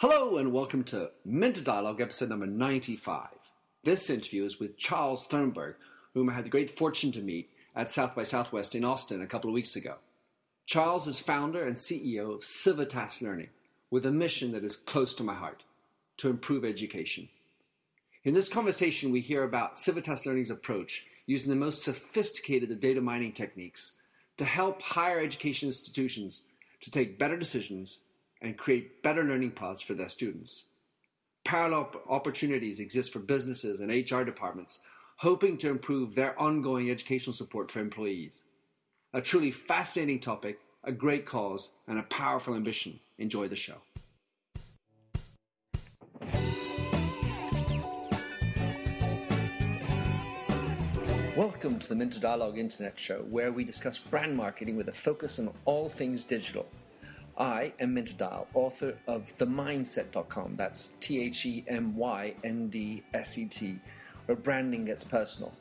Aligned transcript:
Hello 0.00 0.36
and 0.36 0.52
welcome 0.52 0.84
to 0.84 1.08
Minter 1.24 1.62
Dialogue, 1.62 2.02
episode 2.02 2.28
number 2.28 2.44
95. 2.44 3.28
This 3.82 4.10
interview 4.10 4.44
is 4.44 4.60
with 4.60 4.76
Charles 4.76 5.24
Thornburgh, 5.24 5.76
whom 6.12 6.28
I 6.28 6.34
had 6.34 6.44
the 6.44 6.50
great 6.50 6.76
fortune 6.76 7.12
to 7.12 7.22
meet 7.22 7.48
at 7.74 7.90
South 7.90 8.14
by 8.14 8.24
Southwest 8.24 8.74
in 8.74 8.84
Austin 8.84 9.22
a 9.22 9.26
couple 9.26 9.48
of 9.48 9.54
weeks 9.54 9.74
ago. 9.74 9.94
Charles 10.66 11.06
is 11.08 11.18
founder 11.18 11.64
and 11.64 11.74
CEO 11.74 12.34
of 12.34 12.44
Civitas 12.44 13.22
Learning, 13.22 13.48
with 13.90 14.04
a 14.04 14.12
mission 14.12 14.52
that 14.52 14.64
is 14.64 14.76
close 14.76 15.14
to 15.14 15.24
my 15.24 15.34
heart 15.34 15.62
to 16.18 16.28
improve 16.28 16.66
education. 16.66 17.30
In 18.22 18.34
this 18.34 18.50
conversation, 18.50 19.10
we 19.10 19.22
hear 19.22 19.44
about 19.44 19.78
Civitas 19.78 20.26
Learning's 20.26 20.50
approach 20.50 21.06
using 21.24 21.48
the 21.48 21.56
most 21.56 21.82
sophisticated 21.82 22.70
of 22.70 22.80
data 22.80 23.00
mining 23.00 23.32
techniques 23.32 23.92
to 24.36 24.44
help 24.44 24.82
higher 24.82 25.20
education 25.20 25.68
institutions 25.68 26.42
to 26.82 26.90
take 26.90 27.18
better 27.18 27.38
decisions 27.38 28.00
and 28.42 28.56
create 28.56 29.02
better 29.02 29.24
learning 29.24 29.52
paths 29.52 29.80
for 29.80 29.94
their 29.94 30.08
students. 30.08 30.66
Parallel 31.44 31.90
opportunities 32.08 32.80
exist 32.80 33.12
for 33.12 33.20
businesses 33.20 33.80
and 33.80 33.90
HR 33.90 34.22
departments 34.22 34.80
hoping 35.18 35.56
to 35.56 35.70
improve 35.70 36.14
their 36.14 36.38
ongoing 36.38 36.90
educational 36.90 37.32
support 37.32 37.70
for 37.70 37.80
employees. 37.80 38.44
A 39.14 39.20
truly 39.20 39.50
fascinating 39.50 40.20
topic, 40.20 40.58
a 40.84 40.92
great 40.92 41.24
cause, 41.24 41.70
and 41.88 41.98
a 41.98 42.02
powerful 42.02 42.54
ambition. 42.54 43.00
Enjoy 43.18 43.48
the 43.48 43.56
show. 43.56 43.76
Welcome 51.34 51.78
to 51.78 51.88
the 51.88 51.94
Minter 51.94 52.20
Dialogue 52.20 52.58
Internet 52.58 52.98
Show, 52.98 53.22
where 53.30 53.52
we 53.52 53.64
discuss 53.64 53.98
brand 53.98 54.36
marketing 54.36 54.76
with 54.76 54.88
a 54.88 54.92
focus 54.92 55.38
on 55.38 55.50
all 55.64 55.88
things 55.88 56.24
digital. 56.24 56.66
I 57.38 57.74
am 57.78 57.92
Minter 57.92 58.14
Dial, 58.14 58.48
author 58.54 58.96
of 59.06 59.36
TheMyndset.com. 59.36 60.56
That's 60.56 60.92
T 61.00 61.20
H 61.20 61.44
E 61.44 61.64
M 61.68 61.94
Y 61.94 62.34
N 62.42 62.68
D 62.68 63.02
S 63.12 63.36
E 63.36 63.44
T, 63.44 63.78
where 64.24 64.36
branding 64.36 64.86
gets 64.86 65.04
personal. 65.04 65.52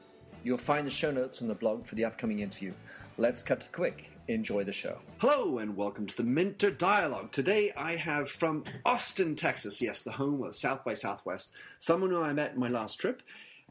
You'll 0.41 0.57
find 0.57 0.87
the 0.87 0.91
show 0.91 1.11
notes 1.11 1.41
on 1.41 1.49
the 1.49 1.53
blog 1.53 1.85
for 1.85 1.95
the 1.95 2.05
upcoming 2.05 2.39
interview. 2.39 2.71
Let's 3.17 3.43
cut 3.43 3.59
to 3.61 3.71
quick. 3.71 4.11
Enjoy 4.29 4.63
the 4.63 4.71
show. 4.71 4.99
Hello 5.17 5.57
and 5.57 5.75
welcome 5.75 6.07
to 6.07 6.15
the 6.15 6.23
Minter 6.23 6.71
Dialogue. 6.71 7.33
Today 7.33 7.73
I 7.75 7.97
have 7.97 8.29
from 8.29 8.63
Austin, 8.85 9.35
Texas, 9.35 9.81
yes, 9.81 10.01
the 10.01 10.13
home 10.13 10.41
of 10.43 10.55
South 10.55 10.85
by 10.85 10.93
Southwest, 10.93 11.51
someone 11.79 12.09
who 12.09 12.21
I 12.21 12.31
met 12.31 12.57
my 12.57 12.69
last 12.69 13.01
trip. 13.01 13.21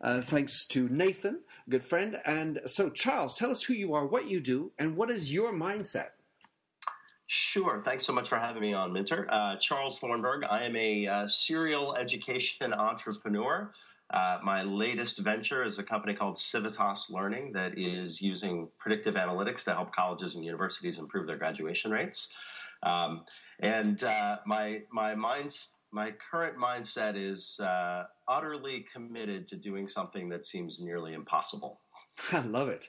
Uh, 0.03 0.21
thanks 0.21 0.67
to 0.67 0.91
Nathan, 0.91 1.41
a 1.67 1.71
good 1.71 1.85
friend. 1.85 2.21
And 2.27 2.61
so, 2.67 2.91
Charles, 2.91 3.35
tell 3.35 3.51
us 3.51 3.63
who 3.63 3.73
you 3.73 3.95
are, 3.95 4.07
what 4.07 4.29
you 4.29 4.41
do, 4.41 4.73
and 4.79 4.95
what 4.95 5.11
is 5.11 5.33
your 5.33 5.55
mindset? 5.55 6.09
Sure. 7.37 7.83
Thanks 7.85 8.07
so 8.07 8.13
much 8.13 8.29
for 8.29 8.39
having 8.39 8.63
me 8.63 8.75
on, 8.75 8.93
Minter. 8.93 9.27
Uh, 9.29 9.57
Charles 9.61 9.99
Thornburgh. 9.99 10.45
I 10.45 10.63
am 10.63 10.77
a 10.77 11.07
uh, 11.09 11.27
serial 11.27 11.97
education 11.97 12.73
entrepreneur. 12.73 13.73
Uh, 14.13 14.39
my 14.45 14.63
latest 14.63 15.19
venture 15.19 15.65
is 15.65 15.81
a 15.81 15.83
company 15.83 16.15
called 16.15 16.39
Civitas 16.39 17.07
Learning 17.11 17.51
that 17.53 17.77
is 17.77 18.23
using 18.23 18.69
predictive 18.79 19.17
analytics 19.17 19.65
to 19.65 19.73
help 19.75 19.93
colleges 19.93 20.37
and 20.37 20.45
universities 20.45 20.97
improve 20.97 21.27
their 21.27 21.37
graduation 21.37 21.91
rates. 21.91 22.29
Um, 22.85 23.25
and 23.59 24.01
uh, 24.05 24.37
my 24.47 24.83
my 24.93 25.17
minds 25.17 25.71
my 25.91 26.13
current 26.31 26.57
mindset 26.57 27.17
is 27.17 27.59
uh, 27.59 28.05
utterly 28.29 28.85
committed 28.93 29.49
to 29.49 29.57
doing 29.57 29.89
something 29.89 30.29
that 30.29 30.47
seems 30.47 30.79
nearly 30.81 31.15
impossible. 31.15 31.81
I 32.33 32.41
love 32.41 32.69
it. 32.69 32.89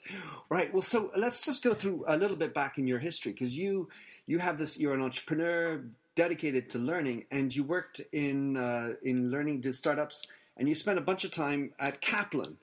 Right. 0.49 0.71
Well, 0.71 0.81
so 0.81 1.11
let's 1.15 1.41
just 1.41 1.63
go 1.63 1.73
through 1.73 2.05
a 2.07 2.17
little 2.17 2.37
bit 2.37 2.53
back 2.53 2.77
in 2.77 2.87
your 2.87 2.99
history 2.99 3.31
because 3.31 3.57
you 3.57 3.89
you 4.25 4.39
have 4.39 4.57
this. 4.57 4.77
You're 4.79 4.93
an 4.93 5.01
entrepreneur 5.01 5.83
dedicated 6.15 6.69
to 6.71 6.79
learning, 6.79 7.25
and 7.31 7.53
you 7.55 7.63
worked 7.63 8.01
in 8.11 8.57
uh, 8.57 8.93
in 9.03 9.31
learning 9.31 9.61
to 9.63 9.73
startups, 9.73 10.27
and 10.57 10.67
you 10.67 10.75
spent 10.75 10.97
a 10.97 11.01
bunch 11.01 11.23
of 11.23 11.31
time 11.31 11.71
at 11.79 12.01
Kaplan. 12.01 12.57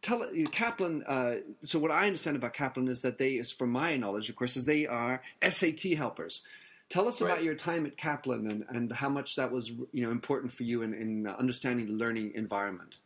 Tell 0.00 0.26
Kaplan. 0.50 1.04
Uh, 1.04 1.36
so 1.64 1.78
what 1.78 1.90
I 1.90 2.06
understand 2.06 2.36
about 2.36 2.54
Kaplan 2.54 2.88
is 2.88 3.02
that 3.02 3.18
they, 3.18 3.34
is 3.34 3.52
from 3.52 3.70
my 3.70 3.96
knowledge, 3.96 4.28
of 4.28 4.36
course, 4.36 4.56
is 4.56 4.66
they 4.66 4.86
are 4.86 5.22
SAT 5.48 5.94
helpers. 5.96 6.42
Tell 6.88 7.06
us 7.06 7.22
right. 7.22 7.30
about 7.30 7.44
your 7.44 7.54
time 7.54 7.86
at 7.86 7.96
Kaplan 7.96 8.48
and, 8.50 8.64
and 8.68 8.92
how 8.92 9.08
much 9.08 9.36
that 9.36 9.50
was 9.52 9.70
you 9.70 10.04
know 10.04 10.10
important 10.10 10.52
for 10.52 10.64
you 10.64 10.82
in, 10.82 10.92
in 10.92 11.26
understanding 11.26 11.86
the 11.86 11.92
learning 11.92 12.32
environment. 12.34 12.96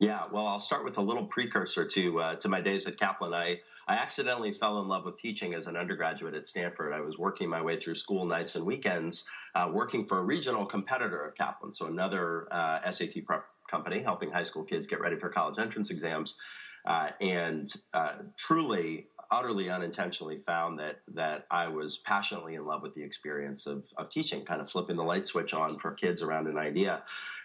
Yeah, 0.00 0.22
well, 0.32 0.46
I'll 0.46 0.60
start 0.60 0.82
with 0.82 0.96
a 0.96 1.02
little 1.02 1.26
precursor 1.26 1.86
to 1.86 2.20
uh, 2.20 2.34
to 2.36 2.48
my 2.48 2.62
days 2.62 2.86
at 2.86 2.98
Kaplan. 2.98 3.34
I 3.34 3.60
I 3.86 3.94
accidentally 3.96 4.54
fell 4.54 4.80
in 4.80 4.88
love 4.88 5.04
with 5.04 5.18
teaching 5.18 5.52
as 5.52 5.66
an 5.66 5.76
undergraduate 5.76 6.34
at 6.34 6.48
Stanford. 6.48 6.94
I 6.94 7.00
was 7.00 7.18
working 7.18 7.50
my 7.50 7.60
way 7.60 7.78
through 7.78 7.96
school 7.96 8.24
nights 8.24 8.54
and 8.54 8.64
weekends, 8.64 9.24
uh, 9.54 9.68
working 9.70 10.06
for 10.06 10.18
a 10.18 10.22
regional 10.22 10.64
competitor 10.64 11.22
of 11.22 11.34
Kaplan, 11.34 11.74
so 11.74 11.84
another 11.86 12.50
uh, 12.50 12.90
SAT 12.90 13.26
prep 13.26 13.44
company 13.70 14.02
helping 14.02 14.30
high 14.30 14.44
school 14.44 14.64
kids 14.64 14.88
get 14.88 15.00
ready 15.00 15.16
for 15.16 15.28
college 15.28 15.58
entrance 15.58 15.90
exams. 15.90 16.34
Uh, 16.86 17.10
and 17.20 17.70
uh, 17.92 18.12
truly, 18.38 19.06
utterly 19.30 19.68
unintentionally 19.68 20.40
found 20.46 20.78
that 20.78 21.00
that 21.14 21.46
I 21.50 21.68
was 21.68 22.00
passionately 22.06 22.54
in 22.54 22.64
love 22.64 22.82
with 22.82 22.94
the 22.94 23.02
experience 23.02 23.66
of, 23.66 23.84
of 23.98 24.10
teaching, 24.10 24.46
kind 24.46 24.62
of 24.62 24.70
flipping 24.70 24.96
the 24.96 25.04
light 25.04 25.26
switch 25.26 25.52
on 25.52 25.78
for 25.78 25.92
kids 25.92 26.22
around 26.22 26.46
an 26.46 26.56
idea. 26.56 27.02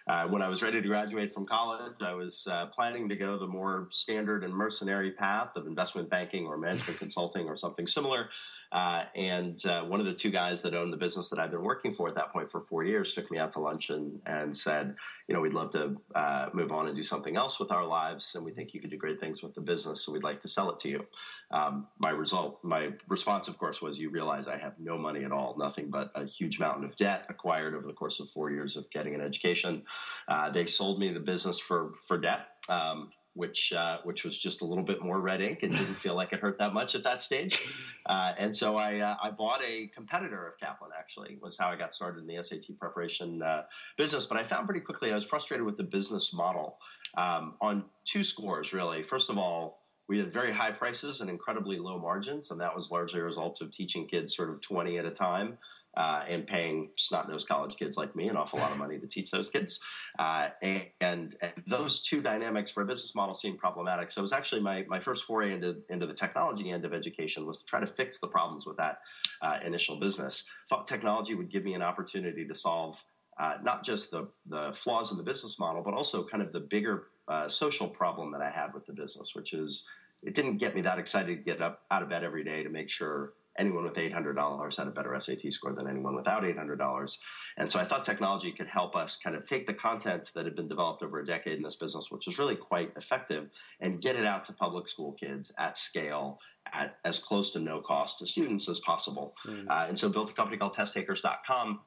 Uh, 0.08 0.28
when 0.28 0.44
I 0.44 0.48
was 0.48 0.62
ready 0.62 0.80
to 0.82 0.88
graduate 0.88 1.34
from 1.34 1.48
college, 1.48 1.96
I 2.00 2.14
was 2.14 2.46
uh, 2.50 2.68
planning 2.68 3.10
to 3.10 3.16
go 3.16 3.40
the 3.40 3.48
more 3.48 3.88
standard 3.92 4.44
and 4.44 4.54
mercenary 4.54 5.12
path 5.12 5.50
of 5.56 5.66
investment 5.66 6.12
banking 6.12 6.46
or 6.46 6.58
management 6.58 7.00
consulting 7.00 7.48
or 7.48 7.58
something 7.58 7.88
similar. 7.88 8.30
Uh, 8.76 9.06
and 9.16 9.66
uh, 9.66 9.84
one 9.84 10.02
of 10.02 10.06
the 10.06 10.14
two 10.14 10.30
guys 10.30 10.62
that 10.62 10.74
owned 10.74 10.92
the 10.92 10.98
business 10.98 11.30
that 11.30 11.40
I'd 11.40 11.50
been 11.50 11.64
working 11.64 11.96
for 11.96 12.10
at 12.10 12.16
that 12.16 12.34
point 12.34 12.52
for 12.52 12.66
four 12.70 12.84
years 12.84 13.14
took 13.14 13.32
me 13.32 13.38
out 13.38 13.54
to 13.54 13.60
lunch 13.62 13.90
and, 13.90 14.20
and 14.26 14.58
said, 14.58 14.96
you 15.30 15.34
know, 15.34 15.40
we'd 15.40 15.54
love 15.54 15.72
to 15.72 15.96
uh, 16.14 16.50
move 16.54 16.74
on 16.74 16.88
and 16.88 16.96
do 16.96 17.02
something 17.02 17.38
else 17.38 17.58
with 17.58 17.72
our 17.72 17.86
lives, 17.86 18.34
and 18.36 18.44
we 18.44 18.52
think 18.52 18.74
you 18.74 18.82
could 18.82 18.90
do 18.90 18.98
great 18.98 19.22
things 19.22 19.42
with 19.42 19.56
the 19.56 19.62
business, 19.62 20.06
so 20.06 20.12
we'd 20.12 20.24
like 20.24 20.42
to 20.42 20.50
sell 20.50 20.70
it 20.72 20.80
to 20.80 20.90
you. 20.90 21.06
Um, 21.52 21.88
my 22.00 22.10
result, 22.10 22.60
my 22.64 22.90
response, 23.08 23.48
of 23.48 23.58
course, 23.58 23.82
was, 23.82 23.98
you 23.98 24.10
realize 24.10 24.46
I 24.46 24.58
have 24.58 24.74
no 24.78 24.98
money 24.98 25.24
at 25.24 25.32
all, 25.32 25.56
nothing 25.58 25.90
but 25.90 26.12
a 26.14 26.26
huge 26.26 26.60
mountain 26.60 26.84
of 26.84 26.98
debt 26.98 27.28
acquired 27.30 27.76
over 27.76 27.88
the 27.88 27.94
course 27.94 28.20
of 28.20 28.28
four 28.34 28.52
years 28.52 28.76
of 28.76 28.92
getting 28.92 29.16
an 29.16 29.22
education. 29.22 29.84
Uh, 30.28 30.52
they 30.52 30.66
sold 30.66 31.00
me 31.00 31.14
the 31.14 31.20
business 31.22 31.62
for 31.66 31.94
for 32.10 32.18
debt. 32.18 32.48
Um, 32.68 33.12
which 33.36 33.74
uh, 33.76 33.98
which 34.04 34.24
was 34.24 34.38
just 34.38 34.62
a 34.62 34.66
little 34.66 34.84
bit 34.84 35.02
more 35.02 35.20
red 35.20 35.42
ink 35.42 35.60
and 35.62 35.72
didn't 35.72 35.96
feel 35.96 36.16
like 36.16 36.32
it 36.34 36.40
hurt 36.40 36.58
that 36.58 36.74
much 36.74 36.96
at 36.96 37.04
that 37.04 37.22
stage. 37.22 37.62
Uh, 38.08 38.34
and 38.38 38.56
so 38.56 38.76
I 38.76 39.00
uh, 39.00 39.18
I 39.22 39.32
bought 39.32 39.62
a 39.64 39.88
competitor 39.88 40.48
of 40.48 40.60
Kaplan. 40.60 40.92
Actually, 40.98 41.38
was 41.42 41.58
how 41.58 41.70
I 41.70 41.76
got 41.76 41.94
started 41.94 42.20
in 42.20 42.28
the 42.28 42.42
SAT 42.44 42.78
preparation 42.80 43.42
uh, 43.42 43.64
business. 43.98 44.26
But 44.28 44.38
I 44.38 44.48
found 44.48 44.68
pretty 44.68 44.82
quickly 44.82 45.12
I 45.12 45.16
was 45.16 45.26
frustrated 45.26 45.66
with 45.66 45.78
the 45.78 45.84
business 45.84 46.32
model 46.34 46.78
um, 47.18 47.56
on 47.62 47.86
two 48.06 48.24
scores 48.24 48.74
really. 48.74 49.04
First 49.04 49.30
of 49.30 49.38
all. 49.38 49.82
We 50.08 50.20
had 50.20 50.32
very 50.32 50.54
high 50.54 50.70
prices 50.70 51.22
and 51.22 51.32
incredibly 51.32 51.80
low 51.80 51.98
margins, 51.98 52.52
and 52.52 52.62
that 52.62 52.76
was 52.76 52.92
largely 52.92 53.22
a 53.22 53.24
result 53.24 53.60
of 53.62 53.72
teaching 53.72 54.08
kids 54.08 54.36
sort 54.36 54.52
of 54.52 54.62
20 54.62 55.00
at 55.00 55.06
a 55.06 55.10
time 55.10 55.58
uh, 55.98 56.24
and 56.30 56.46
paying 56.46 56.90
snot-nosed 56.98 57.48
college 57.48 57.76
kids 57.78 57.98
like 57.98 58.16
me 58.16 58.28
an 58.28 58.36
awful 58.36 58.60
lot 58.60 58.72
of 58.72 58.78
money 58.78 59.00
to 59.00 59.08
teach 59.08 59.32
those 59.32 59.50
kids. 59.50 59.80
Uh, 60.20 60.50
and, 60.62 60.84
and, 61.02 61.36
those 61.68 62.02
two 62.02 62.22
dynamics 62.22 62.70
for 62.70 62.84
a 62.84 62.86
business 62.86 63.14
model 63.16 63.34
seemed 63.34 63.58
problematic. 63.58 64.12
So 64.12 64.20
it 64.20 64.24
was 64.24 64.34
actually 64.34 64.62
my, 64.62 64.84
my 64.88 65.00
first 65.00 65.24
foray 65.26 65.54
into, 65.54 65.76
into 65.90 66.06
the 66.06 66.14
technology 66.14 66.70
end 66.72 66.86
of 66.86 66.94
education 66.94 67.46
was 67.46 67.58
to 67.58 67.66
try 67.66 67.80
to 67.80 67.88
fix 67.88 68.20
the 68.20 68.28
problems 68.28 68.66
with 68.66 68.78
that 68.78 69.00
uh, 69.42 69.58
initial 69.66 70.00
business. 70.00 70.44
Thought 70.70 70.88
technology 70.88 71.34
would 71.34 71.52
give 71.52 71.64
me 71.64 71.74
an 71.74 71.82
opportunity 71.82 72.46
to 72.46 72.56
solve 72.56 72.98
uh, 73.40 73.56
not 73.64 73.84
just 73.84 74.12
the, 74.12 74.28
the 74.48 74.74
flaws 74.84 75.12
in 75.12 75.18
the 75.18 75.24
business 75.24 75.58
model, 75.60 75.82
but 75.84 75.94
also 75.94 76.26
kind 76.26 76.44
of 76.44 76.52
the 76.54 76.60
bigger 76.60 77.08
uh, 77.28 77.50
social 77.50 77.88
problem 77.88 78.32
that 78.32 78.42
I 78.42 78.50
had 78.50 78.74
with 78.74 78.86
the 78.86 78.94
business, 78.94 79.32
which 79.34 79.54
is 79.54 79.84
it 80.24 80.36
didn't 80.36 80.58
get 80.58 80.76
me 80.76 80.82
that 80.82 81.00
excited 81.00 81.38
to 81.38 81.44
get 81.44 81.62
up 81.62 81.82
out 81.92 82.04
of 82.04 82.10
bed 82.10 82.24
every 82.24 82.44
day 82.44 82.64
to 82.64 82.70
make 82.70 82.90
sure 82.90 83.34
anyone 83.58 83.84
with 83.84 83.94
$800 83.94 84.78
had 84.78 84.88
a 84.88 84.92
better 84.92 85.18
SAT 85.20 85.52
score 85.52 85.74
than 85.74 85.88
anyone 85.88 86.16
without 86.16 86.44
$800. 86.44 87.18
And 87.58 87.72
so 87.72 87.80
I 87.80 87.88
thought 87.88 88.06
technology 88.06 88.52
could 88.52 88.68
help 88.68 88.96
us 88.96 89.18
kind 89.24 89.36
of 89.36 89.46
take 89.46 89.66
the 89.68 89.74
content 89.74 90.30
that 90.36 90.46
had 90.46 90.56
been 90.56 90.68
developed 90.68 91.04
over 91.04 91.20
a 91.20 91.26
decade 91.26 91.58
in 91.58 91.64
this 91.64 91.76
business, 91.76 92.08
which 92.10 92.26
was 92.26 92.38
really 92.38 92.56
quite 92.56 92.92
effective, 92.98 93.50
and 93.80 94.02
get 94.02 94.16
it 94.16 94.26
out 94.26 94.46
to 94.46 94.54
public 94.54 94.88
school 94.88 95.14
kids 95.14 95.52
at 95.58 95.78
scale 95.78 96.40
at 96.74 96.98
as 97.06 97.20
close 97.20 97.52
to 97.52 97.60
no 97.60 97.82
cost 97.82 98.20
to 98.20 98.28
students 98.28 98.68
as 98.68 98.80
possible. 98.80 99.36
Mm. 99.48 99.70
Uh, 99.70 99.86
and 99.88 100.00
so 100.00 100.10
built 100.10 100.30
a 100.30 100.34
company 100.34 100.58
called 100.58 100.76
testtakers.com 100.76 101.80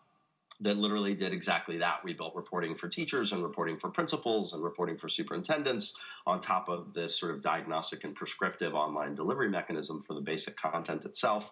that 0.60 0.76
literally 0.76 1.14
did 1.14 1.32
exactly 1.32 1.78
that. 1.78 1.98
We 2.04 2.12
built 2.12 2.34
reporting 2.34 2.76
for 2.76 2.88
teachers 2.88 3.32
and 3.32 3.42
reporting 3.42 3.78
for 3.78 3.90
principals 3.90 4.52
and 4.52 4.62
reporting 4.62 4.98
for 4.98 5.08
superintendents 5.08 5.94
on 6.26 6.40
top 6.40 6.68
of 6.68 6.92
this 6.94 7.18
sort 7.18 7.34
of 7.34 7.42
diagnostic 7.42 8.04
and 8.04 8.14
prescriptive 8.14 8.74
online 8.74 9.14
delivery 9.14 9.48
mechanism 9.48 10.02
for 10.06 10.14
the 10.14 10.20
basic 10.20 10.56
content 10.56 11.04
itself. 11.04 11.44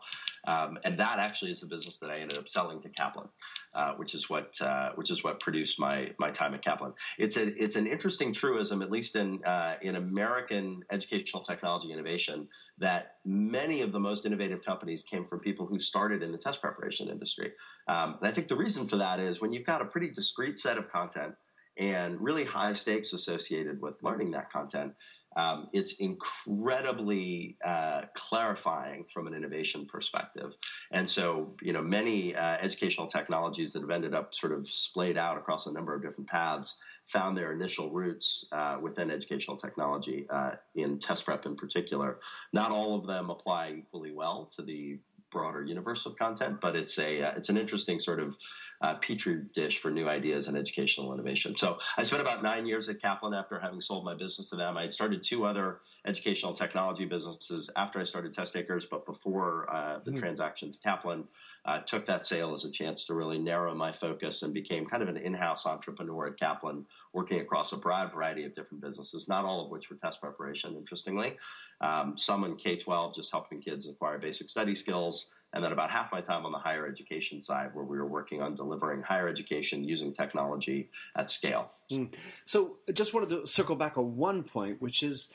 Um, 0.47 0.79
and 0.85 0.99
that 0.99 1.19
actually 1.19 1.51
is 1.51 1.61
the 1.61 1.67
business 1.67 1.99
that 2.01 2.11
I 2.11 2.21
ended 2.21 2.39
up 2.39 2.49
selling 2.49 2.81
to 2.83 2.89
Kaplan, 2.89 3.29
uh, 3.75 3.95
which 3.95 4.15
is 4.15 4.31
what 4.31 4.51
uh, 4.61 4.91
which 4.95 5.11
is 5.11 5.25
what 5.25 5.41
produced 5.41 5.79
my 5.79 6.11
my 6.19 6.31
time 6.31 6.55
at 6.55 6.65
Kaplan. 6.65 6.93
It's 7.19 7.37
a 7.37 7.47
it's 7.63 7.77
an 7.77 7.87
interesting 7.87 8.33
truism, 8.33 8.83
at 8.83 8.91
least 8.91 9.17
in 9.17 9.45
uh, 9.45 9.75
in 9.83 9.97
American 9.97 10.83
educational 10.91 11.43
technology 11.45 11.93
innovation, 11.93 12.49
that 12.79 13.17
many 13.25 13.83
of 13.83 13.93
the 13.93 14.01
most 14.01 14.25
innovative 14.25 14.65
companies 14.65 15.05
came 15.11 15.27
from 15.27 15.41
people 15.41 15.67
who 15.67 15.81
started 15.81 16.23
in 16.23 16.33
the 16.33 16.39
test 16.39 16.61
preparation 16.61 17.09
industry. 17.09 17.53
Um, 17.89 18.19
and 18.21 18.31
I 18.31 18.35
think 18.35 18.49
the 18.49 18.57
reason 18.57 18.89
for 18.89 18.97
that 18.99 19.21
is 19.21 19.41
when 19.41 19.53
you've 19.53 19.67
got 19.67 19.83
a 19.83 19.87
pretty 19.87 20.11
discrete 20.11 20.59
set 20.59 20.79
of 20.79 20.91
content 20.91 21.35
and 21.79 22.21
really 22.21 22.45
high 22.45 22.73
stakes 22.73 23.13
associated 23.13 23.81
with 23.83 23.95
learning 24.03 24.31
that 24.31 24.51
content, 24.51 24.93
um, 25.37 25.69
it's 25.73 25.95
incredibly 25.99 27.57
uh, 27.67 28.03
clarifying 28.17 29.05
from 29.13 29.27
an 29.27 29.35
innovation 29.35 29.87
perspective. 29.91 30.53
And 30.93 31.09
so, 31.09 31.55
you 31.61 31.73
know, 31.73 31.83
many 31.83 32.35
uh, 32.35 32.57
educational 32.63 33.07
technologies 33.07 33.73
that 33.73 33.83
have 33.83 33.91
ended 33.91 34.15
up 34.15 34.35
sort 34.35 34.53
of 34.53 34.67
splayed 34.69 35.19
out 35.19 35.37
across 35.37 35.67
a 35.67 35.73
number 35.73 35.95
of 35.95 36.03
different 36.03 36.29
paths 36.29 36.75
found 37.13 37.37
their 37.37 37.53
initial 37.53 37.91
roots 37.91 38.47
uh, 38.53 38.79
within 38.83 39.11
educational 39.11 39.57
technology, 39.57 40.27
uh, 40.31 40.53
in 40.75 40.99
test 40.99 41.25
prep 41.25 41.47
in 41.47 41.57
particular. 41.57 42.19
Not 42.53 42.71
all 42.71 42.99
of 42.99 43.07
them 43.07 43.31
apply 43.31 43.75
equally 43.79 44.13
well 44.13 44.51
to 44.57 44.63
the 44.63 44.99
broader 45.31 45.65
universe 45.65 46.07
of 46.07 46.17
content, 46.17 46.59
but 46.61 46.75
it's 46.75 46.99
a 46.99 47.23
uh, 47.23 47.33
it's 47.37 47.49
an 47.49 47.57
interesting 47.57 48.01
sort 48.01 48.21
of 48.21 48.35
uh, 48.83 48.95
petri 48.97 49.43
dish 49.55 49.81
for 49.81 49.91
new 49.91 50.09
ideas 50.09 50.49
and 50.49 50.57
educational 50.57 51.13
innovation. 51.15 51.55
So 51.57 51.79
I 51.97 52.03
spent 52.03 52.23
about 52.23 52.43
nine 52.43 52.67
years 52.67 52.89
at 52.89 53.01
Kaplan 53.01 53.35
after 53.35 53.59
having 53.59 53.81
sold 53.81 54.05
my 54.05 54.15
business 54.15 54.51
to 54.51 54.57
them. 54.57 54.77
I 54.77 54.83
had 54.83 54.95
started 54.95 55.25
two 55.25 55.45
other 55.45 55.81
educational 56.07 56.55
technology 56.55 57.05
businesses 57.05 57.71
after 57.77 57.99
I 57.99 58.05
started 58.05 58.35
TestTakers, 58.35 58.83
but 58.91 59.07
before 59.07 59.69
uh, 59.73 60.01
the 60.05 60.11
mm-hmm. 60.11 60.21
transaction 60.21 60.73
to 60.73 60.79
Kaplan. 60.79 61.25
Uh, 61.65 61.81
took 61.89 62.07
that 62.07 62.25
sale 62.25 62.53
as 62.53 62.65
a 62.65 62.71
chance 62.71 63.05
to 63.07 63.13
really 63.13 63.39
narrow 63.39 63.75
my 63.75 63.93
focus 64.01 64.43
and 64.43 64.55
became 64.55 64.87
kind 64.87 65.03
of 65.03 65.09
an 65.09 65.17
in-house 65.17 65.67
entrepreneur 65.67 66.29
at 66.29 66.39
Kaplan, 66.39 66.87
working 67.13 67.41
across 67.41 67.73
a 67.73 67.77
broad 67.77 68.13
variety 68.13 68.45
of 68.45 68.55
different 68.55 68.81
businesses, 68.81 69.27
not 69.27 69.45
all 69.45 69.65
of 69.65 69.71
which 69.73 69.91
were 69.91 69.97
test 69.97 70.21
preparation, 70.21 70.77
interestingly. 70.77 71.37
Um, 71.81 72.15
some 72.17 72.45
in 72.45 72.55
K-12, 72.55 73.17
just 73.17 73.33
helping 73.33 73.61
kids 73.61 73.89
acquire 73.89 74.17
basic 74.17 74.49
study 74.49 74.77
skills 74.77 75.27
and 75.57 75.65
then 75.65 75.73
about 75.73 75.91
half 75.91 76.13
my 76.13 76.21
time 76.21 76.45
on 76.45 76.53
the 76.53 76.59
higher 76.59 76.87
education 76.87 77.43
side, 77.43 77.71
where 77.73 77.85
we 77.85 77.97
were 77.97 78.07
working 78.07 78.43
on 78.43 78.55
delivering 78.55 79.01
higher 79.01 79.27
education 79.27 79.83
using 79.83 80.13
technology 80.13 80.91
at 81.17 81.31
scale. 81.31 81.71
Mm. 81.91 82.11
So, 82.45 82.77
I 82.87 82.93
just 82.93 83.15
wanted 83.15 83.31
to 83.31 83.47
circle 83.47 83.75
back 83.75 83.97
on 83.97 84.17
one 84.17 84.43
point, 84.43 84.83
which 84.83 85.03
is 85.03 85.29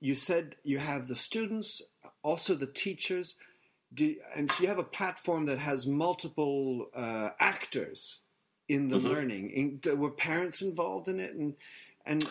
you 0.00 0.14
said 0.14 0.56
you 0.64 0.78
have 0.78 1.06
the 1.06 1.14
students, 1.14 1.82
also 2.22 2.54
the 2.54 2.66
teachers, 2.66 3.36
do, 3.92 4.16
and 4.34 4.50
so 4.50 4.62
you 4.62 4.68
have 4.68 4.78
a 4.78 4.84
platform 4.84 5.44
that 5.46 5.58
has 5.58 5.86
multiple 5.86 6.88
uh, 6.96 7.30
actors 7.38 8.20
in 8.70 8.88
the 8.88 8.96
mm-hmm. 8.96 9.06
learning. 9.06 9.80
In, 9.84 9.98
were 9.98 10.10
parents 10.10 10.62
involved 10.62 11.08
in 11.08 11.20
it, 11.20 11.34
and 11.34 11.54
and 12.06 12.26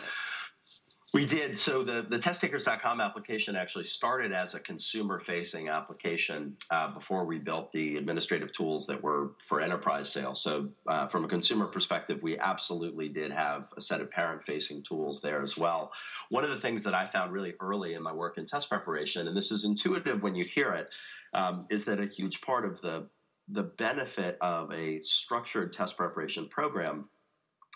we 1.14 1.26
did. 1.26 1.58
So 1.58 1.86
the, 1.86 2.06
the 2.10 2.18
testtakers.com 2.18 3.00
application 3.00 3.56
actually 3.56 3.86
started 3.86 4.34
as 4.34 4.54
a 4.56 4.60
consumer 4.60 5.22
facing 5.26 5.70
application 5.70 6.58
uh, 6.70 6.94
before 6.94 7.26
we 7.26 7.40
built 7.40 7.72
the 7.72 7.96
administrative 7.96 8.54
tools 8.54 8.86
that 8.88 9.02
were 9.02 9.32
for 9.48 9.62
enterprise 9.62 10.12
sales. 10.12 10.44
So 10.44 10.68
uh, 10.86 11.08
from 11.08 11.24
a 11.24 11.30
consumer 11.30 11.68
perspective, 11.68 12.20
we 12.22 12.38
absolutely 12.38 13.08
did 13.08 13.32
have 13.32 13.68
a 13.78 13.82
set 13.82 14.02
of 14.02 14.12
parent 14.12 14.44
facing 14.46 14.84
tools 14.84 15.22
there 15.24 15.42
as 15.42 15.56
well. 15.56 15.92
One 16.30 16.44
of 16.44 16.50
the 16.50 16.60
things 16.60 16.84
that 16.84 16.94
I 16.94 17.10
found 17.12 17.32
really 17.32 17.54
early 17.62 17.94
in 17.94 18.04
my 18.04 18.12
work 18.12 18.38
in 18.38 18.46
test 18.46 18.68
preparation, 18.68 19.30
and 19.30 19.38
this 19.38 19.50
is 19.50 19.64
intuitive 19.64 20.22
when 20.22 20.36
you 20.36 20.44
hear 20.44 20.74
it, 20.74 20.90
um, 21.34 21.68
is 21.70 21.86
that 21.86 22.02
a 22.02 22.08
huge 22.08 22.42
part 22.42 22.66
of 22.66 22.82
the 22.82 23.08
the 23.50 23.64
benefit 23.64 24.38
of 24.42 24.70
a 24.74 25.00
structured 25.04 25.72
test 25.72 25.96
preparation 25.96 26.50
program 26.50 27.08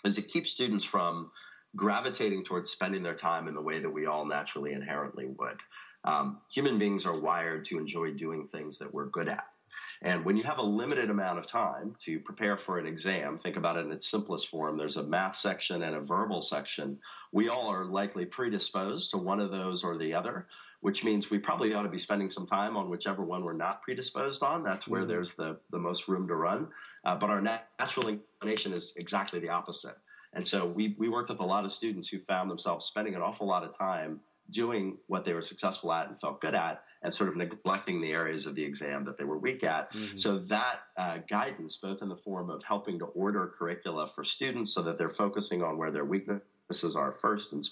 is 0.04 0.18
it 0.18 0.28
keeps 0.28 0.50
students 0.50 0.84
from 0.84 1.30
gravitating 1.76 2.44
towards 2.44 2.70
spending 2.70 3.02
their 3.02 3.16
time 3.16 3.48
in 3.48 3.54
the 3.54 3.60
way 3.60 3.80
that 3.80 3.90
we 3.90 4.06
all 4.06 4.24
naturally 4.24 4.72
inherently 4.72 5.26
would. 5.26 5.56
Um, 6.04 6.38
human 6.52 6.78
beings 6.78 7.06
are 7.06 7.18
wired 7.18 7.64
to 7.66 7.78
enjoy 7.78 8.12
doing 8.12 8.48
things 8.48 8.78
that 8.78 8.92
we're 8.92 9.06
good 9.06 9.28
at. 9.28 9.44
And 10.02 10.24
when 10.24 10.36
you 10.36 10.42
have 10.42 10.58
a 10.58 10.62
limited 10.62 11.10
amount 11.10 11.38
of 11.38 11.48
time 11.48 11.94
to 12.04 12.18
prepare 12.18 12.58
for 12.66 12.78
an 12.78 12.86
exam, 12.86 13.38
think 13.38 13.56
about 13.56 13.76
it 13.76 13.86
in 13.86 13.92
its 13.92 14.10
simplest 14.10 14.48
form. 14.48 14.76
There's 14.76 14.96
a 14.96 15.02
math 15.02 15.36
section 15.36 15.84
and 15.84 15.94
a 15.94 16.00
verbal 16.00 16.42
section. 16.42 16.98
We 17.30 17.48
all 17.48 17.68
are 17.68 17.84
likely 17.84 18.24
predisposed 18.24 19.12
to 19.12 19.18
one 19.18 19.38
of 19.38 19.52
those 19.52 19.84
or 19.84 19.96
the 19.96 20.14
other, 20.14 20.48
which 20.80 21.04
means 21.04 21.30
we 21.30 21.38
probably 21.38 21.72
ought 21.72 21.84
to 21.84 21.88
be 21.88 22.00
spending 22.00 22.30
some 22.30 22.48
time 22.48 22.76
on 22.76 22.90
whichever 22.90 23.22
one 23.22 23.44
we're 23.44 23.52
not 23.52 23.82
predisposed 23.82 24.42
on. 24.42 24.64
That's 24.64 24.88
where 24.88 25.02
mm-hmm. 25.02 25.10
there's 25.10 25.30
the, 25.38 25.58
the 25.70 25.78
most 25.78 26.08
room 26.08 26.26
to 26.26 26.34
run. 26.34 26.66
Uh, 27.04 27.14
but 27.14 27.30
our 27.30 27.40
natural 27.40 28.08
inclination 28.08 28.72
is 28.72 28.92
exactly 28.96 29.38
the 29.38 29.50
opposite. 29.50 29.96
And 30.34 30.46
so 30.46 30.66
we, 30.66 30.94
we 30.98 31.08
worked 31.08 31.30
with 31.30 31.40
a 31.40 31.44
lot 31.44 31.64
of 31.64 31.72
students 31.72 32.08
who 32.08 32.18
found 32.20 32.50
themselves 32.50 32.86
spending 32.86 33.14
an 33.14 33.22
awful 33.22 33.46
lot 33.46 33.64
of 33.64 33.76
time 33.76 34.20
doing 34.50 34.98
what 35.06 35.24
they 35.24 35.32
were 35.32 35.42
successful 35.42 35.92
at 35.92 36.08
and 36.08 36.20
felt 36.20 36.40
good 36.40 36.54
at 36.54 36.82
and 37.02 37.14
sort 37.14 37.28
of 37.28 37.36
neglecting 37.36 38.00
the 38.00 38.10
areas 38.10 38.46
of 38.46 38.54
the 38.54 38.62
exam 38.62 39.04
that 39.04 39.18
they 39.18 39.24
were 39.24 39.38
weak 39.38 39.64
at. 39.64 39.92
Mm-hmm. 39.92 40.16
So 40.16 40.38
that 40.48 40.80
uh, 40.96 41.18
guidance, 41.28 41.78
both 41.80 42.02
in 42.02 42.08
the 42.08 42.16
form 42.16 42.50
of 42.50 42.62
helping 42.62 42.98
to 43.00 43.06
order 43.06 43.52
curricula 43.58 44.10
for 44.14 44.24
students 44.24 44.74
so 44.74 44.82
that 44.82 44.98
they're 44.98 45.10
focusing 45.10 45.62
on 45.62 45.78
where 45.78 45.90
their 45.90 46.04
weaknesses 46.04 46.96
are 46.96 47.12
first 47.20 47.52
and 47.52 47.68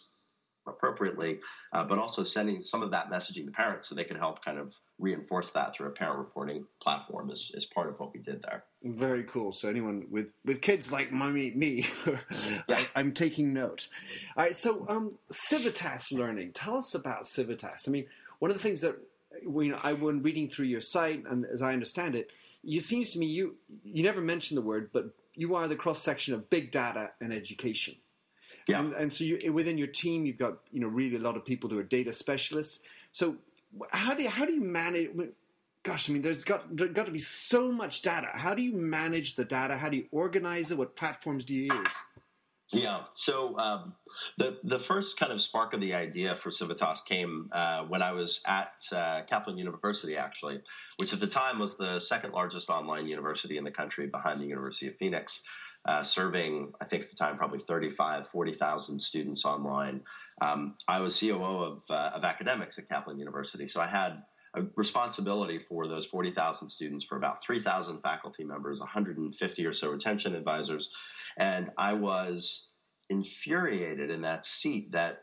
appropriately, 0.66 1.40
uh, 1.72 1.84
but 1.84 1.98
also 1.98 2.22
sending 2.22 2.60
some 2.62 2.82
of 2.82 2.90
that 2.90 3.10
messaging 3.10 3.46
to 3.46 3.50
parents 3.50 3.88
so 3.88 3.94
they 3.94 4.04
can 4.04 4.16
help 4.16 4.44
kind 4.44 4.58
of 4.58 4.74
reinforce 4.98 5.50
that 5.50 5.74
through 5.74 5.86
a 5.86 5.90
parent 5.90 6.18
reporting 6.18 6.64
platform 6.82 7.30
is, 7.30 7.50
is 7.54 7.64
part 7.64 7.88
of 7.88 7.98
what 7.98 8.12
we 8.12 8.20
did 8.20 8.42
there. 8.42 8.64
Very 8.82 9.24
cool. 9.24 9.52
So 9.52 9.68
anyone 9.68 10.06
with, 10.10 10.28
with 10.44 10.60
kids 10.60 10.92
like 10.92 11.10
mommy, 11.10 11.52
me, 11.52 11.86
yeah. 12.68 12.84
I, 12.94 13.00
am 13.00 13.12
taking 13.12 13.52
note. 13.52 13.88
All 14.36 14.44
right. 14.44 14.54
So 14.54 14.86
um, 14.88 15.12
Civitas 15.30 16.12
learning. 16.12 16.52
Tell 16.52 16.76
us 16.76 16.94
about 16.94 17.26
Civitas. 17.26 17.84
I 17.86 17.90
mean, 17.90 18.06
one 18.38 18.50
of 18.50 18.56
the 18.56 18.62
things 18.62 18.80
that 18.82 18.96
we, 19.46 19.72
I 19.72 19.92
when 19.92 20.22
reading 20.22 20.48
through 20.48 20.66
your 20.66 20.80
site 20.80 21.24
and 21.28 21.46
as 21.46 21.62
I 21.62 21.72
understand 21.72 22.14
it, 22.14 22.30
you 22.62 22.80
seems 22.80 23.12
to 23.12 23.18
me 23.18 23.26
you 23.26 23.56
you 23.84 24.02
never 24.02 24.20
mentioned 24.20 24.58
the 24.58 24.62
word, 24.62 24.90
but 24.92 25.14
you 25.34 25.54
are 25.54 25.68
the 25.68 25.76
cross 25.76 26.02
section 26.02 26.34
of 26.34 26.50
big 26.50 26.70
data 26.70 27.10
and 27.20 27.32
education. 27.32 27.94
Yeah. 28.66 28.80
And, 28.80 28.92
and 28.94 29.12
so 29.12 29.24
you, 29.24 29.52
within 29.52 29.78
your 29.78 29.88
team, 29.88 30.26
you've 30.26 30.38
got 30.38 30.58
you 30.72 30.80
know 30.80 30.88
really 30.88 31.16
a 31.16 31.20
lot 31.20 31.36
of 31.36 31.44
people 31.44 31.70
who 31.70 31.78
are 31.78 31.84
data 31.84 32.12
specialists. 32.12 32.80
So 33.12 33.36
how 33.90 34.14
do 34.14 34.22
you, 34.22 34.28
how 34.28 34.44
do 34.44 34.52
you 34.52 34.62
manage? 34.62 35.10
Gosh, 35.82 36.10
I 36.10 36.12
mean, 36.12 36.22
there's 36.22 36.44
got 36.44 36.76
there's 36.76 36.92
got 36.92 37.06
to 37.06 37.12
be 37.12 37.18
so 37.18 37.72
much 37.72 38.02
data. 38.02 38.28
How 38.32 38.54
do 38.54 38.62
you 38.62 38.72
manage 38.72 39.36
the 39.36 39.44
data? 39.44 39.76
How 39.76 39.88
do 39.88 39.96
you 39.96 40.06
organize 40.12 40.70
it? 40.70 40.78
What 40.78 40.96
platforms 40.96 41.44
do 41.44 41.54
you 41.54 41.72
use? 41.72 41.94
Yeah. 42.72 43.00
So 43.14 43.58
um, 43.58 43.94
the 44.38 44.58
the 44.62 44.78
first 44.78 45.18
kind 45.18 45.32
of 45.32 45.40
spark 45.40 45.72
of 45.72 45.80
the 45.80 45.94
idea 45.94 46.36
for 46.36 46.50
Civitas 46.50 47.02
came 47.08 47.48
uh, 47.52 47.84
when 47.84 48.02
I 48.02 48.12
was 48.12 48.40
at 48.46 48.72
uh, 48.92 49.22
Kaplan 49.28 49.58
University, 49.58 50.16
actually, 50.16 50.60
which 50.98 51.12
at 51.12 51.20
the 51.20 51.26
time 51.26 51.58
was 51.58 51.76
the 51.78 51.98
second 52.00 52.32
largest 52.32 52.68
online 52.68 53.06
university 53.06 53.56
in 53.56 53.64
the 53.64 53.70
country, 53.70 54.06
behind 54.06 54.40
the 54.40 54.46
University 54.46 54.88
of 54.88 54.96
Phoenix 54.96 55.42
uh, 55.88 56.04
serving, 56.04 56.72
I 56.80 56.84
think 56.84 57.04
at 57.04 57.10
the 57.10 57.16
time, 57.16 57.36
probably 57.36 57.60
35, 57.66 58.24
40,000 58.30 59.00
students 59.00 59.44
online. 59.44 60.02
Um, 60.42 60.76
I 60.88 61.00
was 61.00 61.18
COO 61.18 61.42
of, 61.42 61.82
uh, 61.88 62.10
of 62.14 62.24
academics 62.24 62.78
at 62.78 62.88
Kaplan 62.88 63.18
University, 63.18 63.68
so 63.68 63.80
I 63.80 63.86
had 63.86 64.22
a 64.54 64.62
responsibility 64.76 65.60
for 65.68 65.86
those 65.86 66.06
40,000 66.06 66.68
students 66.68 67.04
for 67.04 67.16
about 67.16 67.44
3,000 67.44 68.00
faculty 68.00 68.44
members, 68.44 68.80
150 68.80 69.66
or 69.66 69.72
so 69.72 69.90
retention 69.90 70.34
advisors. 70.34 70.90
And 71.38 71.70
I 71.78 71.92
was 71.92 72.66
infuriated 73.08 74.10
in 74.10 74.22
that 74.22 74.44
seat 74.46 74.92
that 74.92 75.22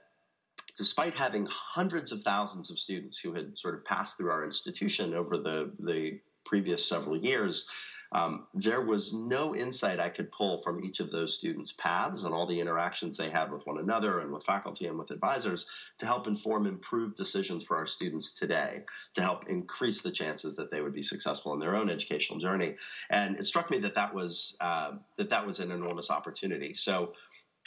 despite 0.77 1.15
having 1.15 1.47
hundreds 1.49 2.11
of 2.11 2.21
thousands 2.21 2.69
of 2.69 2.79
students 2.79 3.17
who 3.17 3.33
had 3.33 3.57
sort 3.57 3.75
of 3.75 3.83
passed 3.85 4.15
through 4.17 4.29
our 4.29 4.45
institution 4.45 5.13
over 5.13 5.37
the, 5.37 5.71
the 5.79 6.19
previous 6.45 6.87
several 6.87 7.17
years, 7.17 7.65
um, 8.11 8.47
there 8.53 8.81
was 8.81 9.11
no 9.13 9.55
insight 9.55 9.99
I 9.99 10.09
could 10.09 10.31
pull 10.31 10.61
from 10.63 10.83
each 10.83 10.99
of 10.99 11.11
those 11.11 11.35
students' 11.35 11.73
paths 11.77 12.23
and 12.23 12.33
all 12.33 12.47
the 12.47 12.59
interactions 12.59 13.17
they 13.17 13.29
had 13.29 13.51
with 13.51 13.65
one 13.65 13.79
another 13.79 14.19
and 14.19 14.31
with 14.31 14.45
faculty 14.45 14.87
and 14.87 14.97
with 14.97 15.11
advisors 15.11 15.65
to 15.99 16.05
help 16.05 16.27
inform 16.27 16.65
improved 16.67 17.17
decisions 17.17 17.63
for 17.65 17.77
our 17.77 17.87
students 17.87 18.33
today, 18.37 18.83
to 19.15 19.21
help 19.21 19.47
increase 19.49 20.01
the 20.01 20.11
chances 20.11 20.55
that 20.55 20.71
they 20.71 20.81
would 20.81 20.93
be 20.93 21.03
successful 21.03 21.53
in 21.53 21.59
their 21.59 21.75
own 21.75 21.89
educational 21.89 22.39
journey. 22.39 22.75
And 23.09 23.37
it 23.39 23.45
struck 23.45 23.69
me 23.69 23.79
that 23.79 23.95
that 23.95 24.13
was 24.13 24.55
uh, 24.61 24.91
that 25.17 25.29
that 25.29 25.45
was 25.45 25.59
an 25.59 25.71
enormous 25.71 26.09
opportunity. 26.09 26.73
So 26.73 27.13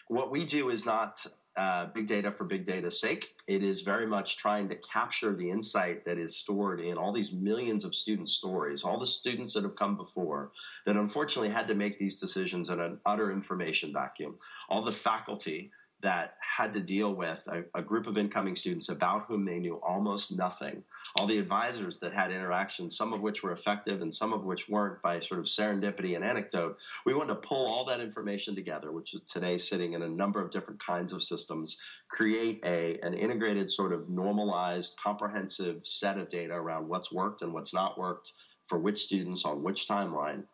what 0.09 0.31
we 0.31 0.47
do 0.47 0.71
is 0.71 0.85
not 0.85 1.19
uh, 1.57 1.87
big 1.95 2.07
data 2.07 2.33
for 2.37 2.45
big 2.45 2.67
data's 2.67 3.01
sake. 3.01 3.27
It 3.47 3.63
is 3.63 3.83
very 3.83 4.07
much 4.07 4.37
trying 4.37 4.69
to 4.69 4.77
capture 4.77 5.35
the 5.35 5.51
insight 5.51 6.05
that 6.05 6.19
is 6.19 6.37
stored 6.37 6.81
in 6.81 6.97
all 6.97 7.13
these 7.13 7.33
millions 7.33 7.85
of 7.85 7.95
student 7.95 8.29
stories, 8.29 8.85
all 8.85 8.99
the 8.99 9.07
students 9.07 9.53
that 9.55 9.65
have 9.65 9.77
come 9.77 9.97
before 9.97 10.53
that 10.87 10.97
unfortunately 10.97 11.51
had 11.51 11.67
to 11.69 11.75
make 11.75 11.99
these 11.99 12.19
decisions 12.19 12.69
in 12.69 12.81
an 12.81 12.99
utter 13.05 13.33
information 13.33 13.93
vacuum, 13.93 14.37
all 14.69 14.85
the 14.85 14.93
faculty 14.93 15.71
that 16.03 16.35
had 16.41 16.73
to 16.73 16.81
deal 16.81 17.15
with 17.15 17.39
a, 17.47 17.63
a, 17.79 17.83
group 17.83 18.07
of 18.07 18.17
incoming 18.17 18.57
students 18.57 18.89
about 18.89 19.27
whom 19.27 19.45
they 19.45 19.59
knew 19.59 19.77
almost 19.77 20.33
nothing. 20.33 20.83
All 21.17 21.27
the 21.27 21.39
advisors 21.39 21.99
that 22.01 22.13
had 22.13 22.31
interactions, 22.31 22.97
some 22.97 23.13
of 23.13 23.21
which 23.21 23.43
were 23.43 23.53
effective 23.53 24.03
and 24.03 24.15
some 24.15 24.33
of 24.33 24.45
which 24.45 24.69
weren't 24.69 25.03
by 25.03 25.21
sort 25.21 25.41
of 25.41 25.47
serendipity 25.47 26.17
and 26.17 26.25
anecdote. 26.25 26.77
We 27.05 27.15
wanted 27.15 27.35
to 27.35 27.41
pull 27.47 27.67
all 27.67 27.85
that 27.87 28.01
information 28.01 28.55
together, 28.55 28.93
which 28.93 29.15
is 29.15 29.21
today 29.33 29.59
sitting 29.59 29.93
in 29.93 30.03
a 30.03 30.09
number 30.09 30.43
of 30.43 30.51
different 30.51 30.85
kinds 30.85 31.13
of 31.13 31.23
systems, 31.23 31.77
create 32.09 32.61
a, 32.65 32.99
an 33.03 33.15
integrated 33.15 33.71
sort 33.71 33.93
of 33.93 34.09
normalized, 34.09 34.93
comprehensive 35.03 35.81
set 35.85 36.19
of 36.19 36.31
data 36.31 36.55
around 36.55 36.89
what's 36.89 37.13
worked 37.13 37.43
and 37.43 37.53
what's 37.53 37.75
not 37.75 37.99
worked 37.99 38.33
for 38.69 38.79
which 38.79 38.99
students 38.99 39.45
on 39.45 39.63
which 39.63 39.87
timeline 39.89 40.45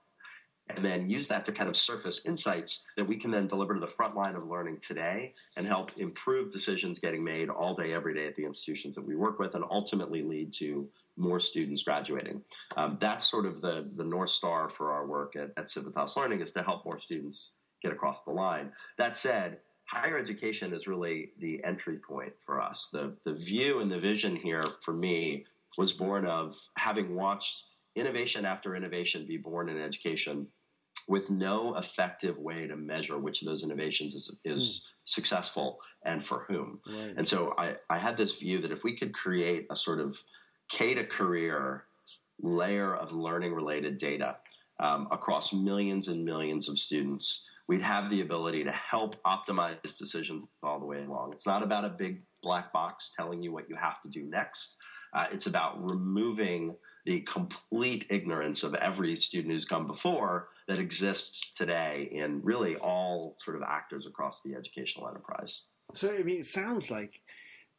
and 0.68 0.84
then 0.84 1.08
use 1.08 1.28
that 1.28 1.44
to 1.46 1.52
kind 1.52 1.68
of 1.68 1.76
surface 1.76 2.20
insights 2.24 2.82
that 2.96 3.06
we 3.06 3.16
can 3.16 3.30
then 3.30 3.46
deliver 3.46 3.74
to 3.74 3.80
the 3.80 3.86
front 3.86 4.16
line 4.16 4.34
of 4.34 4.46
learning 4.46 4.78
today 4.86 5.32
and 5.56 5.66
help 5.66 5.90
improve 5.96 6.52
decisions 6.52 6.98
getting 6.98 7.22
made 7.22 7.48
all 7.48 7.74
day, 7.74 7.92
every 7.92 8.14
day 8.14 8.26
at 8.26 8.36
the 8.36 8.44
institutions 8.44 8.94
that 8.94 9.06
we 9.06 9.14
work 9.14 9.38
with 9.38 9.54
and 9.54 9.64
ultimately 9.70 10.22
lead 10.22 10.52
to 10.52 10.88
more 11.16 11.40
students 11.40 11.82
graduating. 11.82 12.42
Um, 12.76 12.98
that's 13.00 13.30
sort 13.30 13.46
of 13.46 13.60
the, 13.60 13.88
the 13.96 14.04
North 14.04 14.30
Star 14.30 14.68
for 14.68 14.92
our 14.92 15.06
work 15.06 15.36
at, 15.36 15.50
at 15.56 15.70
Civitas 15.70 16.16
Learning 16.16 16.40
is 16.40 16.52
to 16.52 16.62
help 16.62 16.84
more 16.84 17.00
students 17.00 17.50
get 17.82 17.92
across 17.92 18.22
the 18.24 18.32
line. 18.32 18.72
That 18.98 19.16
said, 19.16 19.58
higher 19.84 20.18
education 20.18 20.74
is 20.74 20.86
really 20.86 21.30
the 21.40 21.62
entry 21.64 21.98
point 21.98 22.32
for 22.44 22.60
us. 22.60 22.88
The, 22.92 23.14
the 23.24 23.34
view 23.34 23.80
and 23.80 23.90
the 23.90 24.00
vision 24.00 24.36
here 24.36 24.64
for 24.84 24.92
me 24.92 25.46
was 25.78 25.92
born 25.92 26.26
of 26.26 26.54
having 26.76 27.14
watched 27.14 27.62
innovation 27.94 28.44
after 28.44 28.76
innovation 28.76 29.26
be 29.26 29.36
born 29.36 29.68
in 29.68 29.80
education 29.80 30.46
with 31.08 31.30
no 31.30 31.76
effective 31.76 32.36
way 32.38 32.66
to 32.66 32.76
measure 32.76 33.18
which 33.18 33.42
of 33.42 33.46
those 33.46 33.62
innovations 33.62 34.14
is, 34.14 34.34
is 34.44 34.60
mm. 34.60 34.80
successful 35.04 35.78
and 36.04 36.24
for 36.24 36.44
whom. 36.48 36.80
Right. 36.86 37.14
And 37.16 37.28
so 37.28 37.54
I, 37.58 37.76
I 37.88 37.98
had 37.98 38.16
this 38.16 38.34
view 38.34 38.60
that 38.62 38.72
if 38.72 38.82
we 38.84 38.96
could 38.96 39.14
create 39.14 39.66
a 39.70 39.76
sort 39.76 40.00
of 40.00 40.16
K 40.70 40.94
to 40.94 41.04
career 41.04 41.84
layer 42.42 42.94
of 42.94 43.12
learning 43.12 43.54
related 43.54 43.98
data 43.98 44.36
um, 44.80 45.08
across 45.10 45.52
millions 45.52 46.08
and 46.08 46.24
millions 46.24 46.68
of 46.68 46.78
students, 46.78 47.44
we'd 47.68 47.82
have 47.82 48.10
the 48.10 48.20
ability 48.20 48.64
to 48.64 48.72
help 48.72 49.16
optimize 49.24 49.96
decisions 49.98 50.44
all 50.62 50.78
the 50.78 50.86
way 50.86 51.02
along. 51.04 51.32
It's 51.32 51.46
not 51.46 51.62
about 51.62 51.84
a 51.84 51.88
big 51.88 52.22
black 52.42 52.72
box 52.72 53.10
telling 53.16 53.42
you 53.42 53.52
what 53.52 53.68
you 53.68 53.76
have 53.76 54.00
to 54.02 54.08
do 54.08 54.22
next. 54.22 54.76
Uh, 55.14 55.26
it's 55.32 55.46
about 55.46 55.82
removing 55.82 56.74
the 57.06 57.24
complete 57.32 58.04
ignorance 58.10 58.62
of 58.62 58.74
every 58.74 59.16
student 59.16 59.52
who's 59.52 59.64
come 59.64 59.86
before 59.86 60.48
that 60.68 60.78
exists 60.78 61.52
today 61.56 62.08
in 62.12 62.40
really 62.42 62.76
all 62.76 63.36
sort 63.44 63.56
of 63.56 63.62
actors 63.62 64.06
across 64.06 64.40
the 64.44 64.54
educational 64.54 65.08
enterprise. 65.08 65.62
So, 65.94 66.12
I 66.12 66.22
mean, 66.22 66.40
it 66.40 66.46
sounds 66.46 66.90
like 66.90 67.20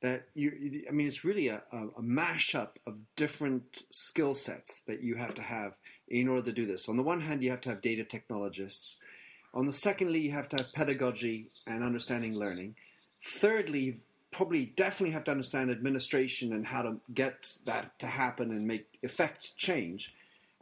that 0.01 0.27
you, 0.35 0.83
I 0.87 0.91
mean, 0.91 1.07
it's 1.07 1.25
really 1.25 1.47
a, 1.47 1.63
a, 1.71 2.01
mashup 2.01 2.69
of 2.85 2.95
different 3.15 3.83
skill 3.91 4.33
sets 4.33 4.81
that 4.81 5.01
you 5.01 5.15
have 5.15 5.33
to 5.35 5.41
have 5.41 5.73
in 6.07 6.27
order 6.27 6.43
to 6.43 6.51
do 6.53 6.65
this. 6.65 6.87
On 6.87 6.97
the 6.97 7.03
one 7.03 7.21
hand, 7.21 7.43
you 7.43 7.49
have 7.49 7.61
to 7.61 7.69
have 7.69 7.81
data 7.81 8.03
technologists. 8.03 8.97
On 9.53 9.65
the 9.65 9.73
secondly, 9.73 10.19
you 10.19 10.31
have 10.31 10.49
to 10.49 10.63
have 10.63 10.71
pedagogy 10.71 11.47
and 11.65 11.83
understanding 11.83 12.37
learning. 12.37 12.75
Thirdly, 13.23 13.79
you 13.79 13.95
probably 14.31 14.65
definitely 14.65 15.13
have 15.13 15.23
to 15.23 15.31
understand 15.31 15.71
administration 15.71 16.53
and 16.53 16.67
how 16.67 16.83
to 16.83 16.97
get 17.13 17.57
that 17.65 17.97
to 17.99 18.07
happen 18.07 18.51
and 18.51 18.67
make 18.67 18.85
effect 19.01 19.55
change. 19.57 20.13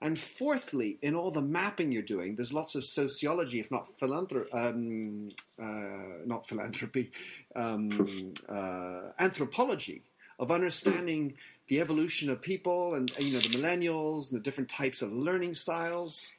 And 0.02 0.20
fourthly, 0.20 1.00
in 1.02 1.16
all 1.16 1.32
the 1.32 1.42
mapping 1.42 1.92
you're 1.92 2.02
doing, 2.02 2.36
there's 2.36 2.52
lots 2.52 2.76
of 2.76 2.84
sociology, 2.84 3.60
if 3.60 3.72
not 3.72 3.98
philanthropy, 3.98 4.52
um, 4.52 5.32
uh, 5.62 6.26
not 6.26 6.48
philanthropy, 6.48 7.12
um, 7.56 8.34
uh, 8.50 9.12
anthropology 9.20 10.04
of 10.38 10.52
understanding 10.52 11.34
the 11.70 11.80
evolution 11.80 12.30
of 12.30 12.42
people 12.42 12.96
and 12.96 13.10
you 13.18 13.34
know 13.34 13.40
the 13.40 13.50
millennials 13.50 14.30
and 14.30 14.40
the 14.40 14.44
different 14.44 14.70
types 14.70 15.02
of 15.02 15.12
learning 15.14 15.56
styles. 15.56 16.36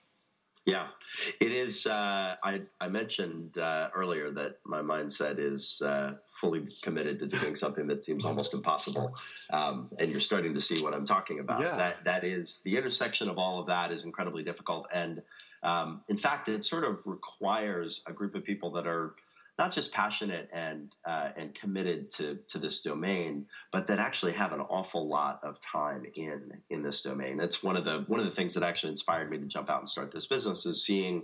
Yeah, 0.66 0.88
it 1.40 1.52
is. 1.52 1.86
Uh, 1.86 2.34
I, 2.42 2.62
I 2.80 2.88
mentioned 2.88 3.56
uh, 3.56 3.88
earlier 3.94 4.32
that 4.32 4.58
my 4.64 4.82
mindset 4.82 5.38
is 5.38 5.80
uh, 5.80 6.14
fully 6.40 6.66
committed 6.82 7.18
to 7.20 7.26
doing 7.26 7.56
something 7.56 7.86
that 7.86 8.04
seems 8.04 8.24
almost 8.24 8.54
impossible, 8.54 9.14
um, 9.50 9.90
and 9.98 10.10
you're 10.10 10.20
starting 10.20 10.54
to 10.54 10.60
see 10.60 10.82
what 10.82 10.94
I'm 10.94 11.06
talking 11.06 11.40
about. 11.40 11.60
Yeah. 11.60 11.76
That 11.76 11.96
that 12.04 12.24
is 12.24 12.60
the 12.64 12.76
intersection 12.76 13.28
of 13.28 13.38
all 13.38 13.60
of 13.60 13.66
that 13.66 13.92
is 13.92 14.04
incredibly 14.04 14.42
difficult, 14.42 14.86
and 14.92 15.22
um, 15.62 16.02
in 16.08 16.18
fact, 16.18 16.48
it 16.48 16.64
sort 16.64 16.84
of 16.84 16.98
requires 17.04 18.02
a 18.06 18.12
group 18.12 18.34
of 18.34 18.44
people 18.44 18.72
that 18.72 18.86
are 18.86 19.14
not 19.58 19.72
just 19.72 19.90
passionate 19.92 20.50
and 20.52 20.92
uh, 21.06 21.30
and 21.36 21.54
committed 21.54 22.10
to 22.12 22.38
to 22.50 22.58
this 22.58 22.80
domain, 22.80 23.46
but 23.72 23.86
that 23.88 23.98
actually 23.98 24.32
have 24.32 24.52
an 24.52 24.60
awful 24.60 25.08
lot 25.08 25.40
of 25.42 25.56
time 25.72 26.04
in 26.14 26.52
in 26.70 26.82
this 26.82 27.02
domain. 27.02 27.36
That's 27.36 27.62
one 27.62 27.76
of 27.76 27.84
the 27.84 28.04
one 28.06 28.20
of 28.20 28.26
the 28.26 28.34
things 28.34 28.54
that 28.54 28.62
actually 28.62 28.92
inspired 28.92 29.30
me 29.30 29.38
to 29.38 29.46
jump 29.46 29.70
out 29.70 29.80
and 29.80 29.88
start 29.88 30.12
this 30.12 30.26
business 30.26 30.66
is 30.66 30.84
seeing 30.84 31.22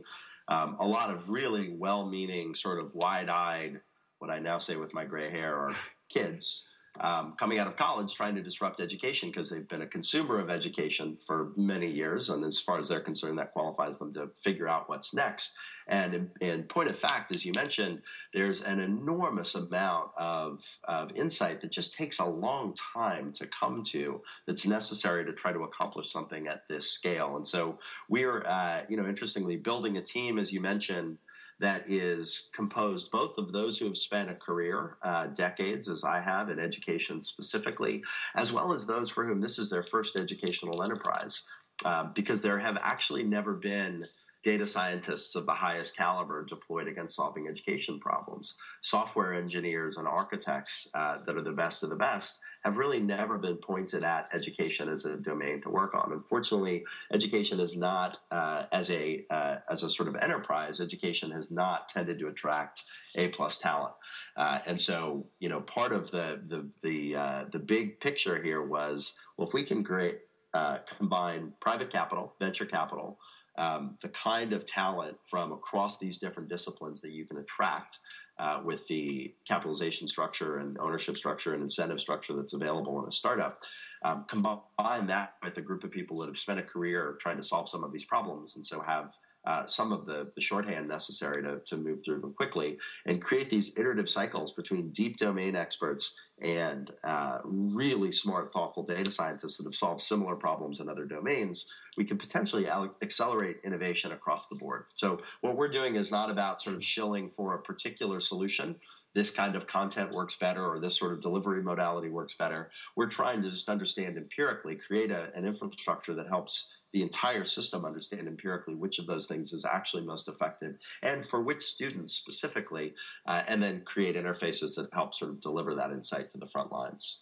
um, 0.48 0.76
a 0.80 0.86
lot 0.86 1.10
of 1.10 1.28
really 1.28 1.74
well-meaning, 1.78 2.54
sort 2.54 2.80
of 2.80 2.94
wide-eyed, 2.94 3.80
what 4.22 4.30
I 4.30 4.38
now 4.38 4.60
say 4.60 4.76
with 4.76 4.94
my 4.94 5.04
gray 5.04 5.32
hair, 5.32 5.56
are 5.56 5.76
kids 6.08 6.62
um, 7.00 7.34
coming 7.40 7.58
out 7.58 7.66
of 7.66 7.76
college 7.76 8.14
trying 8.14 8.36
to 8.36 8.42
disrupt 8.42 8.78
education 8.78 9.30
because 9.30 9.50
they've 9.50 9.68
been 9.68 9.82
a 9.82 9.86
consumer 9.86 10.38
of 10.38 10.48
education 10.48 11.18
for 11.26 11.50
many 11.56 11.90
years. 11.90 12.28
And 12.28 12.44
as 12.44 12.60
far 12.64 12.78
as 12.78 12.88
they're 12.88 13.00
concerned, 13.00 13.38
that 13.38 13.52
qualifies 13.52 13.98
them 13.98 14.12
to 14.12 14.30
figure 14.44 14.68
out 14.68 14.88
what's 14.88 15.12
next. 15.12 15.50
And 15.88 16.14
in, 16.14 16.30
in 16.40 16.62
point 16.64 16.88
of 16.88 17.00
fact, 17.00 17.34
as 17.34 17.44
you 17.44 17.52
mentioned, 17.52 18.00
there's 18.32 18.60
an 18.62 18.78
enormous 18.78 19.56
amount 19.56 20.10
of, 20.16 20.60
of 20.84 21.10
insight 21.16 21.60
that 21.62 21.72
just 21.72 21.96
takes 21.96 22.20
a 22.20 22.24
long 22.24 22.76
time 22.94 23.32
to 23.38 23.48
come 23.58 23.82
to 23.90 24.20
that's 24.46 24.66
necessary 24.66 25.24
to 25.24 25.32
try 25.32 25.52
to 25.52 25.64
accomplish 25.64 26.12
something 26.12 26.46
at 26.46 26.62
this 26.68 26.92
scale. 26.92 27.38
And 27.38 27.48
so 27.48 27.76
we're, 28.08 28.46
uh, 28.46 28.82
you 28.88 28.96
know, 28.96 29.08
interestingly 29.08 29.56
building 29.56 29.96
a 29.96 30.02
team, 30.02 30.38
as 30.38 30.52
you 30.52 30.60
mentioned, 30.60 31.18
that 31.62 31.88
is 31.88 32.50
composed 32.54 33.10
both 33.10 33.38
of 33.38 33.52
those 33.52 33.78
who 33.78 33.86
have 33.86 33.96
spent 33.96 34.28
a 34.28 34.34
career, 34.34 34.98
uh, 35.02 35.28
decades 35.28 35.88
as 35.88 36.04
I 36.04 36.20
have 36.20 36.50
in 36.50 36.58
education 36.58 37.22
specifically, 37.22 38.02
as 38.34 38.52
well 38.52 38.72
as 38.72 38.84
those 38.84 39.08
for 39.08 39.24
whom 39.24 39.40
this 39.40 39.58
is 39.58 39.70
their 39.70 39.84
first 39.84 40.16
educational 40.16 40.82
enterprise. 40.82 41.42
Uh, 41.84 42.04
because 42.14 42.42
there 42.42 42.58
have 42.58 42.76
actually 42.80 43.24
never 43.24 43.54
been 43.54 44.04
data 44.44 44.66
scientists 44.66 45.34
of 45.34 45.46
the 45.46 45.54
highest 45.54 45.96
caliber 45.96 46.44
deployed 46.44 46.88
against 46.88 47.16
solving 47.16 47.48
education 47.48 48.00
problems. 48.00 48.54
Software 48.80 49.34
engineers 49.34 49.96
and 49.96 50.08
architects 50.08 50.86
uh, 50.94 51.18
that 51.26 51.36
are 51.36 51.42
the 51.42 51.52
best 51.52 51.82
of 51.82 51.90
the 51.90 51.96
best 51.96 52.38
have 52.64 52.76
really 52.76 53.00
never 53.00 53.38
been 53.38 53.56
pointed 53.56 54.04
at 54.04 54.28
education 54.32 54.88
as 54.88 55.04
a 55.04 55.16
domain 55.16 55.60
to 55.62 55.68
work 55.68 55.94
on. 55.94 56.12
Unfortunately, 56.12 56.84
education 57.12 57.60
is 57.60 57.76
not 57.76 58.18
uh, 58.30 58.64
as 58.72 58.88
a 58.90 59.24
uh, 59.30 59.56
as 59.70 59.82
a 59.82 59.90
sort 59.90 60.08
of 60.08 60.16
enterprise. 60.16 60.80
Education 60.80 61.30
has 61.32 61.50
not 61.50 61.88
tended 61.88 62.18
to 62.20 62.28
attract 62.28 62.82
A 63.16 63.28
plus 63.28 63.58
talent, 63.58 63.94
uh, 64.36 64.58
and 64.66 64.80
so 64.80 65.26
you 65.40 65.48
know 65.48 65.60
part 65.60 65.92
of 65.92 66.10
the 66.10 66.40
the 66.48 66.68
the 66.82 67.16
uh, 67.16 67.44
the 67.52 67.58
big 67.58 68.00
picture 68.00 68.42
here 68.42 68.62
was 68.62 69.12
well 69.36 69.48
if 69.48 69.54
we 69.54 69.64
can 69.64 69.82
create 69.82 70.20
uh, 70.54 70.78
combine 70.98 71.52
private 71.60 71.90
capital, 71.90 72.34
venture 72.38 72.66
capital. 72.66 73.18
Um, 73.58 73.98
the 74.02 74.10
kind 74.10 74.54
of 74.54 74.64
talent 74.66 75.18
from 75.30 75.52
across 75.52 75.98
these 75.98 76.18
different 76.18 76.48
disciplines 76.48 77.02
that 77.02 77.10
you 77.10 77.26
can 77.26 77.36
attract 77.36 77.98
uh, 78.38 78.62
with 78.64 78.80
the 78.88 79.34
capitalization 79.46 80.08
structure 80.08 80.58
and 80.58 80.78
ownership 80.78 81.16
structure 81.18 81.52
and 81.52 81.62
incentive 81.62 82.00
structure 82.00 82.34
that's 82.34 82.54
available 82.54 83.02
in 83.02 83.08
a 83.08 83.12
startup. 83.12 83.58
Um, 84.04 84.24
combine 84.28 85.06
that 85.06 85.34
with 85.44 85.56
a 85.58 85.60
group 85.60 85.84
of 85.84 85.90
people 85.90 86.18
that 86.20 86.26
have 86.26 86.38
spent 86.38 86.58
a 86.58 86.62
career 86.62 87.18
trying 87.20 87.36
to 87.36 87.44
solve 87.44 87.68
some 87.68 87.84
of 87.84 87.92
these 87.92 88.04
problems 88.04 88.56
and 88.56 88.66
so 88.66 88.80
have 88.80 89.10
uh, 89.44 89.66
some 89.66 89.92
of 89.92 90.06
the, 90.06 90.30
the 90.36 90.40
shorthand 90.40 90.88
necessary 90.88 91.42
to, 91.42 91.60
to 91.66 91.76
move 91.76 91.98
through 92.04 92.20
them 92.20 92.32
quickly 92.34 92.78
and 93.06 93.20
create 93.20 93.50
these 93.50 93.72
iterative 93.76 94.08
cycles 94.08 94.52
between 94.52 94.90
deep 94.90 95.16
domain 95.18 95.56
experts 95.56 96.14
and 96.40 96.90
uh, 97.04 97.38
really 97.44 98.12
smart, 98.12 98.52
thoughtful 98.52 98.84
data 98.84 99.10
scientists 99.10 99.56
that 99.56 99.64
have 99.64 99.74
solved 99.74 100.02
similar 100.02 100.36
problems 100.36 100.80
in 100.80 100.88
other 100.88 101.04
domains, 101.04 101.66
we 101.96 102.04
can 102.04 102.18
potentially 102.18 102.68
al- 102.68 102.94
accelerate 103.02 103.56
innovation 103.64 104.12
across 104.12 104.46
the 104.48 104.56
board. 104.56 104.84
So, 104.96 105.18
what 105.40 105.56
we're 105.56 105.68
doing 105.68 105.96
is 105.96 106.10
not 106.10 106.30
about 106.30 106.60
sort 106.60 106.76
of 106.76 106.84
shilling 106.84 107.30
for 107.36 107.54
a 107.54 107.62
particular 107.62 108.20
solution 108.20 108.76
this 109.14 109.30
kind 109.30 109.56
of 109.56 109.66
content 109.66 110.12
works 110.12 110.36
better 110.40 110.64
or 110.64 110.80
this 110.80 110.98
sort 110.98 111.12
of 111.12 111.20
delivery 111.20 111.62
modality 111.62 112.08
works 112.08 112.34
better. 112.38 112.70
We're 112.96 113.10
trying 113.10 113.42
to 113.42 113.50
just 113.50 113.68
understand 113.68 114.16
empirically, 114.16 114.76
create 114.76 115.10
a, 115.10 115.28
an 115.34 115.44
infrastructure 115.44 116.14
that 116.14 116.28
helps 116.28 116.66
the 116.92 117.02
entire 117.02 117.46
system 117.46 117.84
understand 117.84 118.28
empirically 118.28 118.74
which 118.74 118.98
of 118.98 119.06
those 119.06 119.26
things 119.26 119.52
is 119.52 119.64
actually 119.64 120.04
most 120.04 120.28
effective 120.28 120.76
and 121.02 121.26
for 121.26 121.42
which 121.42 121.62
students 121.62 122.14
specifically, 122.14 122.94
uh, 123.26 123.42
and 123.48 123.62
then 123.62 123.82
create 123.84 124.16
interfaces 124.16 124.74
that 124.74 124.88
help 124.92 125.14
sort 125.14 125.30
of 125.30 125.40
deliver 125.40 125.74
that 125.74 125.90
insight 125.90 126.32
to 126.32 126.38
the 126.38 126.48
front 126.48 126.70
lines. 126.70 127.18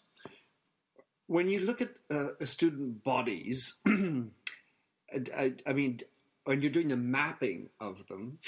When 1.26 1.48
you 1.48 1.60
look 1.60 1.80
at 1.80 1.90
uh, 2.12 2.44
student 2.44 3.04
bodies, 3.04 3.74
I, 3.86 5.54
I, 5.66 5.72
mean, 5.72 6.00
when 6.44 6.60
you're 6.60 6.72
doing 6.72 6.88
the 6.88 6.96
mapping 6.96 7.68
of 7.80 8.04
them, 8.08 8.38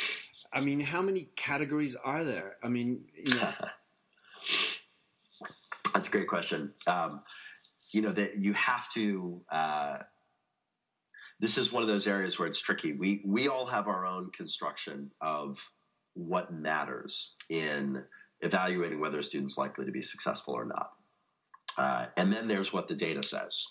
I 0.53 0.61
mean, 0.61 0.81
how 0.81 1.03
many 1.03 1.29
categories 1.37 1.97
are 1.97 2.25
there? 2.25 2.57
I 2.63 2.69
mean, 2.69 3.05
you 3.15 3.35
know. 3.35 3.53
That's 5.95 6.09
a 6.09 6.11
great 6.11 6.29
question. 6.29 6.73
Um, 6.87 7.23
you 7.91 8.01
know 8.01 8.13
that 8.13 8.39
you 8.39 8.55
have 8.55 8.89
to. 8.95 9.41
Uh, 9.51 9.99
this 11.41 11.59
is 11.59 11.73
one 11.73 11.83
of 11.83 11.89
those 11.89 12.07
areas 12.07 12.39
where 12.39 12.49
it's 12.49 12.61
tricky. 12.61 12.93
We 12.93 13.21
we 13.25 13.49
all 13.49 13.67
have 13.67 13.89
our 13.89 14.07
own 14.07 14.31
construction 14.31 15.11
of 15.21 15.59
what 16.15 16.53
matters 16.53 17.33
in 17.51 18.03
evaluating 18.41 19.01
whether 19.01 19.19
a 19.19 19.25
student's 19.25 19.57
likely 19.57 19.87
to 19.87 19.93
be 19.93 20.03
successful 20.03 20.55
or 20.55 20.65
not. 20.65 20.91
Uh, 21.77 22.07
and 22.17 22.33
then 22.33 22.49
there's 22.49 22.73
what 22.73 22.89
the 22.89 22.95
data 22.95 23.23
says. 23.27 23.65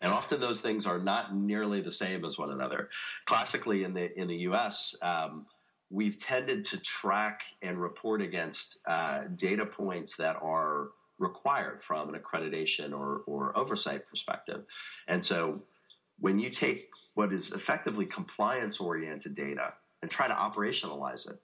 And 0.00 0.12
often 0.12 0.40
those 0.40 0.60
things 0.60 0.86
are 0.86 0.98
not 0.98 1.34
nearly 1.34 1.82
the 1.82 1.92
same 1.92 2.24
as 2.24 2.38
one 2.38 2.50
another. 2.50 2.88
Classically, 3.26 3.84
in 3.84 3.92
the 3.92 4.18
in 4.18 4.28
the 4.28 4.36
U.S., 4.36 4.94
um, 5.02 5.46
we've 5.90 6.18
tended 6.18 6.64
to 6.66 6.78
track 6.78 7.40
and 7.62 7.80
report 7.80 8.22
against 8.22 8.78
uh, 8.88 9.24
data 9.36 9.66
points 9.66 10.14
that 10.16 10.36
are 10.40 10.88
required 11.18 11.80
from 11.86 12.14
an 12.14 12.20
accreditation 12.20 12.92
or, 12.92 13.22
or 13.26 13.56
oversight 13.58 14.08
perspective. 14.08 14.64
And 15.08 15.24
so 15.24 15.62
when 16.20 16.38
you 16.38 16.50
take 16.50 16.88
what 17.14 17.32
is 17.32 17.50
effectively 17.50 18.06
compliance 18.06 18.78
oriented 18.78 19.34
data 19.34 19.74
and 20.02 20.10
try 20.10 20.28
to 20.28 20.34
operationalize 20.34 21.28
it, 21.28 21.40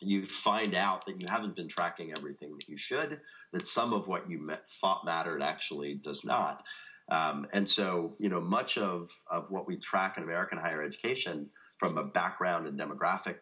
you 0.00 0.26
find 0.44 0.74
out 0.74 1.04
that 1.06 1.20
you 1.20 1.26
haven't 1.28 1.56
been 1.56 1.68
tracking 1.68 2.12
everything 2.16 2.52
that 2.52 2.68
you 2.68 2.76
should, 2.76 3.20
that 3.52 3.66
some 3.66 3.92
of 3.92 4.06
what 4.06 4.28
you 4.30 4.50
thought 4.80 5.04
mattered 5.04 5.42
actually 5.42 5.94
does 5.94 6.22
not. 6.24 6.62
Um, 7.10 7.46
and 7.52 7.68
so, 7.68 8.14
you 8.18 8.28
know, 8.28 8.40
much 8.40 8.78
of, 8.78 9.08
of 9.30 9.50
what 9.50 9.66
we 9.66 9.76
track 9.76 10.16
in 10.16 10.24
American 10.24 10.58
higher 10.58 10.82
education 10.82 11.48
from 11.78 11.98
a 11.98 12.04
background 12.04 12.66
and 12.66 12.78
demographic 12.78 13.36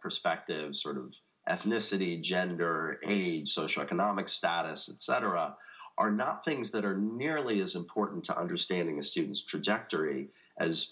perspective, 0.00 0.76
sort 0.76 0.96
of 0.96 1.12
ethnicity, 1.48 2.22
gender, 2.22 3.00
age, 3.06 3.54
socioeconomic 3.54 4.30
status, 4.30 4.88
etc., 4.88 5.56
are 5.98 6.10
not 6.10 6.44
things 6.44 6.70
that 6.70 6.84
are 6.84 6.96
nearly 6.96 7.60
as 7.60 7.74
important 7.74 8.24
to 8.24 8.38
understanding 8.38 8.98
a 8.98 9.02
student's 9.02 9.42
trajectory 9.42 10.28
as 10.58 10.88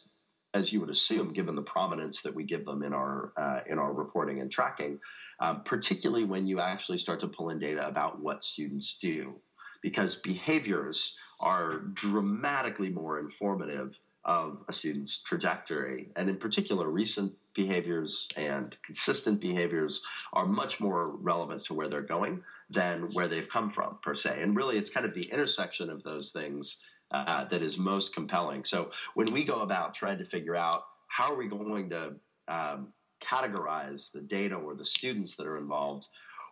as 0.53 0.73
you 0.73 0.81
would 0.81 0.91
assume, 0.91 1.33
given 1.33 1.55
the 1.55 1.63
prominence 1.63 2.23
that 2.23 2.35
we 2.35 2.43
give 2.43 2.65
them 2.65 2.83
in 2.83 2.93
our 2.93 3.33
uh, 3.37 3.61
in 3.71 3.79
our 3.79 3.93
reporting 3.93 4.41
and 4.41 4.51
tracking, 4.51 4.99
um, 5.41 5.63
particularly 5.65 6.25
when 6.25 6.47
you 6.47 6.61
actually 6.61 6.99
start 6.99 7.21
to 7.21 7.29
pull 7.29 7.51
in 7.51 7.61
data 7.61 7.87
about 7.87 8.21
what 8.21 8.45
students 8.45 8.99
do, 9.01 9.35
because 9.81 10.17
behaviors 10.17 11.17
are 11.39 11.79
dramatically 11.95 12.89
more 12.89 13.21
informative 13.21 13.97
of 14.25 14.59
a 14.69 14.73
student's 14.73 15.19
trajectory. 15.19 16.09
And 16.17 16.29
in 16.29 16.37
particular, 16.37 16.89
recent 16.89 17.33
behaviors 17.55 18.29
and 18.37 18.77
consistent 18.85 19.41
behaviors 19.41 20.03
are 20.33 20.47
much 20.47 20.81
more 20.81 21.09
relevant 21.17 21.65
to 21.65 21.75
where 21.75 21.89
they're 21.89 22.03
going 22.03 22.43
than 22.69 23.11
where 23.13 23.29
they've 23.29 23.49
come 23.49 23.71
from, 23.71 23.99
per 24.03 24.15
se. 24.15 24.41
And 24.41 24.55
really, 24.57 24.79
it's 24.79 24.91
kind 24.91 25.07
of 25.07 25.15
the 25.15 25.25
intersection 25.25 25.91
of 25.91 26.03
those 26.03 26.31
things 26.31 26.77
uh, 27.13 27.47
that 27.49 27.63
is 27.63 27.77
most 27.77 28.15
compelling. 28.15 28.65
So 28.65 28.91
when 29.15 29.33
we 29.33 29.45
go 29.45 29.61
about 29.63 29.95
trying 29.95 30.19
to 30.19 30.25
figure 30.25 30.57
out 30.57 30.85
how 31.09 31.33
are 31.33 31.37
we 31.37 31.49
going 31.49 31.91
to 31.91 32.13
um, 32.47 32.93
categorize 33.23 34.11
the 34.13 34.21
data 34.21 34.55
or 34.55 34.75
the 34.75 34.87
students 34.87 35.37
that 35.37 35.47
are 35.47 35.59
involved, 35.59 36.07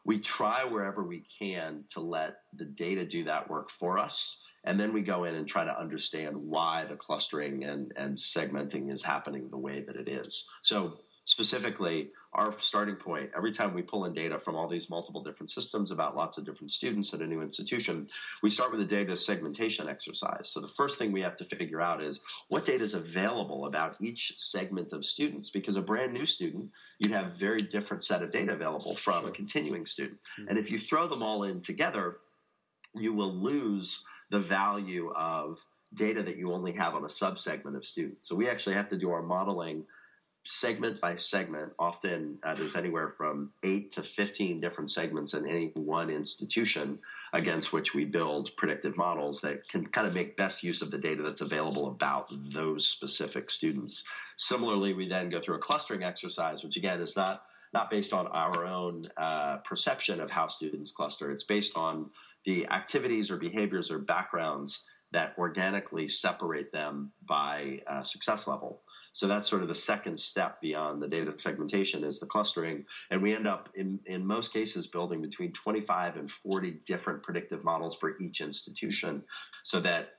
we 0.04 0.18
try 0.18 0.64
wherever 0.64 1.04
we 1.04 1.24
can 1.38 1.84
to 1.90 2.00
let 2.00 2.38
the 2.56 2.64
data 2.64 3.04
do 3.04 3.24
that 3.24 3.48
work 3.48 3.68
for 3.78 3.98
us 3.98 4.38
and 4.64 4.78
then 4.78 4.92
we 4.92 5.02
go 5.02 5.24
in 5.24 5.34
and 5.34 5.48
try 5.48 5.64
to 5.64 5.80
understand 5.80 6.36
why 6.36 6.84
the 6.88 6.96
clustering 6.96 7.64
and, 7.64 7.92
and 7.96 8.16
segmenting 8.16 8.92
is 8.92 9.02
happening 9.02 9.48
the 9.50 9.58
way 9.58 9.82
that 9.86 9.96
it 9.96 10.08
is. 10.08 10.44
So 10.62 10.98
specifically, 11.24 12.08
our 12.32 12.54
starting 12.58 12.96
point, 12.96 13.30
every 13.36 13.52
time 13.52 13.74
we 13.74 13.82
pull 13.82 14.06
in 14.06 14.14
data 14.14 14.40
from 14.44 14.56
all 14.56 14.66
these 14.66 14.88
multiple 14.88 15.22
different 15.22 15.50
systems 15.50 15.90
about 15.90 16.16
lots 16.16 16.38
of 16.38 16.44
different 16.46 16.72
students 16.72 17.12
at 17.12 17.20
a 17.20 17.26
new 17.26 17.42
institution, 17.42 18.08
we 18.42 18.50
start 18.50 18.70
with 18.72 18.80
a 18.80 18.84
data 18.84 19.14
segmentation 19.14 19.88
exercise. 19.88 20.50
So 20.50 20.60
the 20.60 20.72
first 20.76 20.98
thing 20.98 21.12
we 21.12 21.20
have 21.20 21.36
to 21.36 21.44
figure 21.44 21.80
out 21.82 22.02
is 22.02 22.20
what 22.48 22.64
data 22.64 22.82
is 22.82 22.94
available 22.94 23.66
about 23.66 23.96
each 24.00 24.34
segment 24.38 24.92
of 24.92 25.04
students. 25.04 25.50
Because 25.50 25.76
a 25.76 25.82
brand 25.82 26.12
new 26.14 26.26
student, 26.26 26.70
you'd 26.98 27.12
have 27.12 27.26
a 27.26 27.36
very 27.38 27.62
different 27.62 28.04
set 28.04 28.22
of 28.22 28.30
data 28.30 28.52
available 28.52 28.96
from 28.96 29.20
sure. 29.20 29.30
a 29.30 29.32
continuing 29.32 29.84
student. 29.84 30.18
Mm-hmm. 30.40 30.48
And 30.48 30.58
if 30.58 30.70
you 30.70 30.80
throw 30.80 31.08
them 31.08 31.22
all 31.22 31.44
in 31.44 31.62
together, 31.62 32.16
you 32.94 33.12
will 33.12 33.34
lose– 33.34 34.02
the 34.30 34.40
value 34.40 35.12
of 35.16 35.58
data 35.94 36.22
that 36.22 36.36
you 36.36 36.52
only 36.52 36.72
have 36.72 36.94
on 36.94 37.04
a 37.04 37.08
subsegment 37.08 37.76
of 37.76 37.84
students. 37.84 38.28
So 38.28 38.34
we 38.34 38.48
actually 38.48 38.74
have 38.74 38.90
to 38.90 38.98
do 38.98 39.10
our 39.10 39.22
modeling 39.22 39.84
segment 40.44 41.00
by 41.00 41.16
segment. 41.16 41.72
Often 41.78 42.38
uh, 42.42 42.54
there's 42.54 42.74
anywhere 42.74 43.14
from 43.16 43.50
eight 43.64 43.92
to 43.92 44.02
15 44.02 44.60
different 44.60 44.90
segments 44.90 45.34
in 45.34 45.46
any 45.46 45.72
one 45.74 46.10
institution 46.10 46.98
against 47.34 47.72
which 47.72 47.92
we 47.92 48.04
build 48.04 48.50
predictive 48.56 48.96
models 48.96 49.40
that 49.42 49.68
can 49.68 49.86
kind 49.86 50.06
of 50.06 50.14
make 50.14 50.36
best 50.36 50.62
use 50.62 50.80
of 50.80 50.90
the 50.90 50.98
data 50.98 51.22
that's 51.22 51.42
available 51.42 51.88
about 51.88 52.32
those 52.54 52.86
specific 52.86 53.50
students. 53.50 54.02
Similarly, 54.38 54.94
we 54.94 55.08
then 55.08 55.28
go 55.28 55.40
through 55.40 55.56
a 55.56 55.60
clustering 55.60 56.02
exercise, 56.02 56.62
which 56.62 56.76
again 56.76 57.00
is 57.00 57.14
not 57.16 57.42
not 57.74 57.90
based 57.90 58.14
on 58.14 58.26
our 58.28 58.64
own 58.64 59.06
uh, 59.18 59.58
perception 59.58 60.22
of 60.22 60.30
how 60.30 60.48
students 60.48 60.90
cluster. 60.90 61.30
It's 61.30 61.44
based 61.44 61.72
on 61.76 62.08
the 62.44 62.66
activities 62.66 63.30
or 63.30 63.36
behaviors 63.36 63.90
or 63.90 63.98
backgrounds 63.98 64.80
that 65.12 65.34
organically 65.38 66.08
separate 66.08 66.70
them 66.72 67.12
by 67.26 67.80
uh, 67.90 68.02
success 68.02 68.46
level. 68.46 68.82
So 69.14 69.26
that's 69.26 69.48
sort 69.48 69.62
of 69.62 69.68
the 69.68 69.74
second 69.74 70.20
step 70.20 70.60
beyond 70.60 71.02
the 71.02 71.08
data 71.08 71.32
segmentation 71.38 72.04
is 72.04 72.20
the 72.20 72.26
clustering. 72.26 72.84
And 73.10 73.20
we 73.20 73.34
end 73.34 73.48
up 73.48 73.68
in, 73.74 73.98
in 74.06 74.24
most 74.24 74.52
cases 74.52 74.86
building 74.86 75.22
between 75.22 75.52
25 75.52 76.16
and 76.16 76.30
40 76.30 76.82
different 76.86 77.22
predictive 77.22 77.64
models 77.64 77.96
for 77.98 78.20
each 78.20 78.40
institution 78.40 79.24
so 79.64 79.80
that 79.80 80.10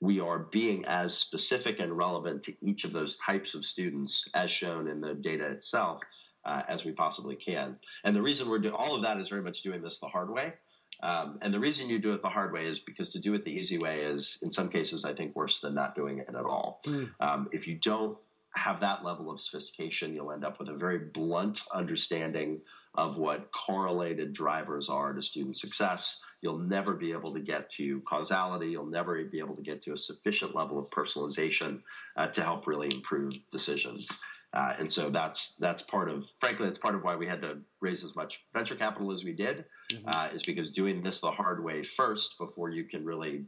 we 0.00 0.20
are 0.20 0.38
being 0.38 0.84
as 0.86 1.14
specific 1.16 1.80
and 1.80 1.96
relevant 1.96 2.42
to 2.44 2.54
each 2.60 2.84
of 2.84 2.92
those 2.92 3.16
types 3.16 3.54
of 3.54 3.64
students 3.64 4.28
as 4.34 4.50
shown 4.50 4.88
in 4.88 5.00
the 5.00 5.14
data 5.14 5.50
itself 5.50 6.00
uh, 6.44 6.62
as 6.68 6.84
we 6.84 6.92
possibly 6.92 7.34
can. 7.34 7.76
And 8.04 8.14
the 8.14 8.22
reason 8.22 8.48
we're 8.48 8.58
doing 8.58 8.74
all 8.74 8.94
of 8.94 9.02
that 9.02 9.18
is 9.18 9.28
very 9.28 9.42
much 9.42 9.62
doing 9.62 9.82
this 9.82 9.98
the 10.00 10.06
hard 10.06 10.30
way. 10.30 10.54
Um, 11.02 11.38
and 11.42 11.52
the 11.52 11.60
reason 11.60 11.88
you 11.88 11.98
do 11.98 12.14
it 12.14 12.22
the 12.22 12.28
hard 12.28 12.52
way 12.52 12.66
is 12.66 12.78
because 12.78 13.10
to 13.12 13.18
do 13.18 13.34
it 13.34 13.44
the 13.44 13.50
easy 13.50 13.78
way 13.78 14.00
is, 14.00 14.38
in 14.42 14.50
some 14.50 14.68
cases, 14.68 15.04
I 15.04 15.14
think 15.14 15.36
worse 15.36 15.60
than 15.60 15.74
not 15.74 15.94
doing 15.94 16.18
it 16.18 16.28
at 16.28 16.34
all. 16.34 16.80
Mm. 16.86 17.10
Um, 17.20 17.48
if 17.52 17.66
you 17.66 17.78
don't 17.78 18.16
have 18.54 18.80
that 18.80 19.04
level 19.04 19.30
of 19.30 19.38
sophistication, 19.40 20.14
you'll 20.14 20.32
end 20.32 20.44
up 20.44 20.58
with 20.58 20.68
a 20.68 20.74
very 20.74 20.98
blunt 20.98 21.60
understanding 21.72 22.60
of 22.94 23.18
what 23.18 23.50
correlated 23.52 24.32
drivers 24.32 24.88
are 24.88 25.12
to 25.12 25.20
student 25.20 25.56
success. 25.58 26.18
You'll 26.40 26.58
never 26.58 26.94
be 26.94 27.12
able 27.12 27.34
to 27.34 27.40
get 27.40 27.70
to 27.72 28.00
causality. 28.08 28.68
You'll 28.68 28.86
never 28.86 29.22
be 29.24 29.38
able 29.38 29.56
to 29.56 29.62
get 29.62 29.82
to 29.82 29.92
a 29.92 29.96
sufficient 29.98 30.54
level 30.54 30.78
of 30.78 30.88
personalization 30.90 31.82
uh, 32.16 32.28
to 32.28 32.42
help 32.42 32.66
really 32.66 32.88
improve 32.90 33.34
decisions. 33.52 34.08
Uh, 34.54 34.72
and 34.78 34.90
so 34.90 35.10
that's 35.10 35.54
that's 35.58 35.82
part 35.82 36.08
of, 36.08 36.24
frankly, 36.40 36.66
that's 36.66 36.78
part 36.78 36.94
of 36.94 37.02
why 37.02 37.14
we 37.16 37.26
had 37.26 37.42
to 37.42 37.58
raise 37.80 38.02
as 38.02 38.14
much 38.16 38.40
venture 38.54 38.76
capital 38.76 39.12
as 39.12 39.22
we 39.22 39.32
did, 39.32 39.64
mm-hmm. 39.92 40.08
uh, 40.08 40.28
is 40.34 40.42
because 40.44 40.70
doing 40.70 41.02
this 41.02 41.20
the 41.20 41.30
hard 41.30 41.62
way 41.62 41.84
first 41.96 42.36
before 42.38 42.70
you 42.70 42.84
can 42.84 43.04
really, 43.04 43.44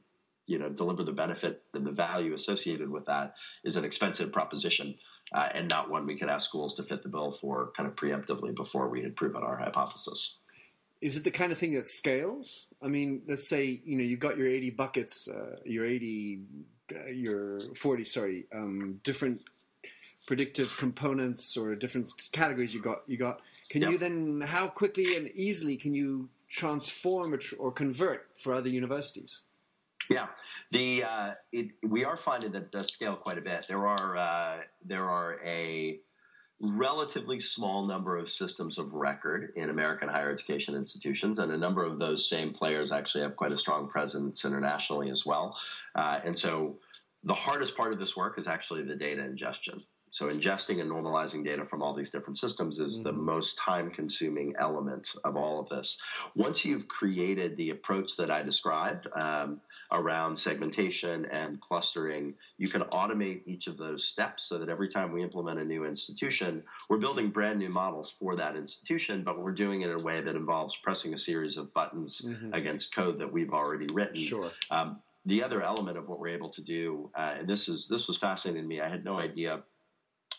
you 0.46 0.58
know, 0.58 0.68
deliver 0.68 1.04
the 1.04 1.12
benefit 1.12 1.62
and 1.72 1.86
the 1.86 1.92
value 1.92 2.34
associated 2.34 2.90
with 2.90 3.06
that 3.06 3.34
is 3.64 3.76
an 3.76 3.84
expensive 3.84 4.32
proposition, 4.32 4.96
uh, 5.34 5.48
and 5.54 5.68
not 5.68 5.88
one 5.88 6.06
we 6.06 6.18
could 6.18 6.28
ask 6.28 6.46
schools 6.46 6.74
to 6.74 6.82
fit 6.82 7.02
the 7.02 7.08
bill 7.08 7.38
for 7.40 7.72
kind 7.76 7.88
of 7.88 7.96
preemptively 7.96 8.54
before 8.54 8.90
we 8.90 9.02
had 9.02 9.16
proven 9.16 9.42
our 9.42 9.56
hypothesis. 9.56 10.36
Is 11.00 11.16
it 11.16 11.24
the 11.24 11.30
kind 11.30 11.52
of 11.52 11.58
thing 11.58 11.74
that 11.74 11.86
scales? 11.86 12.66
I 12.82 12.88
mean, 12.88 13.22
let's 13.26 13.48
say 13.48 13.80
you 13.84 13.96
know 13.96 14.04
you've 14.04 14.20
got 14.20 14.36
your 14.36 14.48
eighty 14.48 14.70
buckets, 14.70 15.28
uh, 15.28 15.56
your 15.64 15.86
eighty, 15.86 16.40
uh, 16.92 17.06
your 17.06 17.60
forty, 17.76 18.04
sorry, 18.04 18.46
um, 18.52 19.00
different 19.04 19.40
predictive 20.28 20.70
components 20.76 21.56
or 21.56 21.74
different 21.74 22.12
categories 22.32 22.74
you 22.74 22.82
got 22.82 23.00
you 23.06 23.16
got. 23.16 23.40
Can 23.70 23.80
yep. 23.80 23.92
you 23.92 23.98
then 23.98 24.42
how 24.42 24.68
quickly 24.68 25.16
and 25.16 25.28
easily 25.28 25.74
can 25.78 25.94
you 25.94 26.28
transform 26.50 27.32
or, 27.32 27.40
or 27.58 27.72
convert 27.72 28.26
for 28.38 28.52
other 28.52 28.68
universities? 28.68 29.40
Yeah. 30.10 30.26
The 30.70 31.04
uh, 31.04 31.30
it, 31.50 31.68
we 31.82 32.04
are 32.04 32.18
finding 32.18 32.52
that 32.52 32.64
it 32.64 32.70
does 32.70 32.92
scale 32.92 33.16
quite 33.16 33.38
a 33.38 33.40
bit. 33.40 33.64
There 33.68 33.86
are 33.86 34.16
uh, 34.18 34.56
there 34.84 35.08
are 35.08 35.40
a 35.42 35.98
relatively 36.60 37.40
small 37.40 37.86
number 37.86 38.18
of 38.18 38.28
systems 38.28 38.76
of 38.76 38.92
record 38.92 39.54
in 39.56 39.70
American 39.70 40.10
higher 40.10 40.30
education 40.30 40.74
institutions, 40.74 41.38
and 41.38 41.50
a 41.52 41.56
number 41.56 41.86
of 41.86 41.98
those 41.98 42.28
same 42.28 42.52
players 42.52 42.92
actually 42.92 43.22
have 43.22 43.34
quite 43.34 43.52
a 43.52 43.56
strong 43.56 43.88
presence 43.88 44.44
internationally 44.44 45.08
as 45.08 45.24
well. 45.24 45.56
Uh, 45.94 46.20
and 46.22 46.38
so, 46.38 46.76
the 47.24 47.32
hardest 47.32 47.74
part 47.78 47.94
of 47.94 47.98
this 47.98 48.14
work 48.14 48.38
is 48.38 48.46
actually 48.46 48.82
the 48.82 48.94
data 48.94 49.24
ingestion 49.24 49.82
So 50.10 50.26
ingesting 50.26 50.80
and 50.80 50.90
normalizing 50.90 51.44
data 51.44 51.64
from 51.64 51.82
all 51.82 51.94
these 51.94 52.10
different 52.10 52.38
systems 52.38 52.78
is 52.78 52.94
mm-hmm. 52.94 53.04
the 53.04 53.12
most 53.12 53.58
time 53.58 53.90
consuming 53.90 54.54
element 54.58 55.08
of 55.24 55.36
all 55.36 55.60
of 55.60 55.68
this. 55.68 55.98
Once 56.34 56.64
you've 56.64 56.88
created 56.88 57.56
the 57.56 57.70
approach 57.70 58.16
that 58.16 58.30
I 58.30 58.42
described 58.42 59.06
um, 59.14 59.60
around 59.92 60.38
segmentation 60.38 61.26
and 61.26 61.60
clustering, 61.60 62.34
you 62.56 62.68
can 62.68 62.82
automate 62.82 63.42
each 63.46 63.66
of 63.66 63.76
those 63.76 64.06
steps 64.06 64.48
so 64.48 64.58
that 64.58 64.68
every 64.68 64.88
time 64.88 65.12
we 65.12 65.22
implement 65.22 65.58
a 65.58 65.64
new 65.64 65.84
institution, 65.84 66.62
we're 66.88 66.98
building 66.98 67.30
brand 67.30 67.58
new 67.58 67.70
models 67.70 68.14
for 68.18 68.36
that 68.36 68.56
institution, 68.56 69.22
but 69.24 69.38
we're 69.40 69.52
doing 69.52 69.82
it 69.82 69.90
in 69.90 70.00
a 70.00 70.02
way 70.02 70.20
that 70.20 70.36
involves 70.36 70.76
pressing 70.82 71.14
a 71.14 71.18
series 71.18 71.56
of 71.56 71.72
buttons 71.74 72.22
mm-hmm. 72.24 72.52
against 72.54 72.94
code 72.94 73.18
that 73.18 73.32
we've 73.32 73.52
already 73.52 73.86
written. 73.92 74.16
Sure. 74.16 74.50
Um, 74.70 75.00
the 75.26 75.42
other 75.42 75.62
element 75.62 75.98
of 75.98 76.08
what 76.08 76.18
we're 76.18 76.28
able 76.28 76.50
to 76.50 76.62
do, 76.62 77.10
uh, 77.16 77.34
and 77.38 77.48
this 77.48 77.68
is 77.68 77.86
this 77.88 78.08
was 78.08 78.16
fascinating 78.16 78.62
to 78.62 78.68
me. 78.68 78.80
I 78.80 78.88
had 78.88 79.04
no 79.04 79.18
idea 79.18 79.62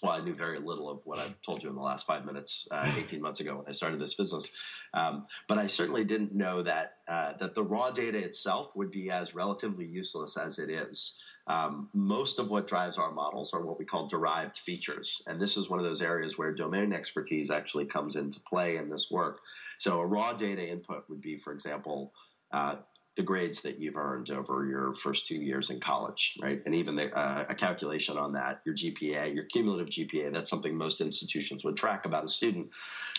well, 0.02 0.14
I 0.14 0.24
knew 0.24 0.36
very 0.36 0.60
little 0.60 0.90
of 0.90 1.00
what 1.04 1.20
I've 1.20 1.36
told 1.46 1.64
you 1.64 1.70
in 1.70 1.76
the 1.76 1.82
last 1.82 2.06
five 2.06 2.26
minutes, 2.26 2.68
uh, 2.72 2.92
18 2.98 3.22
months 3.22 3.40
ago 3.40 3.58
when 3.58 3.66
I 3.68 3.72
started 3.72 4.00
this 4.00 4.14
business. 4.14 4.50
Um, 4.94 5.28
but 5.48 5.58
I 5.58 5.68
certainly 5.68 6.04
didn't 6.04 6.34
know 6.34 6.64
that 6.64 6.94
uh, 7.08 7.34
that 7.40 7.56
the 7.56 7.64
raw 7.64 7.92
data 7.92 8.18
itself 8.18 8.72
would 8.76 8.92
be 8.92 9.12
as 9.12 9.36
relatively 9.36 9.86
useless 9.86 10.38
as 10.38 10.60
it 10.60 10.70
is. 10.70 11.14
Um, 11.48 11.90
most 11.94 12.38
of 12.38 12.50
what 12.50 12.68
drives 12.68 13.00
our 13.00 13.12
models 13.12 13.54
are 13.54 13.66
what 13.66 13.80
we 13.80 13.86
call 13.86 14.08
derived 14.08 14.60
features, 14.66 15.22
and 15.26 15.42
this 15.42 15.58
is 15.58 15.68
one 15.68 15.80
of 15.80 15.86
those 15.86 16.02
areas 16.02 16.38
where 16.38 16.54
domain 16.54 16.94
expertise 16.94 17.50
actually 17.50 17.86
comes 17.86 18.16
into 18.16 18.40
play 18.42 18.78
in 18.78 18.90
this 18.90 19.08
work. 19.10 19.40
So 19.80 20.00
a 20.00 20.06
raw 20.06 20.34
data 20.34 20.68
input 20.68 21.06
would 21.10 21.22
be, 21.22 21.40
for 21.44 21.52
example, 21.52 22.14
uh, 22.52 22.76
the 23.20 23.24
grades 23.24 23.62
that 23.64 23.78
you've 23.82 23.98
earned 23.98 24.30
over 24.32 24.66
your 24.66 24.96
first 25.04 25.28
two 25.28 25.36
years 25.36 25.70
in 25.70 25.82
college, 25.82 26.38
right? 26.42 26.62
And 26.66 26.74
even 26.74 26.96
the, 26.96 27.12
uh, 27.14 27.48
a 27.50 27.54
calculation 27.54 28.18
on 28.18 28.32
that, 28.32 28.62
your 28.66 28.74
GPA, 28.74 29.36
your 29.36 29.44
cumulative 29.44 29.90
GPA, 29.90 30.32
that's 30.32 30.50
something 30.50 30.74
most 30.74 31.02
institutions 31.02 31.66
would 31.66 31.76
track 31.76 32.06
about 32.06 32.24
a 32.24 32.30
student. 32.30 32.70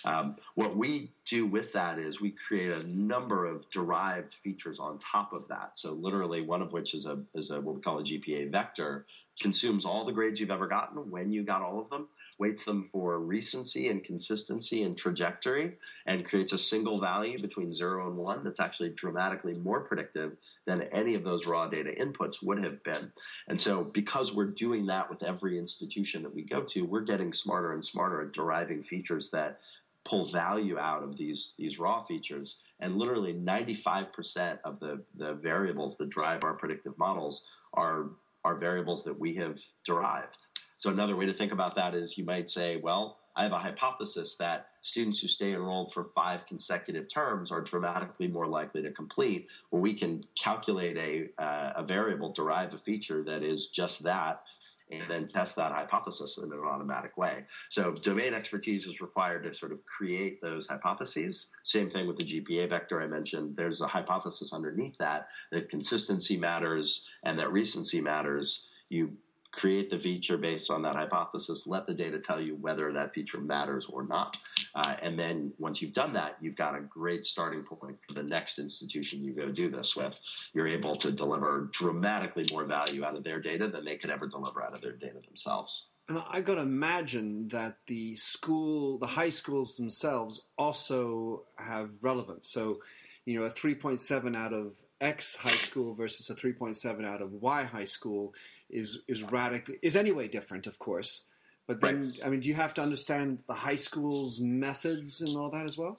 Um, 0.06 0.36
what 0.54 0.74
we 0.74 1.12
do 1.28 1.44
with 1.44 1.70
that 1.74 1.98
is 1.98 2.18
we 2.18 2.34
create 2.48 2.72
a 2.72 2.82
number 2.88 3.44
of 3.44 3.70
derived 3.70 4.36
features 4.42 4.78
on 4.80 4.98
top 5.00 5.34
of 5.34 5.46
that. 5.48 5.72
So 5.74 5.92
literally 5.92 6.40
one 6.40 6.62
of 6.62 6.72
which 6.72 6.94
is 6.94 7.04
a, 7.04 7.18
is 7.34 7.50
a 7.50 7.60
what 7.60 7.74
we 7.74 7.82
call 7.82 7.98
a 7.98 8.02
GPA 8.02 8.50
vector, 8.50 9.04
consumes 9.40 9.84
all 9.84 10.04
the 10.04 10.12
grades 10.12 10.38
you've 10.38 10.50
ever 10.50 10.68
gotten 10.68 11.10
when 11.10 11.32
you 11.32 11.42
got 11.42 11.62
all 11.62 11.80
of 11.80 11.90
them 11.90 12.08
weights 12.40 12.64
them 12.64 12.88
for 12.90 13.20
recency 13.20 13.88
and 13.88 14.02
consistency 14.02 14.82
and 14.82 14.96
trajectory 14.96 15.76
and 16.06 16.24
creates 16.24 16.52
a 16.52 16.58
single 16.58 16.98
value 16.98 17.40
between 17.40 17.72
zero 17.72 18.08
and 18.08 18.16
one 18.16 18.42
that's 18.42 18.58
actually 18.58 18.88
dramatically 18.96 19.52
more 19.54 19.80
predictive 19.80 20.32
than 20.66 20.82
any 20.84 21.14
of 21.14 21.22
those 21.22 21.46
raw 21.46 21.68
data 21.68 21.90
inputs 22.00 22.36
would 22.42 22.64
have 22.64 22.82
been. 22.82 23.12
And 23.48 23.60
so 23.60 23.84
because 23.84 24.32
we're 24.32 24.46
doing 24.46 24.86
that 24.86 25.10
with 25.10 25.22
every 25.22 25.58
institution 25.58 26.22
that 26.22 26.34
we 26.34 26.42
go 26.42 26.62
to, 26.70 26.82
we're 26.82 27.02
getting 27.02 27.32
smarter 27.32 27.74
and 27.74 27.84
smarter 27.84 28.22
at 28.22 28.32
deriving 28.32 28.82
features 28.84 29.28
that 29.32 29.60
pull 30.06 30.32
value 30.32 30.78
out 30.78 31.02
of 31.02 31.18
these 31.18 31.52
these 31.58 31.78
raw 31.78 32.02
features 32.04 32.56
and 32.80 32.96
literally 32.96 33.34
95% 33.34 34.58
of 34.64 34.80
the 34.80 35.02
the 35.18 35.34
variables 35.34 35.98
that 35.98 36.08
drive 36.08 36.42
our 36.42 36.54
predictive 36.54 36.96
models 36.96 37.42
are 37.74 38.06
are 38.44 38.56
variables 38.56 39.04
that 39.04 39.18
we 39.18 39.34
have 39.34 39.58
derived 39.86 40.36
so 40.80 40.88
another 40.88 41.14
way 41.14 41.26
to 41.26 41.34
think 41.34 41.52
about 41.52 41.76
that 41.76 41.94
is 41.94 42.16
you 42.16 42.24
might 42.24 42.48
say, 42.48 42.76
well, 42.76 43.18
I 43.36 43.42
have 43.42 43.52
a 43.52 43.58
hypothesis 43.58 44.36
that 44.38 44.68
students 44.80 45.20
who 45.20 45.28
stay 45.28 45.52
enrolled 45.52 45.92
for 45.92 46.08
five 46.14 46.40
consecutive 46.48 47.04
terms 47.12 47.52
are 47.52 47.60
dramatically 47.60 48.28
more 48.28 48.46
likely 48.46 48.80
to 48.82 48.90
complete. 48.90 49.46
Well, 49.70 49.82
we 49.82 49.92
can 49.92 50.24
calculate 50.42 50.96
a, 50.96 51.42
uh, 51.42 51.72
a 51.76 51.84
variable, 51.84 52.32
derive 52.32 52.72
a 52.72 52.78
feature 52.78 53.22
that 53.24 53.42
is 53.42 53.68
just 53.74 54.02
that, 54.04 54.42
and 54.90 55.02
then 55.08 55.28
test 55.28 55.56
that 55.56 55.72
hypothesis 55.72 56.38
in 56.38 56.52
an 56.52 56.58
automatic 56.58 57.16
way. 57.16 57.44
So 57.70 57.92
domain 57.92 58.34
expertise 58.34 58.86
is 58.86 59.00
required 59.00 59.44
to 59.44 59.54
sort 59.54 59.72
of 59.72 59.78
create 59.84 60.40
those 60.40 60.66
hypotheses. 60.66 61.46
Same 61.64 61.90
thing 61.90 62.06
with 62.06 62.16
the 62.18 62.24
GPA 62.24 62.68
vector 62.68 63.00
I 63.00 63.06
mentioned. 63.06 63.54
There's 63.56 63.80
a 63.80 63.86
hypothesis 63.86 64.52
underneath 64.52 64.96
that 64.98 65.28
that 65.52 65.70
consistency 65.70 66.36
matters 66.36 67.06
and 67.24 67.38
that 67.38 67.52
recency 67.52 68.00
matters. 68.00 68.66
You 68.88 69.12
create 69.52 69.90
the 69.90 69.98
feature 69.98 70.36
based 70.36 70.70
on 70.70 70.82
that 70.82 70.94
hypothesis, 70.94 71.64
let 71.66 71.86
the 71.86 71.94
data 71.94 72.18
tell 72.18 72.40
you 72.40 72.56
whether 72.56 72.92
that 72.92 73.12
feature 73.12 73.40
matters 73.40 73.86
or 73.90 74.04
not. 74.04 74.36
Uh, 74.74 74.94
and 75.02 75.18
then 75.18 75.52
once 75.58 75.82
you've 75.82 75.92
done 75.92 76.12
that, 76.12 76.36
you've 76.40 76.56
got 76.56 76.76
a 76.76 76.80
great 76.80 77.26
starting 77.26 77.62
point 77.62 77.96
for 78.06 78.14
the 78.14 78.22
next 78.22 78.58
institution 78.58 79.24
you 79.24 79.32
go 79.32 79.50
do 79.50 79.70
this 79.70 79.96
with. 79.96 80.14
You're 80.52 80.68
able 80.68 80.94
to 80.96 81.10
deliver 81.10 81.68
dramatically 81.72 82.46
more 82.52 82.64
value 82.64 83.04
out 83.04 83.16
of 83.16 83.24
their 83.24 83.40
data 83.40 83.68
than 83.68 83.84
they 83.84 83.96
could 83.96 84.10
ever 84.10 84.28
deliver 84.28 84.62
out 84.62 84.74
of 84.74 84.82
their 84.82 84.92
data 84.92 85.18
themselves. 85.26 85.86
And 86.08 86.22
I've 86.30 86.44
got 86.44 86.56
to 86.56 86.62
imagine 86.62 87.48
that 87.48 87.76
the 87.86 88.16
school, 88.16 88.98
the 88.98 89.06
high 89.06 89.30
schools 89.30 89.76
themselves 89.76 90.42
also 90.58 91.44
have 91.56 91.90
relevance. 92.00 92.50
So, 92.50 92.78
you 93.26 93.38
know, 93.38 93.46
a 93.46 93.50
3.7 93.50 94.34
out 94.34 94.52
of 94.52 94.72
X 95.00 95.36
high 95.36 95.58
school 95.58 95.94
versus 95.94 96.28
a 96.28 96.34
3.7 96.34 97.04
out 97.04 97.22
of 97.22 97.32
Y 97.32 97.64
high 97.64 97.84
school 97.84 98.34
is 98.72 99.00
is 99.08 99.22
radically 99.22 99.78
is 99.82 99.96
anyway 99.96 100.28
different, 100.28 100.66
of 100.66 100.78
course. 100.78 101.24
But 101.66 101.80
then, 101.80 102.14
right. 102.18 102.26
I 102.26 102.30
mean, 102.30 102.40
do 102.40 102.48
you 102.48 102.54
have 102.54 102.74
to 102.74 102.82
understand 102.82 103.38
the 103.46 103.54
high 103.54 103.76
school's 103.76 104.40
methods 104.40 105.20
and 105.20 105.36
all 105.36 105.50
that 105.50 105.66
as 105.66 105.78
well? 105.78 105.94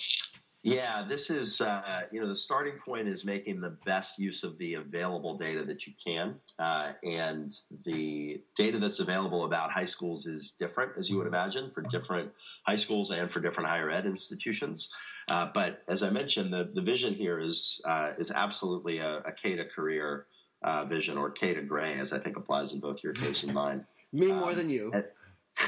Yeah, 0.64 1.08
this 1.10 1.32
is 1.32 1.60
uh, 1.60 2.02
you 2.12 2.22
know 2.22 2.28
the 2.28 2.36
starting 2.36 2.74
point 2.86 3.08
is 3.08 3.26
making 3.26 3.62
the 3.62 3.76
best 3.84 4.20
use 4.20 4.44
of 4.44 4.60
the 4.60 4.76
available 4.76 5.36
data 5.36 5.64
that 5.66 5.88
you 5.88 5.94
can, 6.06 6.36
uh, 6.60 6.92
and 7.02 7.58
the 7.84 8.44
data 8.56 8.78
that's 8.78 9.00
available 9.00 9.46
about 9.46 9.72
high 9.72 9.86
schools 9.86 10.28
is 10.28 10.54
different, 10.60 10.92
as 11.00 11.10
you 11.10 11.18
would 11.18 11.26
imagine, 11.26 11.72
for 11.74 11.82
different 11.82 12.32
high 12.68 12.76
schools 12.76 13.10
and 13.10 13.32
for 13.32 13.40
different 13.40 13.70
higher 13.70 13.90
ed 13.90 14.06
institutions. 14.06 14.92
Uh, 15.28 15.48
but 15.52 15.82
as 15.88 16.04
I 16.04 16.12
mentioned, 16.12 16.54
the, 16.54 16.70
the 16.76 16.82
vision 16.82 17.16
here 17.16 17.40
is 17.40 17.82
uh, 17.90 18.12
is 18.20 18.30
absolutely 18.30 19.00
a, 19.00 19.18
a 19.20 19.32
K 19.42 19.56
to 19.56 19.66
career 19.66 20.28
uh, 20.64 20.86
vision, 20.86 21.18
or 21.18 21.32
K 21.32 21.54
to 21.54 21.62
Gray, 21.62 22.00
as 22.00 22.14
I 22.14 22.20
think 22.20 22.38
applies 22.38 22.74
in 22.74 22.80
both 22.80 23.04
your 23.04 23.14
case 23.14 23.44
and 23.44 23.54
mine. 23.54 23.86
Me 24.14 24.32
um, 24.32 24.40
more 24.40 24.54
than 24.54 24.70
you. 24.70 24.92
And 24.94 25.06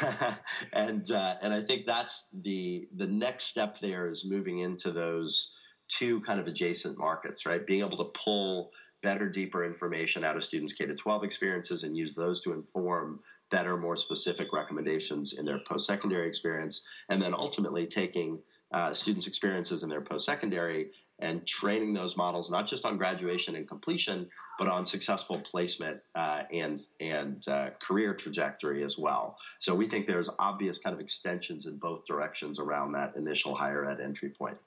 and, 0.73 1.11
uh, 1.11 1.35
and 1.41 1.53
I 1.53 1.63
think 1.63 1.85
that's 1.85 2.25
the 2.41 2.87
the 2.95 3.07
next 3.07 3.45
step. 3.45 3.77
There 3.81 4.09
is 4.09 4.23
moving 4.25 4.59
into 4.59 4.91
those 4.91 5.51
two 5.89 6.21
kind 6.21 6.39
of 6.39 6.47
adjacent 6.47 6.97
markets, 6.97 7.45
right? 7.45 7.65
Being 7.65 7.81
able 7.81 7.97
to 7.97 8.11
pull 8.23 8.71
better, 9.01 9.29
deeper 9.29 9.65
information 9.65 10.23
out 10.23 10.37
of 10.37 10.43
students' 10.43 10.73
K 10.73 10.85
to 10.85 10.95
12 10.95 11.23
experiences 11.23 11.83
and 11.83 11.95
use 11.95 12.15
those 12.15 12.41
to 12.41 12.53
inform 12.53 13.19
better, 13.51 13.77
more 13.77 13.97
specific 13.97 14.47
recommendations 14.53 15.33
in 15.33 15.45
their 15.45 15.59
post 15.67 15.85
secondary 15.85 16.27
experience, 16.27 16.81
and 17.09 17.21
then 17.21 17.33
ultimately 17.33 17.85
taking 17.85 18.39
uh, 18.73 18.93
students' 18.93 19.27
experiences 19.27 19.83
in 19.83 19.89
their 19.89 20.01
post 20.01 20.25
secondary 20.25 20.89
and 21.19 21.45
training 21.47 21.93
those 21.93 22.17
models 22.17 22.49
not 22.49 22.67
just 22.67 22.83
on 22.85 22.97
graduation 22.97 23.55
and 23.55 23.67
completion, 23.67 24.27
but 24.57 24.67
on 24.67 24.85
successful 24.85 25.39
placement 25.39 25.99
uh, 26.15 26.41
and 26.51 26.81
and 26.99 27.47
uh, 27.47 27.69
career 27.81 28.13
trajectory 28.13 28.83
as 28.83 28.97
well. 28.97 29.37
So 29.59 29.75
we 29.75 29.87
think 29.87 30.07
there's 30.07 30.29
obvious 30.39 30.79
kind 30.79 30.93
of 30.93 30.99
extensions 30.99 31.65
in 31.65 31.77
both 31.77 32.05
directions 32.07 32.59
around 32.59 32.93
that 32.93 33.15
initial 33.15 33.55
higher 33.55 33.89
ed 33.89 33.99
entry 34.01 34.29
point. 34.29 34.57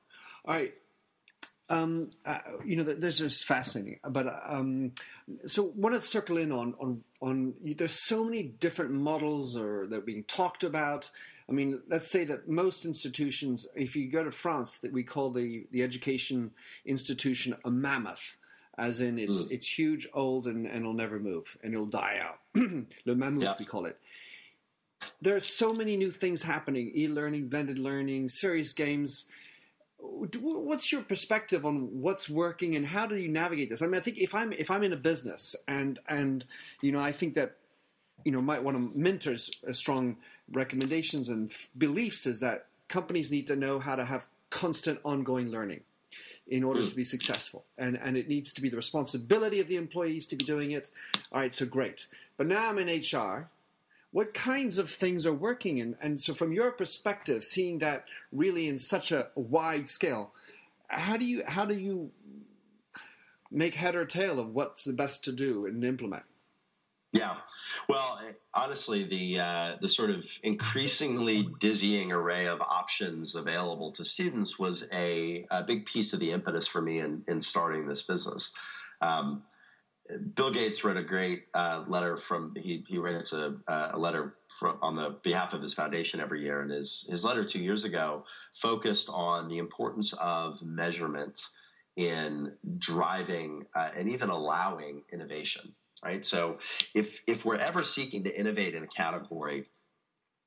All 0.45 0.55
right. 0.55 0.73
Um, 1.69 2.11
uh, 2.25 2.39
you 2.65 2.77
know, 2.77 2.85
this 2.85 3.21
is 3.21 3.43
fascinating. 3.43 3.99
But 4.09 4.27
um, 4.47 4.93
so, 5.47 5.65
want 5.65 5.97
to 5.97 6.01
circle 6.01 6.39
in 6.39 6.53
on 6.53 6.75
on 6.81 7.03
on. 7.21 7.55
There's 7.61 8.07
so 8.07 8.25
many 8.25 8.45
different 8.45 8.93
models 8.93 9.57
or 9.57 9.89
that 9.89 9.97
are 9.97 10.01
being 10.01 10.23
talked 10.25 10.63
about. 10.63 11.11
I 11.49 11.53
mean, 11.53 11.81
let's 11.89 12.11
say 12.11 12.25
that 12.25 12.49
most 12.49 12.85
institutions, 12.85 13.69
if 13.77 13.95
you 13.95 14.11
go 14.11 14.25
to 14.25 14.33
France, 14.33 14.79
that 14.79 14.93
we 14.93 15.05
call 15.05 15.31
the, 15.31 15.67
the 15.71 15.83
education 15.83 16.51
institution 16.85 17.57
a 17.65 17.71
mammoth, 17.71 18.37
as 18.77 19.01
in 19.01 19.19
it's 19.19 19.45
mm. 19.45 19.53
it's 19.53 19.69
huge, 19.69 20.09
old, 20.13 20.49
and, 20.49 20.67
and 20.67 20.81
it'll 20.81 20.93
never 20.93 21.21
move, 21.21 21.57
and 21.63 21.73
it'll 21.73 21.87
die 21.87 22.21
out. 22.21 22.41
Le 23.07 23.15
mammoth, 23.15 23.43
yeah. 23.43 23.55
we 23.59 23.65
call 23.65 23.87
it. 23.87 23.99
There 25.23 25.37
are 25.37 25.41
so 25.41 25.73
many 25.73 25.97
new 25.97 26.11
things 26.11 26.43
happening: 26.43 26.91
e-learning, 26.95 27.49
blended 27.49 27.79
learning, 27.79 28.29
serious 28.29 28.73
games. 28.73 29.27
What's 29.99 30.93
your 30.93 31.03
perspective 31.03 31.65
on 31.65 32.01
what's 32.01 32.29
working, 32.29 32.75
and 32.75 32.85
how 32.85 33.07
do 33.07 33.17
you 33.17 33.29
navigate 33.29 33.71
this? 33.71 33.83
I 33.83 33.87
mean, 33.87 33.95
I 33.95 34.01
think 34.01 34.19
if 34.19 34.35
I'm 34.35 34.53
if 34.53 34.71
I'm 34.71 34.83
in 34.83 34.93
a 34.93 34.97
business, 34.97 35.55
and 35.69 36.01
and 36.09 36.45
you 36.83 36.91
know, 36.91 37.01
I 37.01 37.13
think 37.13 37.35
that 37.35 37.57
you 38.25 38.33
know, 38.33 38.41
might 38.41 38.63
one 38.63 38.75
of 38.75 38.97
Minter's 38.97 39.51
uh, 39.69 39.73
strong 39.73 40.17
recommendations 40.51 41.29
and 41.29 41.51
f- 41.51 41.69
beliefs 41.77 42.27
is 42.27 42.41
that 42.41 42.67
companies 42.89 43.31
need 43.31 43.47
to 43.49 43.57
know 43.57 43.79
how 43.79 43.97
to 43.97 44.05
have 44.05 44.27
constant 44.51 44.99
ongoing 45.05 45.51
learning 45.51 45.81
in 46.49 46.63
order 46.63 46.87
to 46.87 46.95
be 46.95 47.03
hmm. 47.03 47.09
successful. 47.09 47.65
And, 47.77 47.99
and 48.03 48.17
it 48.17 48.29
needs 48.29 48.53
to 48.55 48.61
be 48.61 48.69
the 48.69 48.77
responsibility 48.77 49.61
of 49.61 49.69
the 49.69 49.77
employees 49.77 50.27
to 50.29 50.37
be 50.37 50.45
doing 50.45 50.73
it. 50.73 50.91
All 51.33 51.41
right, 51.41 51.53
so 51.53 51.67
great. 51.67 52.07
But 52.37 52.47
now 52.47 52.69
I'm 52.69 52.79
in 52.79 53.01
HR. 53.01 53.49
What 54.13 54.33
kinds 54.33 54.79
of 54.79 54.89
things 54.89 55.27
are 55.27 55.35
working? 55.35 55.81
And, 55.81 55.97
and 56.01 56.21
so, 56.21 56.33
from 56.33 56.53
your 56.53 56.71
perspective, 56.71 57.45
seeing 57.45 57.79
that 57.79 58.05
really 58.33 58.69
in 58.69 58.79
such 58.79 59.13
a 59.13 59.29
wide 59.35 59.89
scale, 59.89 60.33
how 60.89 61.17
do 61.17 61.25
you, 61.25 61.43
how 61.47 61.65
do 61.65 61.75
you 61.75 62.11
make 63.51 63.75
head 63.75 63.97
or 63.97 64.05
tail 64.05 64.39
of 64.39 64.55
what's 64.55 64.85
the 64.85 64.93
best 64.93 65.25
to 65.25 65.33
do 65.33 65.67
and 65.67 65.85
implement? 65.85 66.23
Yeah, 67.13 67.37
well, 67.89 68.19
honestly, 68.53 69.05
the 69.09 69.41
uh, 69.41 69.77
the 69.81 69.89
sort 69.89 70.11
of 70.11 70.25
increasingly 70.43 71.49
dizzying 71.61 72.13
array 72.13 72.47
of 72.47 72.61
options 72.61 73.35
available 73.35 73.93
to 73.93 74.05
students 74.05 74.59
was 74.59 74.85
a, 74.93 75.47
a 75.51 75.63
big 75.63 75.87
piece 75.87 76.13
of 76.13 76.21
the 76.21 76.33
impetus 76.33 76.67
for 76.67 76.83
me 76.83 77.01
in, 77.01 77.23
in 77.29 77.41
starting 77.41 77.87
this 77.87 78.03
business. 78.03 78.53
Um, 79.01 79.45
Bill 80.35 80.53
Gates 80.53 80.85
wrote 80.85 80.97
a 80.97 81.03
great 81.03 81.45
uh, 81.55 81.85
letter 81.89 82.19
from 82.29 82.55
he 82.57 82.85
he 82.89 82.99
writes 82.99 83.33
a, 83.33 83.55
a 83.69 83.99
letter 83.99 84.35
from, 84.59 84.79
on 84.83 84.97
the 84.97 85.19
behalf 85.23 85.53
of 85.53 85.63
his 85.63 85.75
foundation 85.75 86.21
every 86.21 86.43
year, 86.43 86.61
and 86.61 86.71
his 86.71 87.07
his 87.09 87.25
letter 87.25 87.47
two 87.47 87.61
years 87.61 87.85
ago 87.85 88.25
focused 88.61 89.09
on 89.11 89.49
the 89.49 89.59
importance 89.59 90.13
of 90.21 90.61
measurement 90.61 91.41
in 91.97 92.53
driving 92.79 93.65
uh, 93.75 93.91
and 93.97 94.09
even 94.09 94.29
allowing 94.29 95.03
innovation 95.13 95.75
right? 96.05 96.25
So 96.25 96.59
if 96.95 97.09
if 97.27 97.45
we're 97.45 97.57
ever 97.57 97.85
seeking 97.85 98.25
to 98.25 98.39
innovate 98.39 98.75
in 98.75 98.83
a 98.83 98.89
category 98.89 99.67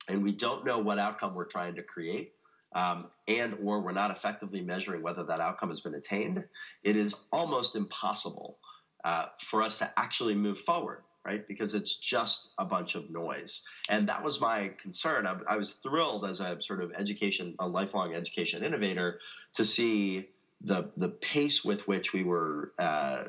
and 0.08 0.22
we 0.22 0.32
don't 0.32 0.64
know 0.64 0.78
what 0.78 0.98
outcome 0.98 1.34
we're 1.34 1.44
trying 1.44 1.74
to 1.76 1.82
create, 1.82 2.32
um, 2.74 3.06
and 3.28 3.54
or 3.62 3.80
we're 3.80 3.92
not 3.92 4.10
effectively 4.10 4.60
measuring 4.60 5.02
whether 5.02 5.24
that 5.24 5.40
outcome 5.40 5.68
has 5.70 5.80
been 5.80 5.94
attained, 5.94 6.42
it 6.84 6.96
is 6.96 7.14
almost 7.32 7.76
impossible 7.76 8.58
uh, 9.04 9.26
for 9.50 9.62
us 9.62 9.78
to 9.78 9.90
actually 9.96 10.34
move 10.34 10.58
forward, 10.60 11.02
right? 11.24 11.46
Because 11.48 11.74
it's 11.74 11.96
just 11.96 12.48
a 12.58 12.64
bunch 12.64 12.94
of 12.94 13.10
noise. 13.10 13.62
And 13.88 14.08
that 14.08 14.22
was 14.22 14.40
my 14.40 14.70
concern. 14.80 15.26
I, 15.26 15.36
I 15.48 15.56
was 15.56 15.74
thrilled 15.82 16.24
as 16.24 16.40
a 16.40 16.58
sort 16.60 16.82
of 16.82 16.92
education, 16.98 17.54
a 17.58 17.66
lifelong 17.66 18.14
education 18.14 18.62
innovator, 18.62 19.18
to 19.54 19.64
see 19.64 20.28
the 20.62 20.90
the 20.96 21.08
pace 21.08 21.64
with 21.64 21.80
which 21.88 22.12
we 22.12 22.22
were 22.22 22.72
uh, 22.78 23.24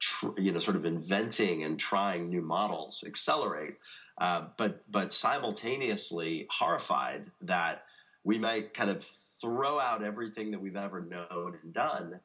tr- 0.00 0.38
you 0.38 0.52
know, 0.52 0.58
sort 0.58 0.76
of 0.76 0.84
inventing 0.84 1.64
and 1.64 1.78
trying 1.78 2.28
new 2.28 2.42
models 2.42 3.04
accelerate, 3.06 3.76
uh, 4.20 4.46
but 4.58 4.82
but 4.90 5.12
simultaneously 5.14 6.46
horrified 6.58 7.30
that 7.42 7.82
we 8.24 8.38
might 8.38 8.74
kind 8.74 8.90
of 8.90 9.04
throw 9.40 9.78
out 9.78 10.02
everything 10.02 10.50
that 10.50 10.60
we've 10.60 10.76
ever 10.76 11.00
known 11.00 11.56
and 11.62 11.72
done 11.72 12.20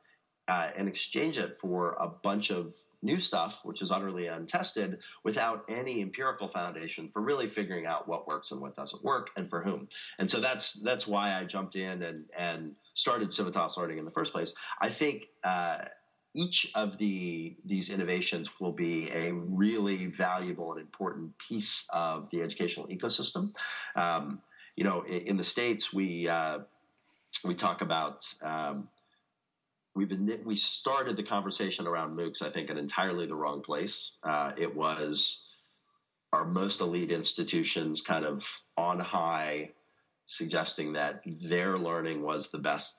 uh, 0.47 0.69
and 0.77 0.87
exchange 0.87 1.37
it 1.37 1.57
for 1.61 1.93
a 1.99 2.07
bunch 2.07 2.51
of 2.51 2.73
new 3.01 3.19
stuff, 3.19 3.53
which 3.63 3.81
is 3.81 3.91
utterly 3.91 4.27
untested, 4.27 4.97
without 5.23 5.63
any 5.69 6.01
empirical 6.01 6.47
foundation 6.49 7.09
for 7.13 7.21
really 7.21 7.49
figuring 7.49 7.85
out 7.85 8.07
what 8.07 8.27
works 8.27 8.51
and 8.51 8.59
what 8.59 8.75
doesn't 8.75 9.03
work, 9.03 9.29
and 9.37 9.49
for 9.49 9.61
whom. 9.63 9.87
And 10.17 10.29
so 10.29 10.41
that's 10.41 10.73
that's 10.83 11.05
why 11.07 11.39
I 11.39 11.45
jumped 11.45 11.75
in 11.75 12.03
and 12.03 12.25
and 12.37 12.75
started 12.95 13.31
Civitas 13.31 13.77
Learning 13.77 13.99
in 13.99 14.05
the 14.05 14.11
first 14.11 14.31
place. 14.31 14.53
I 14.81 14.89
think. 14.91 15.23
Uh, 15.43 15.85
each 16.35 16.69
of 16.75 16.97
the 16.97 17.55
these 17.65 17.89
innovations 17.89 18.49
will 18.59 18.73
be 18.73 19.09
a 19.11 19.33
really 19.33 20.07
valuable 20.07 20.73
and 20.73 20.81
important 20.81 21.31
piece 21.37 21.85
of 21.89 22.29
the 22.31 22.41
educational 22.41 22.87
ecosystem. 22.87 23.53
Um, 23.95 24.41
you 24.75 24.83
know, 24.83 25.03
in, 25.03 25.27
in, 25.27 25.37
the 25.37 25.43
states, 25.43 25.93
we 25.93 26.27
uh, 26.27 26.59
we 27.43 27.55
talk 27.55 27.81
about 27.81 28.25
um, 28.41 28.89
we've 29.95 30.09
been, 30.09 30.41
we 30.43 30.57
started 30.57 31.15
the 31.15 31.23
conversation 31.23 31.87
around 31.87 32.17
MOOCs. 32.17 32.41
I 32.41 32.51
think 32.51 32.69
in 32.69 32.77
entirely 32.77 33.25
the 33.25 33.35
wrong 33.35 33.61
place. 33.61 34.11
Uh, 34.21 34.51
it 34.57 34.75
was 34.75 35.41
our 36.33 36.45
most 36.45 36.81
elite 36.81 37.11
institutions 37.11 38.01
kind 38.01 38.25
of 38.25 38.43
on 38.77 38.99
high, 38.99 39.69
suggesting 40.25 40.93
that 40.93 41.21
their 41.25 41.77
learning 41.77 42.21
was 42.21 42.49
the 42.51 42.57
best 42.57 42.93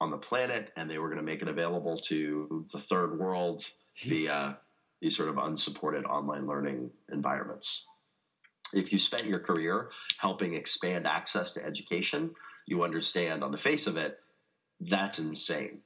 on 0.00 0.10
the 0.10 0.16
planet, 0.16 0.70
and 0.76 0.90
they 0.90 0.98
were 0.98 1.08
going 1.08 1.18
to 1.18 1.24
make 1.24 1.42
it 1.42 1.48
available 1.48 1.98
to 2.08 2.66
the 2.72 2.80
third 2.80 3.18
world 3.18 3.64
via 4.04 4.58
these 5.00 5.16
sort 5.16 5.28
of 5.28 5.38
unsupported 5.38 6.04
online 6.06 6.46
learning 6.46 6.90
environments. 7.12 7.84
If 8.72 8.92
you 8.92 8.98
spent 8.98 9.26
your 9.26 9.38
career 9.38 9.90
helping 10.18 10.54
expand 10.54 11.06
access 11.06 11.52
to 11.52 11.64
education, 11.64 12.34
you 12.66 12.82
understand 12.82 13.44
on 13.44 13.52
the 13.52 13.58
face 13.58 13.86
of 13.86 13.96
it, 13.96 14.18
that's 14.80 15.18
insane. 15.18 15.80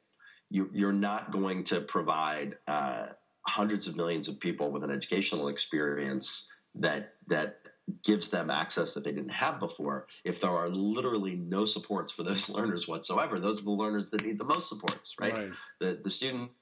You, 0.51 0.71
are 0.87 0.93
not 0.93 1.31
going 1.31 1.65
to 1.65 1.83
provide 1.83 2.57
uh, 2.67 3.09
hundreds 3.47 3.87
of 3.87 3.97
millions 3.97 4.29
of 4.29 4.41
people 4.41 4.71
with 4.71 4.85
an 4.85 4.91
educational 4.91 5.49
experience 5.49 6.49
that 6.77 7.15
that 7.27 7.59
gives 8.05 8.29
them 8.29 8.51
access 8.51 8.95
that 8.95 9.05
they 9.05 9.13
didn't 9.13 9.31
have 9.31 9.61
before. 9.61 10.07
If 10.25 10.41
there 10.41 10.51
are 10.51 10.69
literally 10.69 11.37
no 11.37 11.65
supports 11.65 12.13
for 12.13 12.23
those 12.23 12.49
learners 12.49 12.87
whatsoever, 12.87 13.41
those 13.41 13.61
are 13.61 13.65
the 13.65 13.71
learners 13.71 14.11
that 14.11 14.25
need 14.25 14.39
the 14.39 14.45
most 14.45 14.69
supports, 14.69 15.15
right? 15.21 15.37
right. 15.37 15.51
The 15.81 16.01
the 16.03 16.11
students 16.11 16.53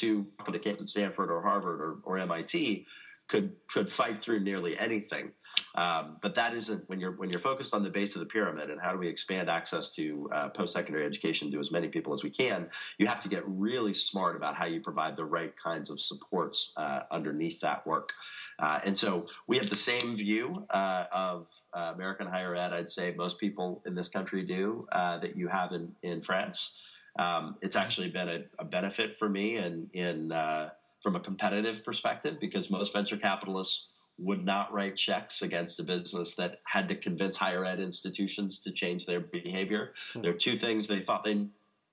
who 0.00 0.26
come 0.44 0.52
to 0.52 0.58
Cambridge, 0.58 0.90
Stanford, 0.90 1.30
or 1.30 1.42
Harvard, 1.42 1.80
or, 1.80 1.98
or 2.04 2.18
MIT 2.18 2.86
could 3.28 3.56
could 3.72 3.92
fight 3.92 4.22
through 4.22 4.40
nearly 4.40 4.78
anything. 4.78 5.32
Um, 5.74 6.16
but 6.20 6.34
that 6.34 6.54
isn't 6.54 6.88
when 6.88 6.98
you're 6.98 7.12
when 7.12 7.30
you're 7.30 7.40
focused 7.40 7.72
on 7.74 7.82
the 7.82 7.90
base 7.90 8.14
of 8.14 8.20
the 8.20 8.26
pyramid 8.26 8.70
and 8.70 8.80
how 8.80 8.92
do 8.92 8.98
we 8.98 9.08
expand 9.08 9.48
access 9.48 9.90
to 9.90 10.28
uh, 10.34 10.48
post-secondary 10.48 11.06
education 11.06 11.50
to 11.52 11.60
as 11.60 11.70
many 11.70 11.88
people 11.88 12.12
as 12.12 12.22
we 12.22 12.30
can. 12.30 12.68
You 12.98 13.06
have 13.06 13.20
to 13.22 13.28
get 13.28 13.42
really 13.46 13.94
smart 13.94 14.36
about 14.36 14.56
how 14.56 14.66
you 14.66 14.80
provide 14.80 15.16
the 15.16 15.24
right 15.24 15.54
kinds 15.62 15.90
of 15.90 16.00
supports 16.00 16.72
uh, 16.76 17.00
underneath 17.10 17.60
that 17.60 17.86
work. 17.86 18.12
Uh, 18.60 18.78
and 18.84 18.98
so 18.98 19.26
we 19.46 19.56
have 19.56 19.70
the 19.70 19.76
same 19.76 20.16
view 20.16 20.66
uh, 20.70 21.04
of 21.12 21.46
uh, 21.74 21.92
American 21.94 22.26
higher 22.26 22.54
ed, 22.54 22.72
I'd 22.72 22.90
say 22.90 23.14
most 23.16 23.38
people 23.38 23.82
in 23.86 23.94
this 23.94 24.08
country 24.08 24.42
do, 24.42 24.86
uh, 24.92 25.18
that 25.18 25.36
you 25.36 25.48
have 25.48 25.72
in, 25.72 25.92
in 26.02 26.22
France. 26.22 26.72
Um, 27.18 27.56
it's 27.62 27.76
actually 27.76 28.10
been 28.10 28.28
a, 28.28 28.40
a, 28.58 28.64
benefit 28.64 29.16
for 29.18 29.28
me 29.28 29.56
in, 29.56 29.88
in 29.94 30.30
uh, 30.30 30.70
from 31.02 31.16
a 31.16 31.20
competitive 31.20 31.84
perspective 31.84 32.36
because 32.40 32.70
most 32.70 32.92
venture 32.92 33.16
capitalists 33.16 33.88
would 34.20 34.44
not 34.44 34.72
write 34.72 34.96
checks 34.96 35.42
against 35.42 35.80
a 35.80 35.82
business 35.82 36.34
that 36.36 36.60
had 36.64 36.88
to 36.88 36.96
convince 36.96 37.36
higher 37.36 37.64
ed 37.64 37.80
institutions 37.80 38.60
to 38.64 38.72
change 38.72 39.06
their 39.06 39.20
behavior. 39.20 39.92
Hmm. 40.12 40.22
There 40.22 40.30
are 40.32 40.38
two 40.38 40.58
things 40.58 40.86
they 40.86 41.02
thought 41.02 41.24
they 41.24 41.46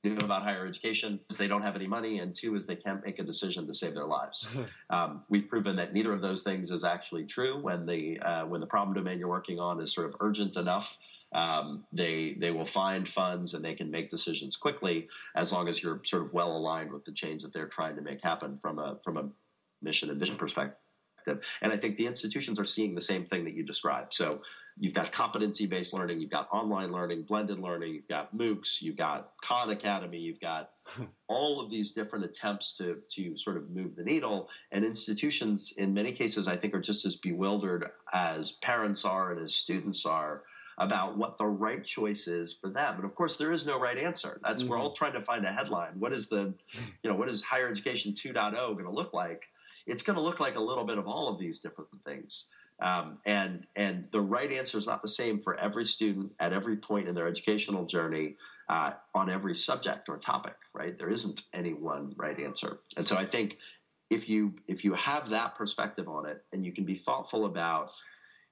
knew 0.04 0.18
about 0.18 0.44
higher 0.44 0.68
education 0.68 1.20
is 1.30 1.38
they 1.38 1.48
don't 1.48 1.64
have 1.64 1.76
any 1.76 1.88
money, 1.88 2.20
and 2.20 2.36
two 2.36 2.56
is 2.56 2.66
they 2.66 2.76
can't 2.76 3.04
make 3.06 3.20
a 3.20 3.24
decision 3.24 3.66
to 3.68 3.74
save 3.74 3.94
their 3.94 4.06
lives. 4.06 4.48
um, 4.90 5.24
we've 5.30 5.50
proven 5.50 5.76
that 5.78 5.94
neither 5.94 6.14
of 6.14 6.22
those 6.22 6.44
things 6.44 6.72
is 6.72 6.84
actually 6.84 7.26
true. 7.26 7.62
When 7.62 7.86
the 7.86 8.20
uh, 8.20 8.46
when 8.46 8.62
the 8.62 8.68
problem 8.68 8.96
domain 8.96 9.20
you're 9.20 9.28
working 9.28 9.60
on 9.60 9.82
is 9.82 9.94
sort 9.94 10.08
of 10.08 10.16
urgent 10.20 10.56
enough, 10.56 10.88
um, 11.34 11.86
they 11.92 12.38
they 12.40 12.52
will 12.52 12.68
find 12.74 13.08
funds 13.08 13.54
and 13.54 13.64
they 13.64 13.76
can 13.76 13.92
make 13.92 14.10
decisions 14.10 14.56
quickly 14.56 15.08
as 15.36 15.52
long 15.52 15.68
as 15.68 15.82
you're 15.82 16.02
sort 16.06 16.24
of 16.24 16.34
well 16.34 16.56
aligned 16.56 16.92
with 16.92 17.06
the 17.06 17.12
change 17.12 17.42
that 17.44 17.54
they're 17.54 17.68
trying 17.68 17.96
to 17.96 18.02
make 18.02 18.22
happen 18.24 18.60
from 18.62 18.80
a 18.80 19.00
from 19.04 19.18
a 19.18 19.30
mission 19.82 20.10
and 20.10 20.20
vision 20.20 20.38
perspective. 20.38 20.78
And 21.28 21.74
I 21.74 21.78
think 21.78 21.98
the 21.98 22.08
institutions 22.08 22.60
are 22.60 22.66
seeing 22.66 22.96
the 22.96 23.02
same 23.02 23.26
thing 23.26 23.46
that 23.46 23.54
you 23.54 23.64
described. 23.64 24.14
So 24.14 24.42
you've 24.80 24.94
got 24.94 25.12
competency 25.12 25.66
based 25.66 25.94
learning, 25.94 26.20
you've 26.20 26.32
got 26.32 26.48
online 26.52 26.92
learning, 26.92 27.24
blended 27.24 27.60
learning, 27.60 27.94
you've 27.94 28.08
got 28.08 28.36
MOOCs, 28.36 28.82
you've 28.82 28.98
got 28.98 29.32
Khan 29.44 29.70
Academy, 29.70 30.20
you've 30.20 30.42
got 30.42 30.72
all 31.28 31.62
of 31.62 31.70
these 31.70 31.92
different 31.92 32.26
attempts 32.26 32.76
to, 32.78 32.98
to 33.16 33.38
sort 33.38 33.58
of 33.58 33.70
move 33.70 33.96
the 33.96 34.04
needle. 34.04 34.50
And 34.72 34.86
institutions, 34.86 35.74
in 35.78 35.94
many 35.94 36.14
cases, 36.14 36.48
I 36.48 36.58
think 36.58 36.74
are 36.74 36.82
just 36.82 37.06
as 37.06 37.16
bewildered 37.16 37.90
as 38.14 38.54
parents 38.62 39.06
are 39.06 39.32
and 39.32 39.44
as 39.44 39.56
students 39.56 40.06
are 40.06 40.44
about 40.78 41.18
what 41.18 41.38
the 41.38 41.46
right 41.46 41.84
choice 41.84 42.28
is 42.28 42.56
for 42.62 42.70
them. 42.70 42.96
And 42.98 43.06
of 43.06 43.16
course, 43.16 43.36
there 43.38 43.52
is 43.52 43.66
no 43.66 43.80
right 43.80 43.98
answer. 43.98 44.40
That's 44.44 44.62
mm-hmm. 44.62 44.72
we're 44.72 44.78
all 44.78 44.96
trying 44.96 45.14
to 45.14 45.22
find 45.22 45.46
a 45.46 45.52
headline. 45.52 46.00
What 46.00 46.14
is 46.14 46.28
the, 46.30 46.54
you 47.04 47.10
know, 47.10 47.16
what 47.16 47.30
is 47.30 47.42
higher 47.42 47.68
education 47.68 48.14
2.0 48.14 48.54
going 48.54 48.86
to 48.86 48.92
look 48.92 49.14
like? 49.14 49.42
It's 49.88 50.04
going 50.04 50.16
to 50.16 50.22
look 50.22 50.40
like 50.40 50.56
a 50.56 50.60
little 50.60 50.86
bit 50.86 50.98
of 50.98 51.08
all 51.08 51.34
of 51.34 51.40
these 51.40 51.60
different 51.60 51.90
things. 52.06 52.46
Um, 52.80 53.18
and 53.26 53.66
and 53.76 54.06
the 54.12 54.22
right 54.22 54.52
answer 54.52 54.78
is 54.78 54.86
not 54.86 55.02
the 55.02 55.10
same 55.10 55.42
for 55.42 55.58
every 55.60 55.86
student 55.86 56.32
at 56.40 56.54
every 56.54 56.78
point 56.78 57.08
in 57.08 57.16
their 57.16 57.28
educational 57.28 57.86
journey 57.86 58.36
uh, 58.70 58.92
on 59.16 59.32
every 59.32 59.56
subject 59.56 60.10
or 60.10 60.18
topic. 60.18 60.56
Right? 60.74 60.98
There 60.98 61.10
isn't 61.10 61.42
any 61.54 61.74
one 61.74 62.14
right 62.18 62.40
answer. 62.40 62.78
And 62.96 63.08
so 63.08 63.16
I 63.16 63.26
think 63.26 63.58
if 64.10 64.30
you 64.30 64.54
if 64.68 64.84
you 64.84 64.94
have 64.94 65.30
that 65.30 65.56
perspective 65.56 66.08
on 66.08 66.26
it 66.26 66.44
and 66.54 66.66
you 66.66 66.72
can 66.72 66.86
be 66.86 67.02
thoughtful 67.06 67.46
about 67.46 67.90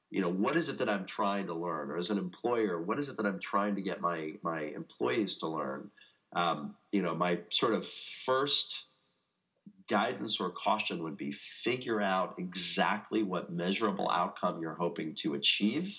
you 0.10 0.22
know 0.22 0.30
what 0.30 0.56
is 0.56 0.70
it 0.70 0.78
that 0.78 0.90
i'm 0.90 1.06
trying 1.06 1.48
to 1.48 1.54
learn 1.54 1.90
or 1.90 1.98
as 1.98 2.10
an 2.10 2.18
employer 2.18 2.82
what 2.82 3.00
is 3.00 3.08
it 3.08 3.18
that 3.18 3.26
i'm 3.26 3.40
trying 3.40 3.76
to 3.76 3.82
get 3.82 4.02
my 4.02 4.34
my 4.44 4.62
employees 4.62 5.38
to 5.38 5.48
learn 5.48 5.90
um, 6.36 6.76
you 6.92 7.02
know 7.02 7.16
my 7.16 7.40
sort 7.52 7.74
of 7.74 7.84
first 8.26 8.84
guidance 9.90 10.38
or 10.40 10.52
caution 10.52 11.04
would 11.04 11.18
be 11.18 11.36
figure 11.64 12.02
out 12.02 12.36
exactly 12.38 13.24
what 13.24 13.52
measurable 13.52 14.10
outcome 14.10 14.62
you're 14.62 14.76
hoping 14.76 15.16
to 15.22 15.34
achieve 15.34 15.94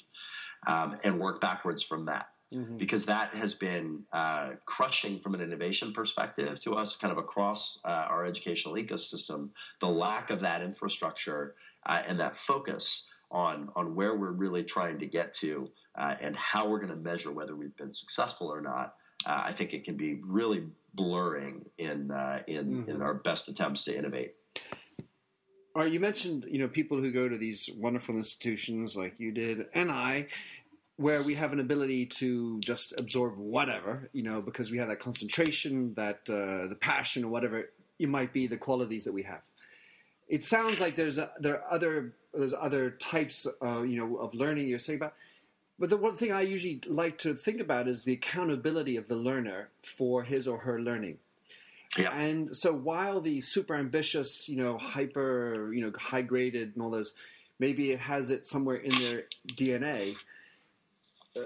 um, 0.67 0.99
and 1.05 1.21
work 1.21 1.41
backwards 1.41 1.83
from 1.83 2.07
that. 2.07 2.29
Mm-hmm. 2.53 2.77
Because 2.77 3.07
that 3.07 3.35
has 3.35 3.55
been 3.55 4.05
uh, 4.13 4.51
crushing 4.67 5.19
from 5.19 5.35
an 5.35 5.41
innovation 5.41 5.93
perspective 5.93 6.61
to 6.63 6.75
us, 6.75 6.97
kind 7.01 7.11
of 7.11 7.19
across 7.19 7.81
uh, 7.85 7.89
our 7.89 8.25
educational 8.25 8.75
ecosystem. 8.75 9.49
The 9.81 9.89
lack 9.89 10.31
of 10.31 10.41
that 10.43 10.63
infrastructure 10.63 11.57
uh, 11.85 12.03
and 12.07 12.21
that 12.21 12.37
focus 12.47 13.05
on 13.33 13.71
on 13.75 13.97
where 13.97 14.15
we're 14.15 14.31
really 14.31 14.63
trying 14.63 15.01
to 15.01 15.07
get 15.07 15.35
to 15.35 15.69
uh, 15.99 16.15
and 16.21 16.37
how 16.37 16.69
we're 16.69 16.79
going 16.79 16.91
to 16.91 16.97
measure 16.97 17.33
whether 17.33 17.57
we've 17.57 17.77
been 17.77 17.93
successful 17.93 18.47
or 18.47 18.61
not 18.61 18.95
uh, 19.27 19.43
I 19.47 19.55
think 19.57 19.73
it 19.73 19.85
can 19.85 19.97
be 19.97 20.21
really 20.25 20.65
blurring 20.97 21.67
in 21.79 22.11
uh, 22.11 22.43
in 22.47 22.67
mm-hmm. 22.67 22.91
in 22.91 23.03
our 23.03 23.15
best 23.15 23.49
attempts 23.49 23.85
to 23.85 23.97
innovate. 23.97 24.35
All 25.75 25.83
right, 25.83 25.93
you 25.93 26.01
mentioned 26.01 26.47
you 26.49 26.59
know 26.59 26.69
people 26.69 26.99
who 26.99 27.13
go 27.13 27.29
to 27.29 27.37
these 27.37 27.69
wonderful 27.77 28.17
institutions 28.17 28.97
like 28.97 29.15
you 29.19 29.33
did, 29.33 29.67
and 29.75 29.91
I, 29.91 30.29
where 30.97 31.23
we 31.23 31.35
have 31.35 31.53
an 31.53 31.61
ability 31.61 32.07
to 32.07 32.59
just 32.61 32.95
absorb 32.99 33.37
whatever 33.37 34.09
you 34.13 34.23
know 34.23 34.41
because 34.41 34.71
we 34.71 34.79
have 34.79 34.89
that 34.89 35.01
concentration, 35.01 35.95
that 35.95 36.21
uh, 36.29 36.69
the 36.69 36.79
passion, 36.81 37.25
or 37.25 37.29
whatever 37.29 37.71
it 37.99 38.09
might 38.09 38.33
be, 38.33 38.47
the 38.47 38.57
qualities 38.57 39.05
that 39.05 39.13
we 39.13 39.23
have. 39.23 39.43
It 40.29 40.45
sounds 40.45 40.81
like 40.81 40.97
there's 40.97 41.19
a, 41.19 41.31
there 41.41 41.63
are 41.63 41.73
other 41.73 42.15
there's 42.35 42.55
other 42.55 42.91
types 42.91 43.47
uh, 43.63 43.83
you 43.83 43.99
know 43.99 44.17
of 44.17 44.35
learning 44.35 44.69
you're 44.69 44.79
saying 44.79 44.99
about. 44.99 45.15
But 45.79 45.91
the 45.91 45.97
one 45.97 46.17
thing 46.17 46.33
I 46.33 46.41
usually 46.43 46.81
like 46.87 47.19
to 47.19 47.35
think 47.35 47.61
about 47.61 47.87
is 47.87 48.05
the 48.05 48.15
accountability 48.15 48.97
of 48.97 49.09
the 49.09 49.17
learner 49.17 49.69
for 49.83 50.23
his 50.23 50.49
or 50.49 50.59
her 50.59 50.81
learning. 50.81 51.19
Yeah. 51.99 52.17
And 52.17 52.57
so 52.57 52.73
while 52.73 53.21
the 53.21 53.41
super 53.41 53.75
ambitious, 53.75 54.49
you 54.49 54.57
know, 54.57 54.79
hyper, 54.79 55.73
you 55.73 55.85
know, 55.85 55.93
high 55.99 56.23
graded 56.23 56.73
and 56.75 56.83
all 56.83 56.91
those, 56.91 57.15
maybe 57.59 57.93
it 57.93 58.01
has 58.01 58.31
it 58.31 58.47
somewhere 58.47 58.77
in 58.77 58.99
their 58.99 59.25
DNA. 59.49 60.15
Uh, 61.37 61.43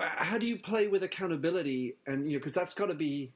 how 0.00 0.38
do 0.38 0.46
you 0.46 0.58
play 0.58 0.88
with 0.88 1.02
accountability? 1.02 1.96
And 2.06 2.26
you 2.26 2.32
know, 2.32 2.38
because 2.38 2.54
that's 2.54 2.74
got 2.74 2.86
to 2.86 2.94
be. 2.94 3.32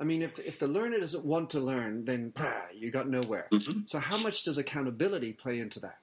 I 0.00 0.04
mean, 0.04 0.22
if 0.22 0.38
if 0.38 0.60
the 0.60 0.68
learner 0.68 1.00
doesn't 1.00 1.24
want 1.24 1.50
to 1.50 1.60
learn, 1.60 2.04
then 2.04 2.32
bah, 2.34 2.52
you 2.72 2.92
got 2.92 3.08
nowhere. 3.08 3.48
Mm-hmm. 3.52 3.80
So 3.86 3.98
how 3.98 4.16
much 4.16 4.44
does 4.44 4.56
accountability 4.56 5.32
play 5.32 5.58
into 5.58 5.80
that? 5.80 5.98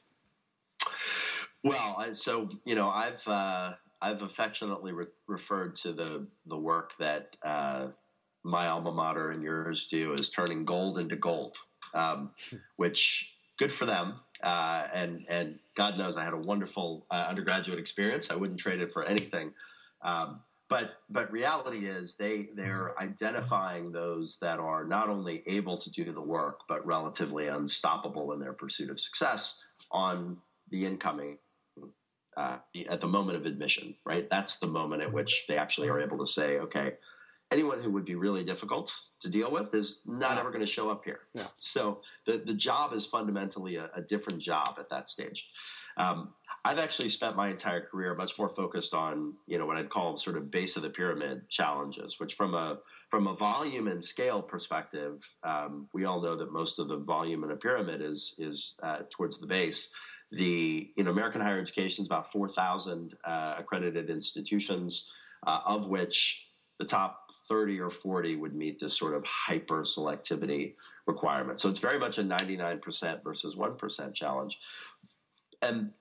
Well, 1.65 1.95
I, 1.97 2.11
so 2.13 2.47
you 2.63 2.75
know, 2.75 2.89
I've 2.89 3.27
uh, 3.27 3.73
I've 3.99 4.21
affectionately 4.21 4.91
re- 4.91 5.07
referred 5.27 5.75
to 5.77 5.93
the 5.93 6.27
the 6.45 6.55
work 6.55 6.91
that 6.99 7.35
uh, 7.43 7.87
my 8.43 8.67
alma 8.67 8.91
mater 8.91 9.31
and 9.31 9.41
yours 9.41 9.87
do 9.89 10.13
as 10.13 10.29
turning 10.29 10.63
gold 10.63 10.99
into 10.99 11.15
gold, 11.15 11.57
um, 11.95 12.29
which 12.75 13.27
good 13.57 13.73
for 13.73 13.87
them. 13.87 14.19
Uh, 14.43 14.83
and 14.93 15.25
and 15.27 15.57
God 15.75 15.97
knows 15.97 16.17
I 16.17 16.23
had 16.23 16.33
a 16.33 16.37
wonderful 16.37 17.07
uh, 17.09 17.25
undergraduate 17.29 17.79
experience. 17.79 18.27
I 18.29 18.35
wouldn't 18.35 18.59
trade 18.59 18.79
it 18.79 18.93
for 18.93 19.03
anything. 19.03 19.51
Um, 20.03 20.41
but 20.69 20.91
but 21.09 21.31
reality 21.31 21.87
is 21.89 22.13
they 22.19 22.49
they're 22.55 22.93
identifying 22.99 23.91
those 23.91 24.37
that 24.39 24.59
are 24.59 24.85
not 24.85 25.09
only 25.09 25.41
able 25.47 25.79
to 25.79 25.89
do 25.89 26.13
the 26.13 26.21
work 26.21 26.59
but 26.67 26.85
relatively 26.85 27.47
unstoppable 27.47 28.33
in 28.33 28.39
their 28.39 28.53
pursuit 28.53 28.91
of 28.91 28.99
success 28.99 29.57
on 29.91 30.37
the 30.69 30.85
incoming 30.85 31.37
uh, 32.37 32.57
at 32.89 33.01
the 33.01 33.07
moment 33.07 33.37
of 33.37 33.45
admission, 33.45 33.95
right? 34.05 34.27
That's 34.29 34.57
the 34.59 34.67
moment 34.67 35.01
at 35.01 35.13
which 35.13 35.45
they 35.47 35.57
actually 35.57 35.89
are 35.89 36.01
able 36.01 36.19
to 36.19 36.27
say, 36.27 36.57
okay, 36.59 36.93
anyone 37.51 37.81
who 37.81 37.91
would 37.91 38.05
be 38.05 38.15
really 38.15 38.43
difficult 38.43 38.91
to 39.21 39.29
deal 39.29 39.51
with 39.51 39.73
is 39.73 39.95
not 40.05 40.37
ever 40.37 40.51
going 40.51 40.65
to 40.65 40.71
show 40.71 40.89
up 40.89 41.03
here. 41.05 41.19
Yeah. 41.33 41.47
So 41.57 42.01
the, 42.25 42.41
the 42.45 42.53
job 42.53 42.93
is 42.93 43.07
fundamentally 43.11 43.75
a, 43.77 43.89
a 43.95 44.01
different 44.01 44.41
job 44.41 44.75
at 44.79 44.89
that 44.89 45.09
stage. 45.09 45.45
Um, 45.97 46.33
I've 46.65 46.79
actually 46.79 47.09
spent 47.09 47.35
my 47.35 47.49
entire 47.49 47.81
career 47.81 48.15
much 48.15 48.31
more 48.39 48.49
focused 48.49 48.93
on, 48.93 49.35
you 49.45 49.59
know, 49.59 49.65
what 49.65 49.77
I'd 49.77 49.89
call 49.89 50.17
sort 50.17 50.35
of 50.35 50.49
base 50.49 50.75
of 50.75 50.81
the 50.81 50.89
pyramid 50.89 51.47
challenges, 51.49 52.15
which 52.17 52.33
from 52.33 52.53
a 52.53 52.79
from 53.11 53.27
a 53.27 53.35
volume 53.35 53.87
and 53.87 54.03
scale 54.03 54.41
perspective, 54.41 55.21
um, 55.43 55.87
we 55.93 56.05
all 56.05 56.21
know 56.21 56.37
that 56.37 56.51
most 56.51 56.79
of 56.79 56.87
the 56.87 56.97
volume 56.97 57.43
in 57.43 57.51
a 57.51 57.55
pyramid 57.55 58.01
is 58.01 58.33
is 58.39 58.73
uh, 58.81 58.99
towards 59.15 59.39
the 59.39 59.45
base. 59.45 59.89
The 60.35 60.91
American 60.97 61.41
higher 61.41 61.59
education 61.59 62.03
is 62.03 62.07
about 62.07 62.31
four 62.31 62.49
thousand 62.49 63.15
uh, 63.23 63.55
accredited 63.57 64.09
institutions, 64.09 65.09
uh, 65.45 65.59
of 65.65 65.87
which 65.87 66.45
the 66.79 66.85
top 66.85 67.25
30 67.47 67.79
or 67.79 67.91
40 67.91 68.37
would 68.37 68.55
meet 68.55 68.79
this 68.79 68.97
sort 68.97 69.13
of 69.13 69.23
hyper 69.25 69.83
selectivity 69.83 70.73
requirement. 71.05 71.59
So 71.59 71.69
it's 71.69 71.79
very 71.79 71.99
much 71.99 72.17
a 72.17 72.23
99% 72.23 73.23
versus 73.23 73.55
1% 73.55 74.13
challenge. 74.15 74.57
And 75.61 75.91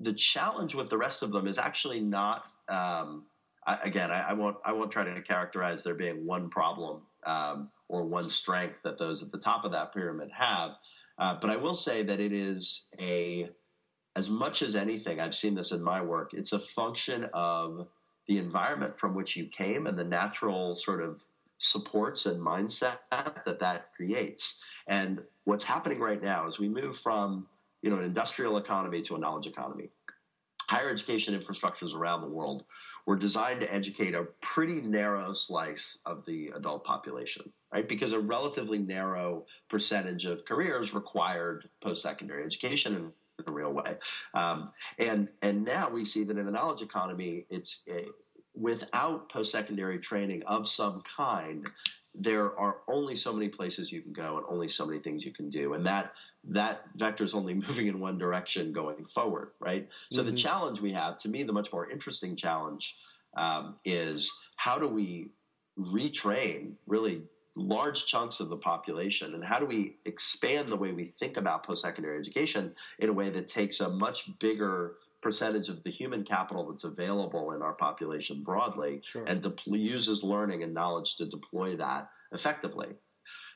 the 0.00 0.14
challenge 0.14 0.74
with 0.74 0.90
the 0.90 0.98
rest 0.98 1.22
of 1.22 1.30
them 1.30 1.46
is 1.46 1.58
actually 1.58 2.00
not, 2.00 2.46
um, 2.68 3.26
I, 3.66 3.78
again, 3.84 4.10
I, 4.10 4.30
I, 4.30 4.32
won't, 4.32 4.56
I 4.64 4.72
won't 4.72 4.90
try 4.90 5.04
to 5.04 5.22
characterize 5.22 5.84
there 5.84 5.94
being 5.94 6.26
one 6.26 6.50
problem 6.50 7.02
um, 7.26 7.70
or 7.88 8.04
one 8.04 8.30
strength 8.30 8.78
that 8.84 8.98
those 8.98 9.22
at 9.22 9.30
the 9.30 9.38
top 9.38 9.64
of 9.64 9.72
that 9.72 9.92
pyramid 9.92 10.30
have. 10.36 10.72
Uh, 11.18 11.36
but 11.40 11.50
I 11.50 11.56
will 11.56 11.74
say 11.74 12.02
that 12.02 12.18
it 12.18 12.32
is 12.32 12.84
a, 12.98 13.50
as 14.16 14.28
much 14.28 14.62
as 14.62 14.76
anything, 14.76 15.20
I've 15.20 15.34
seen 15.34 15.54
this 15.54 15.72
in 15.72 15.82
my 15.82 16.00
work, 16.00 16.34
it's 16.34 16.52
a 16.52 16.60
function 16.74 17.28
of 17.34 17.88
the 18.28 18.38
environment 18.38 18.94
from 18.98 19.14
which 19.14 19.36
you 19.36 19.46
came 19.46 19.86
and 19.86 19.98
the 19.98 20.04
natural 20.04 20.76
sort 20.76 21.02
of 21.02 21.20
supports 21.58 22.26
and 22.26 22.40
mindset 22.40 22.98
that 23.10 23.58
that 23.60 23.88
creates. 23.96 24.60
And 24.88 25.20
what's 25.44 25.64
happening 25.64 25.98
right 25.98 26.22
now 26.22 26.46
is 26.46 26.58
we 26.58 26.68
move 26.68 26.98
from 27.02 27.46
you 27.82 27.90
know 27.90 27.98
an 27.98 28.04
industrial 28.04 28.56
economy 28.56 29.02
to 29.02 29.16
a 29.16 29.18
knowledge 29.18 29.46
economy. 29.46 29.90
Higher 30.68 30.88
education 30.88 31.38
infrastructures 31.38 31.94
around 31.94 32.22
the 32.22 32.28
world 32.28 32.64
were 33.06 33.16
designed 33.16 33.60
to 33.60 33.72
educate 33.72 34.14
a 34.14 34.24
pretty 34.40 34.80
narrow 34.80 35.34
slice 35.34 35.98
of 36.06 36.24
the 36.24 36.48
adult 36.56 36.84
population, 36.84 37.52
right? 37.70 37.86
Because 37.86 38.14
a 38.14 38.18
relatively 38.18 38.78
narrow 38.78 39.44
percentage 39.68 40.24
of 40.24 40.46
careers 40.46 40.94
required 40.94 41.68
post-secondary 41.82 42.46
education 42.46 43.12
in 43.46 43.52
a 43.52 43.56
real 43.56 43.72
way. 43.72 43.96
Um, 44.34 44.72
and 44.98 45.28
and 45.42 45.64
now 45.64 45.90
we 45.90 46.04
see 46.04 46.24
that 46.24 46.36
in 46.38 46.46
the 46.46 46.52
knowledge 46.52 46.82
economy, 46.82 47.46
it's 47.50 47.80
a, 47.88 48.06
without 48.54 49.30
post-secondary 49.30 49.98
training 49.98 50.42
of 50.46 50.68
some 50.68 51.02
kind, 51.16 51.68
there 52.14 52.56
are 52.58 52.76
only 52.88 53.16
so 53.16 53.32
many 53.32 53.48
places 53.48 53.90
you 53.90 54.00
can 54.00 54.12
go 54.12 54.36
and 54.38 54.46
only 54.48 54.68
so 54.68 54.86
many 54.86 55.00
things 55.00 55.24
you 55.24 55.32
can 55.32 55.50
do, 55.50 55.74
and 55.74 55.84
that 55.86 56.12
that 56.44 56.82
vector 56.96 57.24
is 57.24 57.34
only 57.34 57.54
moving 57.68 57.86
in 57.88 58.00
one 58.00 58.18
direction 58.18 58.72
going 58.72 59.04
forward, 59.14 59.50
right? 59.60 59.88
So 60.12 60.22
Mhm. 60.22 60.26
the 60.26 60.36
challenge 60.36 60.80
we 60.80 60.92
have, 60.92 61.18
to 61.20 61.28
me, 61.28 61.42
the 61.42 61.52
much 61.52 61.72
more 61.72 61.90
interesting 61.90 62.36
challenge 62.36 62.94
um, 63.36 63.76
is 63.84 64.30
how 64.56 64.78
do 64.78 64.86
we 64.86 65.30
retrain 65.78 66.74
really 66.86 67.22
large 67.56 68.06
chunks 68.06 68.40
of 68.40 68.48
the 68.48 68.56
population 68.56 69.34
and 69.34 69.44
how 69.44 69.58
do 69.58 69.66
we 69.66 69.96
expand 70.04 70.68
the 70.68 70.76
way 70.76 70.90
we 70.92 71.06
think 71.20 71.36
about 71.36 71.64
post-secondary 71.64 72.18
education 72.18 72.74
in 72.98 73.08
a 73.08 73.12
way 73.12 73.30
that 73.30 73.48
takes 73.48 73.80
a 73.80 73.88
much 73.88 74.28
bigger 74.40 74.94
percentage 75.22 75.68
of 75.68 75.82
the 75.84 75.90
human 75.90 76.24
capital 76.24 76.68
that's 76.70 76.84
available 76.84 77.52
in 77.52 77.62
our 77.62 77.72
population 77.72 78.42
broadly 78.42 79.00
Sure. 79.12 79.24
and 79.24 79.42
depl- 79.42 79.78
uses 79.78 80.22
learning 80.22 80.62
and 80.62 80.74
knowledge 80.74 81.16
to 81.16 81.26
deploy 81.26 81.76
that 81.76 82.10
effectively. 82.32 82.88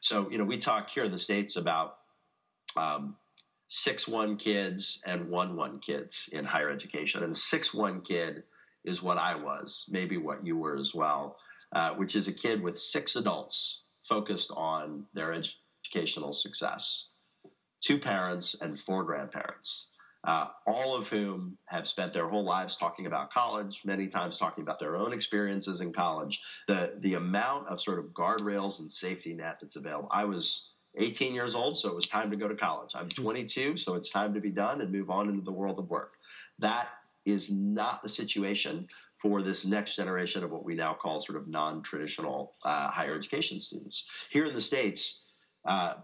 So, 0.00 0.30
you 0.30 0.38
know, 0.38 0.44
we 0.44 0.58
talk 0.58 0.88
here 0.90 1.04
in 1.04 1.12
the 1.12 1.18
States 1.18 1.56
about 1.56 1.96
um, 2.76 3.16
six 3.68 4.06
one 4.06 4.36
kids 4.36 5.00
and 5.04 5.28
one 5.28 5.56
one 5.56 5.80
kids 5.80 6.28
in 6.32 6.44
higher 6.44 6.70
education. 6.70 7.22
And 7.24 7.36
six 7.36 7.74
one 7.74 8.00
kid 8.02 8.44
is 8.84 9.02
what 9.02 9.18
I 9.18 9.34
was, 9.34 9.84
maybe 9.88 10.16
what 10.16 10.46
you 10.46 10.56
were 10.56 10.76
as 10.76 10.92
well, 10.94 11.36
uh, 11.74 11.90
which 11.94 12.14
is 12.14 12.28
a 12.28 12.32
kid 12.32 12.62
with 12.62 12.78
six 12.78 13.16
adults 13.16 13.82
focused 14.08 14.50
on 14.54 15.06
their 15.14 15.32
educational 15.32 16.32
success, 16.32 17.08
two 17.82 17.98
parents 17.98 18.56
and 18.60 18.78
four 18.80 19.04
grandparents. 19.04 19.86
Uh, 20.26 20.48
all 20.66 20.96
of 20.96 21.06
whom 21.06 21.56
have 21.66 21.86
spent 21.86 22.12
their 22.12 22.28
whole 22.28 22.44
lives 22.44 22.76
talking 22.76 23.06
about 23.06 23.32
college, 23.32 23.80
many 23.84 24.08
times 24.08 24.36
talking 24.36 24.62
about 24.62 24.80
their 24.80 24.96
own 24.96 25.12
experiences 25.12 25.80
in 25.80 25.92
college, 25.92 26.40
the 26.66 26.94
the 26.98 27.14
amount 27.14 27.68
of 27.68 27.80
sort 27.80 28.00
of 28.00 28.06
guardrails 28.06 28.80
and 28.80 28.90
safety 28.90 29.32
net 29.32 29.58
that's 29.62 29.76
available. 29.76 30.08
I 30.10 30.24
was 30.24 30.72
18 30.96 31.34
years 31.34 31.54
old, 31.54 31.78
so 31.78 31.88
it 31.88 31.94
was 31.94 32.06
time 32.06 32.30
to 32.30 32.36
go 32.36 32.48
to 32.48 32.56
college. 32.56 32.90
I'm 32.94 33.08
22, 33.08 33.76
so 33.76 33.94
it's 33.94 34.10
time 34.10 34.34
to 34.34 34.40
be 34.40 34.50
done 34.50 34.80
and 34.80 34.90
move 34.90 35.08
on 35.08 35.28
into 35.28 35.44
the 35.44 35.52
world 35.52 35.78
of 35.78 35.88
work. 35.88 36.14
That 36.58 36.88
is 37.24 37.48
not 37.48 38.02
the 38.02 38.08
situation 38.08 38.88
for 39.20 39.42
this 39.42 39.64
next 39.64 39.96
generation 39.96 40.44
of 40.44 40.50
what 40.50 40.64
we 40.64 40.74
now 40.74 40.96
call 41.00 41.20
sort 41.20 41.38
of 41.38 41.48
non-traditional 41.48 42.54
uh, 42.64 42.90
higher 42.90 43.14
education 43.16 43.60
students. 43.60 44.04
Here 44.30 44.46
in 44.46 44.54
the 44.54 44.60
States, 44.60 45.20
uh, 45.68 45.94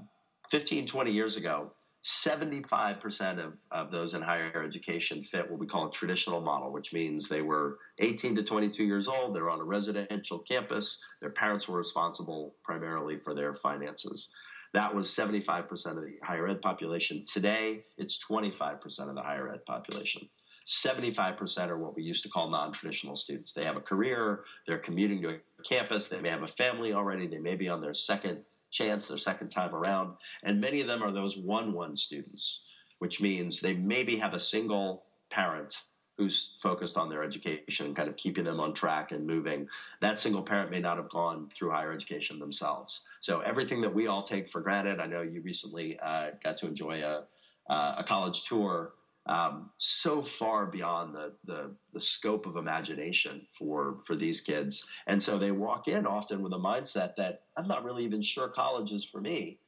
15, 0.50 0.88
20 0.88 1.10
years 1.10 1.36
ago, 1.36 1.72
75% 2.04 3.44
of, 3.44 3.54
of 3.70 3.90
those 3.90 4.12
in 4.12 4.20
higher 4.20 4.62
education 4.62 5.24
fit 5.24 5.50
what 5.50 5.58
we 5.58 5.66
call 5.66 5.88
a 5.88 5.92
traditional 5.92 6.40
model, 6.40 6.70
which 6.70 6.92
means 6.92 7.28
they 7.28 7.40
were 7.40 7.78
18 7.98 8.36
to 8.36 8.44
22 8.44 8.84
years 8.84 9.08
old, 9.08 9.34
they 9.34 9.40
were 9.40 9.48
on 9.48 9.60
a 9.60 9.64
residential 9.64 10.40
campus, 10.40 10.98
their 11.22 11.30
parents 11.30 11.66
were 11.66 11.78
responsible 11.78 12.56
primarily 12.62 13.18
for 13.24 13.34
their 13.34 13.54
finances. 13.62 14.28
That 14.74 14.94
was 14.94 15.14
75% 15.14 15.70
of 15.70 15.96
the 15.96 16.16
higher 16.22 16.48
ed 16.48 16.60
population. 16.60 17.24
Today, 17.32 17.84
it's 17.96 18.20
25% 18.30 18.82
of 19.08 19.14
the 19.14 19.22
higher 19.22 19.50
ed 19.50 19.64
population. 19.64 20.28
75% 20.66 21.68
are 21.68 21.78
what 21.78 21.94
we 21.94 22.02
used 22.02 22.22
to 22.22 22.28
call 22.28 22.50
non 22.50 22.72
traditional 22.72 23.16
students. 23.16 23.52
They 23.52 23.64
have 23.64 23.76
a 23.76 23.80
career, 23.80 24.44
they're 24.66 24.78
commuting 24.78 25.22
to 25.22 25.28
a 25.30 25.38
campus, 25.68 26.08
they 26.08 26.20
may 26.20 26.30
have 26.30 26.42
a 26.42 26.48
family 26.48 26.92
already, 26.92 27.26
they 27.26 27.38
may 27.38 27.54
be 27.54 27.68
on 27.68 27.80
their 27.80 27.94
second 27.94 28.44
chance, 28.70 29.06
their 29.06 29.18
second 29.18 29.50
time 29.50 29.74
around. 29.74 30.14
And 30.42 30.60
many 30.60 30.80
of 30.80 30.86
them 30.86 31.02
are 31.02 31.12
those 31.12 31.36
1 31.36 31.72
1 31.72 31.96
students, 31.96 32.62
which 32.98 33.20
means 33.20 33.60
they 33.60 33.74
maybe 33.74 34.16
have 34.18 34.34
a 34.34 34.40
single 34.40 35.04
parent 35.30 35.74
who's 36.16 36.52
focused 36.62 36.96
on 36.96 37.08
their 37.08 37.24
education, 37.24 37.94
kind 37.94 38.08
of 38.08 38.16
keeping 38.16 38.44
them 38.44 38.60
on 38.60 38.72
track 38.72 39.10
and 39.10 39.26
moving. 39.26 39.66
That 40.00 40.20
single 40.20 40.42
parent 40.42 40.70
may 40.70 40.80
not 40.80 40.96
have 40.96 41.10
gone 41.10 41.50
through 41.56 41.70
higher 41.70 41.92
education 41.92 42.38
themselves. 42.38 43.00
So 43.20 43.40
everything 43.40 43.80
that 43.80 43.92
we 43.92 44.06
all 44.06 44.22
take 44.22 44.50
for 44.50 44.60
granted, 44.60 45.00
I 45.00 45.06
know 45.06 45.22
you 45.22 45.40
recently 45.42 45.98
uh, 45.98 46.30
got 46.42 46.56
to 46.58 46.68
enjoy 46.68 47.02
a, 47.02 47.24
uh, 47.68 47.94
a 47.98 48.04
college 48.06 48.44
tour 48.44 48.92
um, 49.26 49.70
so 49.78 50.22
far 50.38 50.66
beyond 50.66 51.14
the, 51.14 51.32
the, 51.46 51.70
the 51.92 52.02
scope 52.02 52.46
of 52.46 52.56
imagination 52.56 53.46
for 53.58 54.00
for 54.06 54.16
these 54.16 54.40
kids, 54.40 54.84
and 55.06 55.22
so 55.22 55.38
they 55.38 55.50
walk 55.50 55.88
in 55.88 56.06
often 56.06 56.42
with 56.42 56.52
a 56.52 56.58
mindset 56.58 57.16
that 57.16 57.42
I'm 57.56 57.68
not 57.68 57.84
really 57.84 58.04
even 58.04 58.22
sure 58.22 58.48
college 58.48 58.92
is 58.92 59.06
for 59.10 59.20
me. 59.20 59.58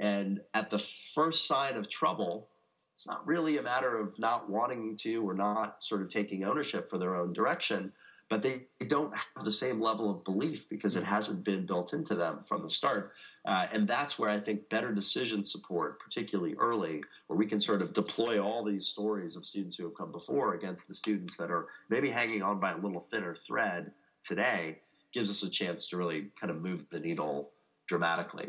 And 0.00 0.40
at 0.54 0.70
the 0.70 0.82
first 1.14 1.46
sign 1.46 1.76
of 1.76 1.88
trouble, 1.88 2.48
it's 2.94 3.06
not 3.06 3.26
really 3.26 3.58
a 3.58 3.62
matter 3.62 3.98
of 3.98 4.18
not 4.18 4.50
wanting 4.50 4.96
to 5.02 5.28
or 5.28 5.34
not 5.34 5.76
sort 5.82 6.02
of 6.02 6.10
taking 6.10 6.44
ownership 6.44 6.90
for 6.90 6.98
their 6.98 7.14
own 7.14 7.32
direction, 7.32 7.92
but 8.30 8.42
they 8.42 8.62
don't 8.88 9.12
have 9.14 9.44
the 9.44 9.52
same 9.52 9.80
level 9.80 10.10
of 10.10 10.24
belief 10.24 10.68
because 10.68 10.96
it 10.96 11.04
hasn't 11.04 11.44
been 11.44 11.66
built 11.66 11.92
into 11.92 12.14
them 12.14 12.40
from 12.48 12.62
the 12.62 12.70
start. 12.70 13.12
Uh, 13.46 13.66
and 13.72 13.86
that's 13.86 14.18
where 14.18 14.30
I 14.30 14.40
think 14.40 14.70
better 14.70 14.92
decision 14.92 15.44
support, 15.44 16.00
particularly 16.00 16.54
early, 16.54 17.02
where 17.26 17.38
we 17.38 17.46
can 17.46 17.60
sort 17.60 17.82
of 17.82 17.92
deploy 17.92 18.42
all 18.42 18.64
these 18.64 18.86
stories 18.86 19.36
of 19.36 19.44
students 19.44 19.76
who 19.76 19.84
have 19.84 19.96
come 19.96 20.12
before 20.12 20.54
against 20.54 20.88
the 20.88 20.94
students 20.94 21.36
that 21.36 21.50
are 21.50 21.66
maybe 21.90 22.10
hanging 22.10 22.42
on 22.42 22.58
by 22.58 22.72
a 22.72 22.76
little 22.76 23.06
thinner 23.10 23.36
thread 23.46 23.92
today, 24.24 24.78
gives 25.12 25.28
us 25.28 25.42
a 25.42 25.50
chance 25.50 25.88
to 25.88 25.98
really 25.98 26.30
kind 26.40 26.50
of 26.50 26.62
move 26.62 26.86
the 26.90 26.98
needle 26.98 27.50
dramatically. 27.86 28.48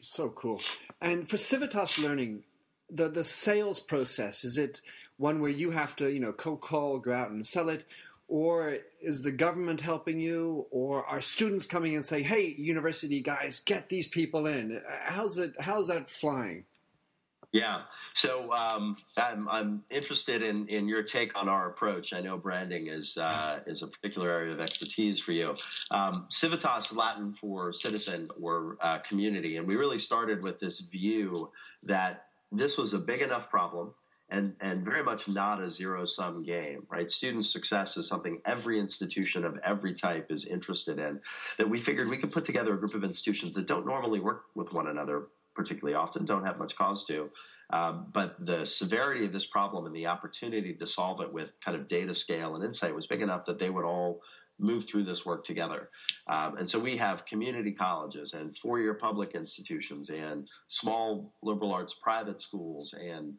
So 0.00 0.30
cool. 0.30 0.62
And 1.00 1.28
for 1.28 1.36
Civitas 1.36 1.98
Learning, 1.98 2.44
the 2.88 3.08
the 3.08 3.24
sales 3.24 3.80
process 3.80 4.44
is 4.44 4.58
it 4.58 4.80
one 5.16 5.40
where 5.40 5.50
you 5.50 5.72
have 5.72 5.96
to 5.96 6.10
you 6.10 6.20
know 6.20 6.32
cold 6.32 6.60
call, 6.60 6.98
go 6.98 7.12
out 7.12 7.30
and 7.30 7.46
sell 7.46 7.68
it, 7.68 7.84
or 8.28 8.78
is 9.00 9.22
the 9.22 9.30
government 9.30 9.80
helping 9.80 10.18
you 10.18 10.66
or 10.70 11.04
are 11.06 11.20
students 11.20 11.66
coming 11.66 11.94
and 11.94 12.04
saying 12.04 12.24
hey 12.24 12.54
university 12.58 13.20
guys 13.20 13.60
get 13.60 13.88
these 13.88 14.08
people 14.08 14.46
in. 14.46 14.80
How's 15.04 15.38
it 15.38 15.54
how's 15.60 15.88
that 15.88 16.08
flying? 16.08 16.64
Yeah. 17.52 17.82
So 18.14 18.52
um, 18.52 18.96
I'm, 19.16 19.48
I'm 19.48 19.82
interested 19.90 20.42
in, 20.42 20.68
in 20.68 20.88
your 20.88 21.02
take 21.02 21.30
on 21.38 21.48
our 21.48 21.70
approach. 21.70 22.12
I 22.12 22.20
know 22.20 22.36
branding 22.36 22.88
is 22.88 23.16
uh, 23.16 23.60
is 23.66 23.82
a 23.82 23.86
particular 23.86 24.30
area 24.30 24.52
of 24.52 24.60
expertise 24.60 25.20
for 25.20 25.32
you. 25.32 25.54
Um, 25.90 26.26
civitas 26.30 26.92
latin 26.92 27.34
for 27.40 27.72
citizen 27.72 28.28
or 28.40 28.76
uh, 28.82 28.98
community 29.08 29.56
and 29.56 29.66
we 29.66 29.76
really 29.76 29.98
started 29.98 30.42
with 30.42 30.60
this 30.60 30.80
view 30.92 31.50
that 31.84 32.24
this 32.52 32.76
was 32.76 32.92
a 32.92 32.98
big 32.98 33.22
enough 33.22 33.48
problem 33.48 33.94
and, 34.28 34.54
and 34.60 34.84
very 34.84 35.04
much 35.04 35.28
not 35.28 35.62
a 35.62 35.70
zero 35.70 36.04
sum 36.04 36.42
game, 36.42 36.86
right? 36.90 37.10
Student 37.10 37.46
success 37.46 37.96
is 37.96 38.08
something 38.08 38.40
every 38.44 38.78
institution 38.78 39.44
of 39.44 39.58
every 39.64 39.94
type 39.94 40.26
is 40.30 40.44
interested 40.44 40.98
in. 40.98 41.20
That 41.58 41.68
we 41.68 41.82
figured 41.82 42.08
we 42.08 42.18
could 42.18 42.32
put 42.32 42.44
together 42.44 42.74
a 42.74 42.78
group 42.78 42.94
of 42.94 43.04
institutions 43.04 43.54
that 43.54 43.66
don't 43.66 43.86
normally 43.86 44.20
work 44.20 44.44
with 44.54 44.72
one 44.72 44.88
another 44.88 45.28
particularly 45.54 45.94
often, 45.94 46.24
don't 46.24 46.44
have 46.44 46.58
much 46.58 46.76
cause 46.76 47.04
to. 47.06 47.30
Um, 47.70 48.06
but 48.12 48.36
the 48.44 48.64
severity 48.64 49.24
of 49.24 49.32
this 49.32 49.46
problem 49.46 49.86
and 49.86 49.96
the 49.96 50.06
opportunity 50.06 50.74
to 50.74 50.86
solve 50.86 51.20
it 51.20 51.32
with 51.32 51.48
kind 51.64 51.76
of 51.76 51.88
data 51.88 52.14
scale 52.14 52.54
and 52.54 52.64
insight 52.64 52.94
was 52.94 53.06
big 53.06 53.22
enough 53.22 53.46
that 53.46 53.58
they 53.58 53.70
would 53.70 53.84
all 53.84 54.20
move 54.58 54.86
through 54.86 55.04
this 55.04 55.26
work 55.26 55.44
together. 55.44 55.90
Um, 56.28 56.58
and 56.58 56.70
so 56.70 56.78
we 56.78 56.96
have 56.96 57.26
community 57.26 57.72
colleges 57.72 58.32
and 58.32 58.56
four 58.58 58.80
year 58.80 58.94
public 58.94 59.34
institutions 59.34 60.10
and 60.10 60.48
small 60.68 61.34
liberal 61.42 61.72
arts 61.72 61.94
private 62.00 62.40
schools 62.40 62.94
and 62.98 63.34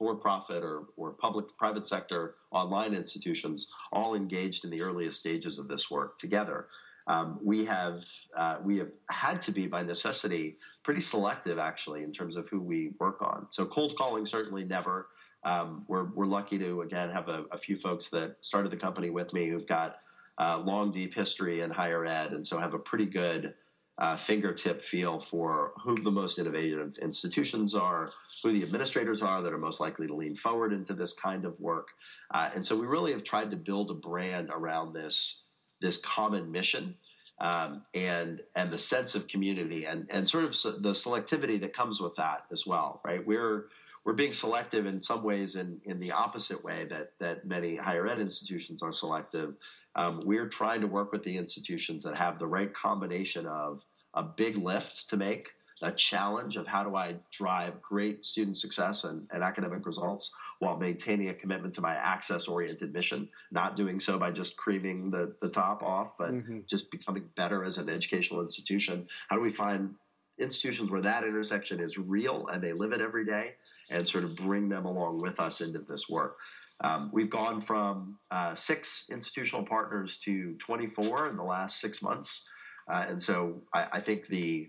for-profit 0.00 0.64
or, 0.64 0.84
or 0.96 1.12
public 1.12 1.44
private 1.58 1.86
sector 1.86 2.36
online 2.52 2.94
institutions 2.94 3.66
all 3.92 4.14
engaged 4.14 4.64
in 4.64 4.70
the 4.70 4.80
earliest 4.80 5.20
stages 5.20 5.58
of 5.58 5.68
this 5.68 5.90
work 5.90 6.18
together. 6.18 6.68
Um, 7.06 7.38
we 7.42 7.66
have 7.66 8.00
uh, 8.36 8.56
we 8.64 8.78
have 8.78 8.88
had 9.10 9.42
to 9.42 9.52
be 9.52 9.66
by 9.66 9.82
necessity 9.82 10.56
pretty 10.84 11.02
selective 11.02 11.58
actually 11.58 12.02
in 12.02 12.12
terms 12.12 12.36
of 12.36 12.48
who 12.48 12.60
we 12.60 12.92
work 12.98 13.20
on. 13.20 13.46
So 13.50 13.66
cold 13.66 13.94
calling 13.98 14.24
certainly 14.24 14.64
never. 14.64 15.08
Um, 15.44 15.84
we're 15.86 16.06
we're 16.14 16.26
lucky 16.26 16.58
to 16.58 16.80
again 16.80 17.10
have 17.10 17.28
a, 17.28 17.44
a, 17.52 17.58
few 17.58 17.78
folks 17.78 18.08
that 18.10 18.36
started 18.40 18.72
the 18.72 18.76
company 18.76 19.10
with 19.10 19.32
me 19.34 19.48
who've 19.50 19.68
got 19.68 19.96
uh, 20.38 20.58
long 20.58 20.92
deep 20.92 21.14
history 21.14 21.60
in 21.60 21.70
higher 21.70 22.06
ed 22.06 22.32
and 22.32 22.46
so 22.46 22.58
have 22.58 22.74
a 22.74 22.78
pretty 22.78 23.06
good 23.06 23.54
uh, 24.00 24.16
fingertip 24.26 24.82
feel 24.82 25.24
for 25.30 25.72
who 25.84 25.94
the 25.94 26.10
most 26.10 26.38
innovative 26.38 26.96
institutions 27.02 27.74
are, 27.74 28.10
who 28.42 28.52
the 28.52 28.62
administrators 28.62 29.20
are 29.20 29.42
that 29.42 29.52
are 29.52 29.58
most 29.58 29.78
likely 29.78 30.06
to 30.06 30.14
lean 30.14 30.36
forward 30.36 30.72
into 30.72 30.94
this 30.94 31.14
kind 31.22 31.44
of 31.44 31.58
work. 31.60 31.88
Uh, 32.32 32.50
and 32.54 32.64
so 32.66 32.76
we 32.76 32.86
really 32.86 33.12
have 33.12 33.24
tried 33.24 33.50
to 33.50 33.56
build 33.56 33.90
a 33.90 33.94
brand 33.94 34.48
around 34.50 34.94
this, 34.94 35.42
this 35.80 35.98
common 35.98 36.50
mission. 36.50 36.96
Um, 37.42 37.86
and 37.94 38.42
and 38.54 38.70
the 38.70 38.78
sense 38.78 39.14
of 39.14 39.26
community 39.26 39.86
and 39.86 40.06
and 40.10 40.28
sort 40.28 40.44
of 40.44 40.50
the 40.82 40.90
selectivity 40.90 41.58
that 41.62 41.74
comes 41.74 41.98
with 41.98 42.14
that 42.16 42.44
as 42.52 42.66
well, 42.66 43.00
right? 43.02 43.26
We're 43.26 43.68
we're 44.04 44.12
being 44.12 44.32
selective 44.32 44.86
in 44.86 45.00
some 45.00 45.22
ways 45.22 45.56
in, 45.56 45.80
in 45.84 46.00
the 46.00 46.12
opposite 46.12 46.62
way 46.64 46.86
that, 46.88 47.12
that 47.20 47.46
many 47.46 47.76
higher 47.76 48.06
ed 48.06 48.18
institutions 48.18 48.82
are 48.82 48.92
selective. 48.92 49.54
Um, 49.94 50.22
we're 50.24 50.48
trying 50.48 50.80
to 50.80 50.86
work 50.86 51.12
with 51.12 51.24
the 51.24 51.36
institutions 51.36 52.04
that 52.04 52.16
have 52.16 52.38
the 52.38 52.46
right 52.46 52.72
combination 52.74 53.46
of 53.46 53.80
a 54.14 54.22
big 54.22 54.56
lift 54.56 55.08
to 55.08 55.16
make, 55.16 55.48
a 55.82 55.92
challenge 55.92 56.56
of 56.56 56.66
how 56.66 56.84
do 56.84 56.94
I 56.94 57.16
drive 57.36 57.80
great 57.80 58.24
student 58.24 58.58
success 58.58 59.04
and, 59.04 59.26
and 59.30 59.42
academic 59.42 59.86
results 59.86 60.30
while 60.58 60.76
maintaining 60.76 61.30
a 61.30 61.34
commitment 61.34 61.74
to 61.74 61.80
my 61.80 61.94
access 61.94 62.46
oriented 62.46 62.92
mission, 62.92 63.28
not 63.50 63.76
doing 63.76 63.98
so 63.98 64.18
by 64.18 64.30
just 64.30 64.56
creaming 64.56 65.10
the, 65.10 65.34
the 65.40 65.48
top 65.48 65.82
off, 65.82 66.12
but 66.18 66.32
mm-hmm. 66.32 66.58
just 66.68 66.90
becoming 66.90 67.24
better 67.36 67.64
as 67.64 67.78
an 67.78 67.88
educational 67.88 68.42
institution. 68.42 69.06
How 69.28 69.36
do 69.36 69.42
we 69.42 69.54
find 69.54 69.94
institutions 70.38 70.90
where 70.90 71.02
that 71.02 71.24
intersection 71.24 71.80
is 71.80 71.96
real 71.96 72.48
and 72.52 72.62
they 72.62 72.72
live 72.72 72.92
it 72.92 73.00
every 73.00 73.24
day 73.24 73.54
and 73.90 74.08
sort 74.08 74.24
of 74.24 74.36
bring 74.36 74.68
them 74.68 74.84
along 74.84 75.20
with 75.22 75.40
us 75.40 75.62
into 75.62 75.80
this 75.88 76.06
work? 76.10 76.36
Um, 76.82 77.10
we've 77.12 77.30
gone 77.30 77.60
from 77.60 78.18
uh, 78.30 78.54
six 78.54 79.04
institutional 79.10 79.66
partners 79.66 80.18
to 80.24 80.54
24 80.58 81.28
in 81.28 81.36
the 81.36 81.42
last 81.42 81.80
six 81.80 82.00
months. 82.00 82.42
Uh, 82.90 83.04
and 83.08 83.22
so 83.22 83.62
I, 83.72 83.86
I, 83.94 84.00
think 84.00 84.26
the 84.26 84.68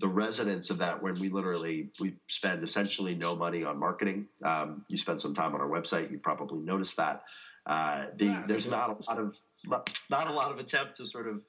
the 0.00 0.08
resonance 0.08 0.70
of 0.70 0.78
that 0.78 1.02
when 1.02 1.18
we 1.20 1.28
literally 1.28 1.90
we 2.00 2.14
spend 2.28 2.62
essentially 2.62 3.14
no 3.14 3.36
money 3.36 3.64
on 3.64 3.78
marketing. 3.78 4.26
Um, 4.44 4.84
you 4.88 4.96
spend 4.96 5.20
some 5.20 5.34
time 5.34 5.54
on 5.54 5.60
our 5.60 5.68
website, 5.68 6.10
you 6.10 6.18
probably 6.18 6.60
noticed 6.60 6.96
that. 6.96 7.22
Uh, 7.66 8.06
the, 8.16 8.24
yeah, 8.24 8.44
there's 8.46 8.70
not 8.70 8.90
a 8.90 9.10
lot 9.10 9.18
of 9.18 9.34
not 10.08 10.28
a 10.28 10.32
lot 10.32 10.52
of 10.52 10.58
attempt 10.58 10.96
to 10.96 11.06
sort 11.06 11.28
of 11.28 11.42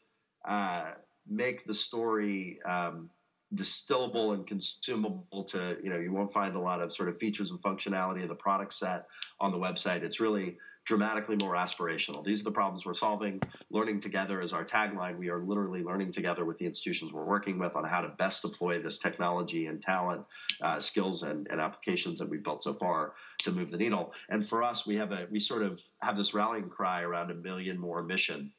uh, 0.47 0.91
make 1.27 1.65
the 1.65 1.73
story 1.73 2.59
um, 2.67 3.09
distillable 3.55 4.33
and 4.33 4.45
consumable 4.45 5.43
to 5.47 5.77
you 5.83 5.89
know 5.89 5.97
you 5.97 6.11
won't 6.11 6.33
find 6.33 6.55
a 6.55 6.59
lot 6.59 6.81
of 6.81 6.93
sort 6.93 7.09
of 7.09 7.17
features 7.17 7.51
and 7.51 7.61
functionality 7.61 8.21
of 8.21 8.29
the 8.29 8.35
product 8.35 8.73
set 8.73 9.05
on 9.39 9.51
the 9.51 9.57
website 9.57 10.03
it's 10.03 10.19
really 10.19 10.55
dramatically 10.89 11.35
more 11.35 11.53
aspirational. 11.53 12.25
These 12.25 12.41
are 12.41 12.45
the 12.45 12.51
problems 12.51 12.83
we're 12.83 12.95
solving. 12.95 13.39
Learning 13.69 14.01
together 14.01 14.41
is 14.41 14.51
our 14.51 14.65
tagline. 14.65 15.19
We 15.19 15.29
are 15.29 15.37
literally 15.37 15.83
learning 15.83 16.13
together 16.13 16.45
with 16.45 16.57
the 16.57 16.65
institutions 16.65 17.13
we're 17.13 17.25
working 17.25 17.59
with 17.59 17.75
on 17.75 17.83
how 17.83 18.01
to 18.01 18.09
best 18.17 18.41
deploy 18.41 18.81
this 18.81 18.97
technology 18.97 19.67
and 19.67 19.83
talent, 19.83 20.25
uh, 20.63 20.81
skills 20.81 21.21
and, 21.21 21.47
and 21.51 21.61
applications 21.61 22.17
that 22.17 22.27
we've 22.27 22.43
built 22.43 22.63
so 22.63 22.73
far 22.73 23.13
to 23.43 23.51
move 23.51 23.69
the 23.69 23.77
needle. 23.77 24.11
And 24.29 24.49
for 24.49 24.63
us, 24.63 24.87
we 24.87 24.95
have 24.95 25.11
a 25.11 25.27
we 25.29 25.39
sort 25.39 25.61
of 25.61 25.79
have 26.01 26.17
this 26.17 26.33
rallying 26.33 26.69
cry 26.69 27.03
around 27.03 27.29
a 27.29 27.35
million 27.35 27.79
more 27.79 28.01
mission. 28.01 28.51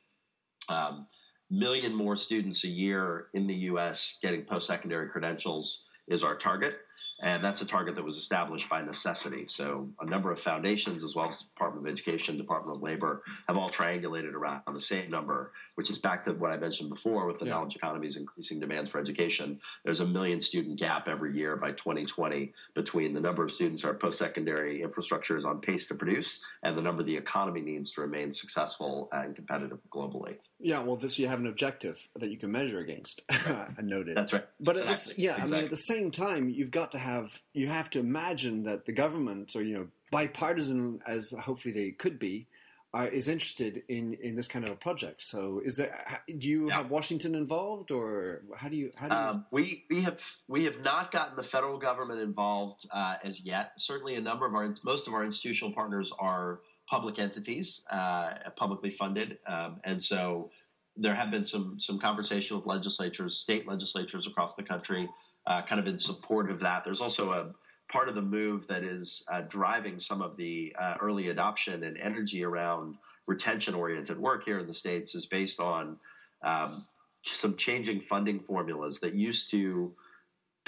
Um, 0.68 1.08
million 1.50 1.92
more 1.92 2.16
students 2.16 2.62
a 2.62 2.68
year 2.68 3.26
in 3.34 3.48
the 3.48 3.54
U.S. 3.54 4.18
getting 4.22 4.44
post-secondary 4.44 5.08
credentials 5.08 5.82
is 6.06 6.22
our 6.22 6.38
target. 6.38 6.76
And 7.22 7.44
that's 7.44 7.60
a 7.60 7.66
target 7.66 7.96
that 7.96 8.04
was 8.04 8.16
established 8.16 8.68
by 8.68 8.80
necessity. 8.82 9.46
So 9.48 9.88
a 10.00 10.06
number 10.06 10.32
of 10.32 10.40
foundations, 10.40 11.04
as 11.04 11.14
well 11.14 11.28
as 11.28 11.38
the 11.38 11.44
Department 11.44 11.86
of 11.86 11.92
Education, 11.92 12.36
Department 12.36 12.76
of 12.76 12.82
Labor, 12.82 13.22
have 13.46 13.56
all 13.56 13.70
triangulated 13.70 14.32
around 14.32 14.62
the 14.72 14.80
same 14.80 15.10
number, 15.10 15.52
which 15.74 15.90
is 15.90 15.98
back 15.98 16.24
to 16.24 16.32
what 16.32 16.50
I 16.50 16.56
mentioned 16.56 16.88
before 16.88 17.26
with 17.26 17.38
the 17.38 17.44
yeah. 17.44 17.52
knowledge 17.52 17.76
economy's 17.76 18.16
increasing 18.16 18.58
demands 18.58 18.90
for 18.90 18.98
education. 18.98 19.60
There's 19.84 20.00
a 20.00 20.06
million 20.06 20.40
student 20.40 20.78
gap 20.78 21.08
every 21.08 21.36
year 21.36 21.56
by 21.56 21.72
2020 21.72 22.52
between 22.74 23.12
the 23.12 23.20
number 23.20 23.44
of 23.44 23.52
students 23.52 23.84
our 23.84 23.94
post-secondary 23.94 24.82
infrastructure 24.82 25.36
is 25.36 25.44
on 25.44 25.60
pace 25.60 25.86
to 25.86 25.94
produce 25.94 26.40
and 26.62 26.76
the 26.76 26.82
number 26.82 27.02
the 27.02 27.16
economy 27.16 27.60
needs 27.60 27.92
to 27.92 28.00
remain 28.00 28.32
successful 28.32 29.08
and 29.12 29.36
competitive 29.36 29.78
globally. 29.90 30.36
Yeah, 30.62 30.80
well, 30.80 30.96
this 30.96 31.18
you 31.18 31.28
have 31.28 31.40
an 31.40 31.46
objective 31.46 31.96
that 32.16 32.30
you 32.30 32.36
can 32.36 32.52
measure 32.52 32.78
against. 32.78 33.22
I 33.30 33.68
noted. 33.82 34.16
That's 34.16 34.32
right. 34.32 34.46
But 34.60 34.76
exactly. 34.76 34.94
this, 34.94 35.18
yeah, 35.18 35.30
exactly. 35.32 35.52
I 35.52 35.56
mean, 35.56 35.64
at 35.64 35.70
the 35.70 35.76
same 35.76 36.10
time, 36.10 36.48
you've 36.48 36.70
got 36.70 36.92
to 36.92 36.98
have 36.98 37.30
you 37.52 37.68
have 37.68 37.90
to 37.90 37.98
imagine 37.98 38.64
that 38.64 38.84
the 38.84 38.92
government, 38.92 39.52
or 39.56 39.62
you 39.62 39.74
know, 39.74 39.86
bipartisan 40.10 41.00
as 41.06 41.30
hopefully 41.30 41.72
they 41.72 41.90
could 41.92 42.18
be, 42.18 42.46
are, 42.92 43.06
is 43.06 43.28
interested 43.28 43.82
in, 43.88 44.14
in 44.14 44.34
this 44.34 44.48
kind 44.48 44.64
of 44.64 44.72
a 44.72 44.76
project. 44.76 45.22
So, 45.22 45.62
is 45.64 45.76
there? 45.76 46.22
Do 46.26 46.48
you 46.48 46.68
yeah. 46.68 46.76
have 46.76 46.90
Washington 46.90 47.34
involved, 47.34 47.90
or 47.90 48.42
how 48.56 48.68
do 48.68 48.76
you? 48.76 48.90
How 48.96 49.08
do 49.08 49.16
you... 49.16 49.22
Um, 49.22 49.46
we 49.50 49.84
we 49.88 50.02
have 50.02 50.18
we 50.48 50.64
have 50.64 50.80
not 50.80 51.12
gotten 51.12 51.36
the 51.36 51.42
federal 51.42 51.78
government 51.78 52.20
involved 52.20 52.86
uh, 52.90 53.14
as 53.22 53.40
yet. 53.40 53.72
Certainly, 53.78 54.16
a 54.16 54.20
number 54.20 54.46
of 54.46 54.54
our 54.54 54.74
most 54.84 55.06
of 55.06 55.14
our 55.14 55.24
institutional 55.24 55.72
partners 55.72 56.12
are 56.18 56.60
public 56.90 57.20
entities, 57.20 57.82
uh, 57.90 58.32
publicly 58.56 58.90
funded, 58.98 59.38
um, 59.46 59.80
and 59.84 60.02
so 60.02 60.50
there 60.96 61.14
have 61.14 61.30
been 61.30 61.44
some 61.44 61.78
some 61.78 61.98
conversation 62.00 62.56
with 62.56 62.66
legislatures, 62.66 63.38
state 63.38 63.66
legislatures 63.66 64.26
across 64.26 64.56
the 64.56 64.62
country, 64.62 65.08
uh, 65.46 65.62
kind 65.68 65.80
of 65.80 65.86
in 65.86 65.98
support 65.98 66.50
of 66.50 66.58
that. 66.60 66.82
There's 66.84 67.00
also 67.00 67.30
a 67.30 67.52
part 67.92 68.08
of 68.08 68.14
the 68.14 68.22
move 68.22 68.66
that 68.68 68.82
is 68.82 69.22
uh, 69.32 69.42
driving 69.42 70.00
some 70.00 70.20
of 70.20 70.36
the 70.36 70.74
uh, 70.80 70.94
early 71.00 71.28
adoption 71.28 71.84
and 71.84 71.96
energy 71.96 72.44
around 72.44 72.96
retention 73.26 73.74
oriented 73.74 74.18
work 74.18 74.44
here 74.44 74.58
in 74.58 74.66
the 74.66 74.74
States 74.74 75.14
is 75.14 75.26
based 75.26 75.60
on 75.60 75.96
um, 76.42 76.84
some 77.22 77.56
changing 77.56 78.00
funding 78.00 78.40
formulas 78.40 78.98
that 79.00 79.14
used 79.14 79.50
to 79.50 79.92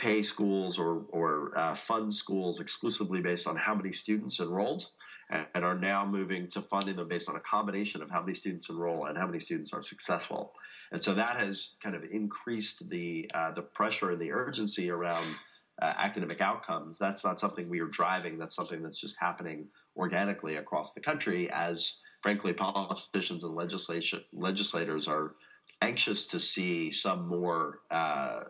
pay 0.02 0.22
schools 0.22 0.78
or, 0.78 1.04
or 1.10 1.56
uh, 1.56 1.76
fund 1.86 2.12
schools 2.12 2.58
exclusively 2.58 3.20
based 3.20 3.46
on 3.46 3.54
how 3.54 3.72
many 3.72 3.92
students 3.92 4.40
enrolled 4.40 4.84
and, 5.30 5.64
are 5.64 5.78
now 5.78 6.04
moving 6.04 6.48
to 6.48 6.60
funding 6.62 6.96
them 6.96 7.08
based 7.08 7.28
on 7.28 7.36
a 7.36 7.40
combination 7.40 8.02
of 8.02 8.10
how 8.10 8.20
many 8.20 8.34
students 8.34 8.68
enroll 8.68 9.06
and 9.06 9.16
how 9.16 9.26
many 9.26 9.38
students 9.38 9.72
are 9.72 9.82
successful. 9.82 10.52
And 10.90 11.02
so 11.02 11.14
that 11.14 11.36
has 11.36 11.74
kind 11.82 11.94
of 11.94 12.02
increased 12.10 12.88
the, 12.90 13.30
uh, 13.32 13.52
the 13.52 13.62
pressure 13.62 14.10
and 14.10 14.20
the 14.20 14.32
urgency 14.32 14.90
around 14.90 15.36
uh, 15.80 15.92
academic 15.96 16.40
outcomes. 16.40 16.98
That's 16.98 17.24
not 17.24 17.38
something 17.38 17.68
we 17.68 17.80
are 17.80 17.86
driving. 17.86 18.38
That's 18.38 18.56
something 18.56 18.82
that's 18.82 19.00
just 19.00 19.16
happening 19.18 19.68
organically 19.96 20.56
across 20.56 20.92
the 20.94 21.00
country 21.00 21.48
as, 21.50 21.98
frankly, 22.22 22.52
politicians 22.52 23.44
and 23.44 23.54
legislators 23.54 25.06
are 25.06 25.36
anxious 25.80 26.24
to 26.24 26.40
see 26.40 26.90
some 26.90 27.28
more 27.28 27.78
uh, 27.90 28.40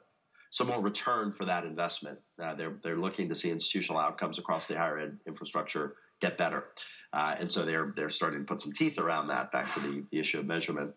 some 0.53 0.67
more 0.67 0.81
return 0.81 1.33
for 1.33 1.47
that 1.47 1.65
investment. 1.65 2.19
Uh, 2.41 2.55
they're 2.55 2.75
they're 2.85 2.99
looking 2.99 3.29
to 3.31 3.35
see 3.35 3.51
institutional 3.51 4.01
outcomes 4.01 4.39
across 4.39 4.67
the 4.69 4.77
higher 4.77 4.99
ed 4.99 5.19
infrastructure 5.27 5.95
get 6.21 6.39
better, 6.39 6.65
uh, 7.13 7.35
and 7.41 7.51
so 7.51 7.65
they're 7.65 7.93
they're 7.97 8.11
starting 8.11 8.41
to 8.41 8.47
put 8.47 8.61
some 8.61 8.73
teeth 8.73 8.99
around 8.99 9.29
that. 9.29 9.51
Back 9.51 9.75
to 9.75 9.81
the, 9.81 10.05
the 10.13 10.21
issue 10.21 10.39
of 10.39 10.47
measurement. 10.47 10.95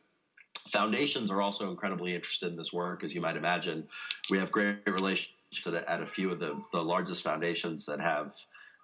Foundations 0.72 1.32
are 1.32 1.42
also 1.42 1.70
incredibly 1.70 2.14
interested 2.14 2.52
in 2.52 2.58
this 2.58 2.74
work, 2.74 3.04
as 3.04 3.14
you 3.14 3.22
might 3.22 3.38
imagine. 3.38 3.88
We 4.30 4.38
have 4.40 4.52
great 4.52 4.78
relations 4.88 5.28
at 5.66 6.02
a 6.02 6.08
few 6.08 6.32
of 6.32 6.40
the, 6.40 6.62
the 6.74 6.82
largest 6.82 7.24
foundations 7.24 7.86
that 7.86 8.00
have 8.00 8.32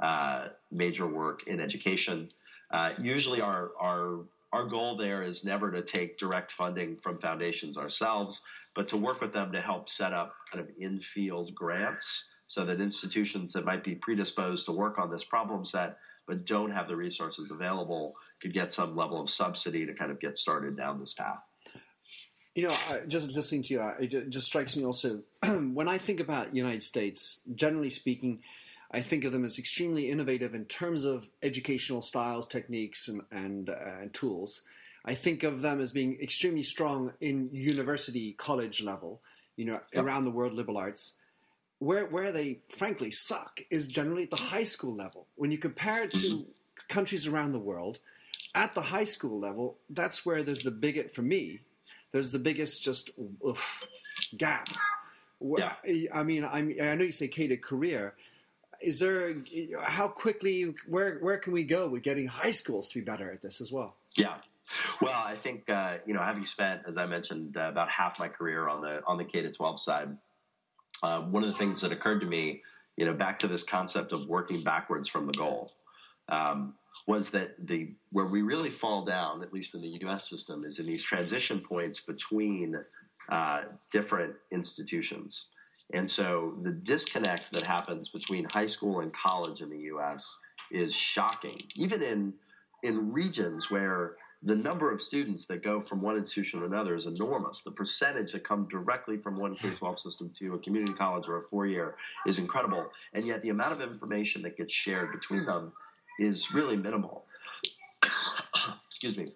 uh, 0.01 0.49
major 0.71 1.07
work 1.07 1.47
in 1.47 1.59
education. 1.59 2.31
Uh, 2.71 2.91
usually, 2.97 3.41
our 3.41 3.71
our 3.77 4.19
our 4.53 4.65
goal 4.65 4.97
there 4.97 5.23
is 5.23 5.43
never 5.43 5.71
to 5.71 5.81
take 5.81 6.17
direct 6.17 6.51
funding 6.51 6.97
from 6.97 7.19
foundations 7.19 7.77
ourselves, 7.77 8.41
but 8.75 8.89
to 8.89 8.97
work 8.97 9.21
with 9.21 9.33
them 9.33 9.51
to 9.51 9.61
help 9.61 9.89
set 9.89 10.13
up 10.13 10.33
kind 10.51 10.63
of 10.67 10.75
in-field 10.77 11.53
grants 11.55 12.25
so 12.47 12.65
that 12.65 12.81
institutions 12.81 13.53
that 13.53 13.63
might 13.63 13.83
be 13.83 13.95
predisposed 13.95 14.65
to 14.65 14.71
work 14.71 14.99
on 14.99 15.09
this 15.09 15.23
problem 15.23 15.65
set 15.65 15.97
but 16.27 16.45
don't 16.45 16.71
have 16.71 16.87
the 16.87 16.95
resources 16.95 17.51
available 17.51 18.13
could 18.41 18.53
get 18.53 18.71
some 18.71 18.95
level 18.95 19.21
of 19.21 19.29
subsidy 19.29 19.85
to 19.85 19.93
kind 19.93 20.11
of 20.11 20.19
get 20.19 20.37
started 20.37 20.77
down 20.77 20.99
this 20.99 21.13
path. 21.13 21.39
You 22.55 22.69
know, 22.69 22.77
just 23.07 23.31
listening 23.31 23.63
to 23.63 23.73
you, 23.73 23.81
it 23.99 24.29
just 24.29 24.47
strikes 24.47 24.75
me 24.75 24.85
also 24.85 25.21
when 25.43 25.87
I 25.87 25.97
think 25.97 26.19
about 26.19 26.55
United 26.55 26.83
States, 26.83 27.39
generally 27.55 27.89
speaking, 27.89 28.41
I 28.93 29.01
think 29.01 29.23
of 29.23 29.31
them 29.31 29.45
as 29.45 29.57
extremely 29.57 30.09
innovative 30.09 30.53
in 30.53 30.65
terms 30.65 31.05
of 31.05 31.29
educational 31.41 32.01
styles, 32.01 32.45
techniques, 32.45 33.07
and, 33.07 33.21
and, 33.31 33.69
uh, 33.69 33.75
and 34.01 34.13
tools. 34.13 34.63
I 35.05 35.15
think 35.15 35.43
of 35.43 35.61
them 35.61 35.79
as 35.79 35.91
being 35.91 36.17
extremely 36.21 36.63
strong 36.63 37.13
in 37.21 37.49
university, 37.53 38.33
college 38.33 38.81
level, 38.81 39.21
you 39.55 39.65
know, 39.65 39.79
yep. 39.93 40.03
around 40.03 40.25
the 40.25 40.31
world, 40.31 40.53
liberal 40.53 40.77
arts. 40.77 41.13
Where, 41.79 42.05
where 42.05 42.31
they 42.31 42.59
frankly 42.69 43.09
suck 43.09 43.61
is 43.71 43.87
generally 43.87 44.23
at 44.23 44.29
the 44.29 44.35
high 44.35 44.65
school 44.65 44.95
level. 44.95 45.25
When 45.35 45.49
you 45.51 45.57
compare 45.57 46.03
it 46.03 46.13
to 46.13 46.45
countries 46.89 47.25
around 47.25 47.53
the 47.53 47.59
world, 47.59 47.99
at 48.53 48.75
the 48.75 48.81
high 48.81 49.05
school 49.05 49.39
level, 49.39 49.77
that's 49.89 50.25
where 50.25 50.43
there's 50.43 50.61
the 50.61 50.69
biggest, 50.71 51.15
for 51.15 51.21
me, 51.23 51.61
there's 52.11 52.31
the 52.31 52.39
biggest 52.39 52.83
just 52.83 53.09
oof, 53.43 53.83
gap. 54.37 54.67
Yeah. 55.39 55.73
I 56.13 56.21
mean, 56.23 56.45
I 56.45 56.61
mean, 56.61 56.81
I 56.81 56.93
know 56.93 57.05
you 57.05 57.11
say 57.11 57.27
catered 57.27 57.63
career, 57.63 58.13
is 58.81 58.99
there 58.99 59.35
how 59.83 60.07
quickly 60.07 60.73
where 60.87 61.17
where 61.19 61.37
can 61.37 61.53
we 61.53 61.63
go 61.63 61.87
with 61.87 62.03
getting 62.03 62.27
high 62.27 62.51
schools 62.51 62.87
to 62.89 62.95
be 62.95 63.01
better 63.01 63.31
at 63.31 63.41
this 63.41 63.61
as 63.61 63.71
well? 63.71 63.95
Yeah. 64.15 64.37
Well, 65.01 65.13
I 65.13 65.35
think 65.35 65.69
uh, 65.69 65.97
you 66.05 66.13
know, 66.13 66.21
having 66.21 66.45
spent, 66.45 66.81
as 66.87 66.97
I 66.97 67.05
mentioned, 67.05 67.57
uh, 67.57 67.69
about 67.69 67.89
half 67.89 68.19
my 68.19 68.27
career 68.27 68.67
on 68.67 68.81
the 68.81 69.01
on 69.05 69.17
the 69.17 69.25
K 69.25 69.41
to 69.41 69.51
12 69.51 69.81
side, 69.81 70.17
uh, 71.03 71.21
one 71.21 71.43
of 71.43 71.51
the 71.51 71.57
things 71.57 71.81
that 71.81 71.91
occurred 71.91 72.21
to 72.21 72.27
me, 72.27 72.61
you 72.97 73.05
know, 73.05 73.13
back 73.13 73.39
to 73.39 73.47
this 73.47 73.63
concept 73.63 74.13
of 74.13 74.27
working 74.27 74.63
backwards 74.63 75.09
from 75.09 75.27
the 75.27 75.33
goal, 75.33 75.71
um, 76.29 76.75
was 77.07 77.29
that 77.31 77.55
the 77.67 77.93
where 78.11 78.25
we 78.25 78.41
really 78.41 78.69
fall 78.69 79.03
down, 79.05 79.43
at 79.43 79.53
least 79.53 79.75
in 79.75 79.81
the 79.81 79.97
U.S. 80.01 80.29
system, 80.29 80.63
is 80.65 80.79
in 80.79 80.85
these 80.85 81.03
transition 81.03 81.59
points 81.59 81.99
between 82.01 82.75
uh, 83.29 83.61
different 83.91 84.35
institutions. 84.51 85.47
And 85.93 86.09
so 86.09 86.57
the 86.61 86.71
disconnect 86.71 87.51
that 87.51 87.63
happens 87.63 88.09
between 88.09 88.45
high 88.45 88.67
school 88.67 89.01
and 89.01 89.13
college 89.13 89.61
in 89.61 89.69
the 89.69 89.79
U.S. 89.79 90.35
is 90.71 90.93
shocking, 90.93 91.59
even 91.75 92.01
in 92.01 92.33
in 92.83 93.11
regions 93.11 93.69
where 93.69 94.15
the 94.43 94.55
number 94.55 94.91
of 94.91 95.01
students 95.01 95.45
that 95.45 95.63
go 95.63 95.81
from 95.81 96.01
one 96.01 96.17
institution 96.17 96.59
to 96.59 96.65
another 96.65 96.95
is 96.95 97.05
enormous. 97.05 97.61
The 97.63 97.71
percentage 97.71 98.31
that 98.31 98.43
come 98.43 98.67
directly 98.69 99.17
from 99.17 99.37
one 99.37 99.55
K-12 99.55 99.99
system 99.99 100.31
to 100.39 100.55
a 100.55 100.59
community 100.59 100.93
college 100.93 101.27
or 101.27 101.37
a 101.37 101.47
four-year 101.49 101.95
is 102.25 102.39
incredible, 102.39 102.87
and 103.13 103.27
yet 103.27 103.43
the 103.43 103.49
amount 103.49 103.79
of 103.79 103.81
information 103.81 104.41
that 104.41 104.57
gets 104.57 104.73
shared 104.73 105.11
between 105.11 105.45
them 105.45 105.73
is 106.19 106.51
really 106.53 106.75
minimal. 106.75 107.25
Excuse 108.87 109.15
me. 109.15 109.31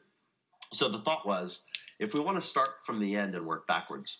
So 0.74 0.90
the 0.90 1.02
thought 1.02 1.28
was, 1.28 1.62
if 2.00 2.14
we 2.14 2.20
want 2.20 2.42
to 2.42 2.46
start 2.46 2.70
from 2.86 3.00
the 3.00 3.16
end 3.16 3.36
and 3.36 3.46
work 3.46 3.68
backwards, 3.68 4.18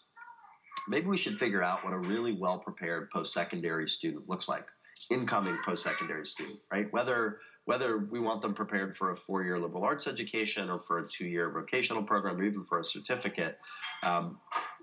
maybe 0.88 1.08
we 1.08 1.18
should 1.18 1.38
figure 1.38 1.64
out 1.64 1.84
what 1.84 1.94
a 1.94 1.98
really 1.98 2.34
well 2.34 2.60
prepared 2.60 3.10
post 3.12 3.34
secondary 3.34 3.88
student 3.88 4.28
looks 4.30 4.48
like, 4.48 4.68
incoming 5.10 5.58
post 5.66 5.84
secondary 5.84 6.26
student, 6.26 6.60
right? 6.72 6.92
Whether 6.92 7.40
whether 7.66 7.98
we 7.98 8.20
want 8.20 8.44
them 8.44 8.54
prepared 8.54 8.96
for 8.96 9.12
a 9.12 9.18
four 9.26 9.44
year 9.44 9.60
liberal 9.60 9.84
arts 9.84 10.06
education 10.06 10.70
or 10.70 10.80
for 10.88 11.00
a 11.00 11.08
two 11.10 11.26
year 11.26 11.50
vocational 11.50 12.04
program 12.04 12.40
or 12.40 12.44
even 12.44 12.64
for 12.66 12.80
a 12.80 12.86
certificate, 12.86 13.58
um, 14.04 14.38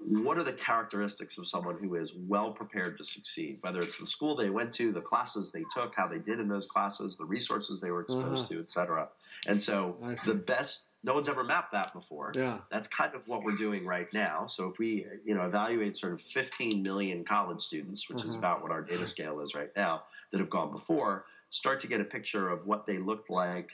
what 0.05 0.37
are 0.37 0.43
the 0.43 0.53
characteristics 0.53 1.39
of 1.39 1.47
someone 1.47 1.79
who 1.79 1.95
is 1.95 2.13
well 2.27 2.51
prepared 2.51 2.99
to 2.99 3.05
succeed? 3.05 3.59
Whether 3.61 3.83
it's 3.83 3.97
the 3.99 4.07
school 4.07 4.35
they 4.35 4.51
went 4.51 4.75
to, 4.75 4.91
the 4.91 5.01
classes 5.01 5.53
they 5.53 5.65
took, 5.75 5.95
how 5.95 6.09
they 6.09 6.19
did 6.19 6.41
in 6.41 6.49
those 6.49 6.67
classes, 6.67 7.17
the 7.17 7.25
resources 7.25 7.81
they 7.81 7.93
were 7.93 8.03
exposed 8.03 8.45
uh-huh. 8.45 8.49
to, 8.49 8.61
et 8.61 8.71
cetera. 8.71 9.09
And 9.47 9.63
so 9.63 9.97
the 10.25 10.35
best 10.35 10.81
no 11.05 11.15
one's 11.15 11.29
ever 11.29 11.43
mapped 11.43 11.73
that 11.73 11.93
before. 11.93 12.33
Yeah. 12.35 12.59
That's 12.71 12.87
kind 12.89 13.15
of 13.15 13.27
what 13.27 13.43
we're 13.43 13.57
doing 13.57 13.85
right 13.85 14.07
now. 14.13 14.47
So 14.47 14.69
if 14.69 14.79
we, 14.79 15.07
you 15.25 15.35
know, 15.35 15.43
evaluate 15.43 15.97
sort 15.97 16.13
of 16.13 16.21
15 16.33 16.83
million 16.83 17.25
college 17.25 17.61
students, 17.61 18.09
which 18.09 18.19
is 18.19 18.31
mm-hmm. 18.31 18.39
about 18.39 18.63
what 18.63 18.71
our 18.71 18.83
data 18.83 19.07
scale 19.07 19.41
is 19.41 19.55
right 19.55 19.71
now, 19.77 20.03
that 20.31 20.39
have 20.39 20.51
gone 20.51 20.71
before, 20.71 21.25
start 21.51 21.81
to 21.81 21.89
get 21.89 22.01
a 22.01 22.05
picture 22.05 22.49
of 22.49 22.67
what 22.67 22.87
they 22.87 22.99
looked 22.99 23.31
like 23.31 23.71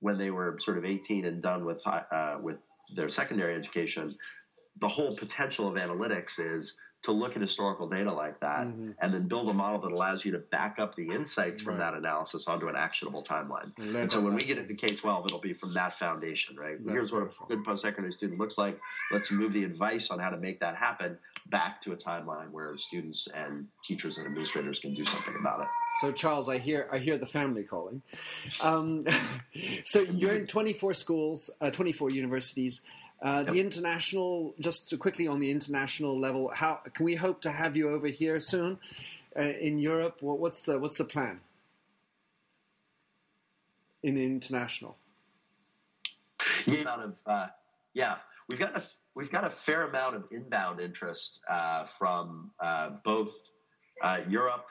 when 0.00 0.18
they 0.18 0.30
were 0.30 0.56
sort 0.60 0.76
of 0.76 0.84
18 0.84 1.24
and 1.24 1.40
done 1.40 1.64
with 1.64 1.80
uh, 1.86 2.38
with 2.40 2.56
their 2.94 3.08
secondary 3.08 3.54
education. 3.54 4.16
The 4.80 4.88
whole 4.88 5.16
potential 5.16 5.68
of 5.68 5.74
analytics 5.74 6.38
is 6.38 6.74
to 7.06 7.12
look 7.12 7.34
at 7.36 7.42
historical 7.42 7.88
data 7.88 8.12
like 8.12 8.38
that 8.40 8.66
mm-hmm. 8.66 8.90
and 9.00 9.14
then 9.14 9.26
build 9.26 9.48
a 9.48 9.52
model 9.52 9.80
that 9.80 9.92
allows 9.92 10.24
you 10.24 10.32
to 10.32 10.38
back 10.38 10.78
up 10.78 10.94
the 10.96 11.08
insights 11.08 11.62
from 11.62 11.78
right. 11.78 11.92
that 11.92 11.94
analysis 11.94 12.46
onto 12.46 12.68
an 12.68 12.76
actionable 12.76 13.22
timeline. 13.22 13.72
And, 13.78 13.96
and 13.96 14.12
so 14.12 14.20
when 14.20 14.34
we 14.34 14.42
get 14.42 14.58
into 14.58 14.74
K 14.74 14.94
12, 14.94 15.26
it'll 15.26 15.40
be 15.40 15.54
from 15.54 15.72
that 15.74 15.98
foundation, 15.98 16.56
right? 16.56 16.76
That's 16.78 16.90
Here's 16.92 17.12
what 17.12 17.22
a 17.22 17.28
good 17.48 17.64
post 17.64 17.82
secondary 17.82 18.12
student 18.12 18.38
looks 18.38 18.58
like. 18.58 18.78
Let's 19.10 19.30
move 19.30 19.52
the 19.52 19.64
advice 19.64 20.10
on 20.10 20.18
how 20.18 20.30
to 20.30 20.36
make 20.36 20.60
that 20.60 20.76
happen 20.76 21.16
back 21.50 21.80
to 21.82 21.92
a 21.92 21.96
timeline 21.96 22.50
where 22.50 22.76
students 22.76 23.28
and 23.34 23.66
teachers 23.84 24.18
and 24.18 24.26
administrators 24.26 24.80
can 24.80 24.94
do 24.94 25.04
something 25.04 25.34
about 25.40 25.60
it. 25.60 25.68
So 26.00 26.12
Charles, 26.12 26.48
I 26.48 26.58
hear 26.58 26.88
I 26.92 26.98
hear 26.98 27.18
the 27.18 27.26
family 27.26 27.62
calling. 27.62 28.02
Um, 28.60 29.06
so 29.84 30.00
you're 30.00 30.34
in 30.34 30.46
24 30.46 30.94
schools, 30.94 31.50
uh, 31.60 31.70
24 31.70 32.10
universities. 32.10 32.82
Uh, 33.22 33.42
yep. 33.44 33.54
The 33.54 33.60
international, 33.60 34.54
just 34.60 34.96
quickly 34.98 35.26
on 35.26 35.40
the 35.40 35.50
international 35.50 36.18
level, 36.18 36.50
how 36.54 36.80
can 36.92 37.04
we 37.04 37.14
hope 37.14 37.40
to 37.42 37.50
have 37.50 37.76
you 37.76 37.90
over 37.90 38.08
here 38.08 38.40
soon 38.40 38.78
uh, 39.36 39.42
in 39.42 39.78
Europe? 39.78 40.18
what's 40.20 40.62
the 40.62 40.78
what's 40.78 40.98
the 40.98 41.04
plan 41.04 41.40
in 44.02 44.18
international? 44.18 44.96
Yeah, 46.66 46.84
of, 46.94 47.16
uh, 47.26 47.46
yeah, 47.94 48.16
we've 48.48 48.58
got 48.58 48.76
a 48.76 48.82
we've 49.14 49.30
got 49.30 49.44
a 49.44 49.50
fair 49.50 49.88
amount 49.88 50.16
of 50.16 50.24
inbound 50.30 50.80
interest 50.80 51.40
uh, 51.50 51.86
from 51.98 52.50
uh, 52.60 52.90
both 53.02 53.32
uh, 54.02 54.18
Europe, 54.28 54.66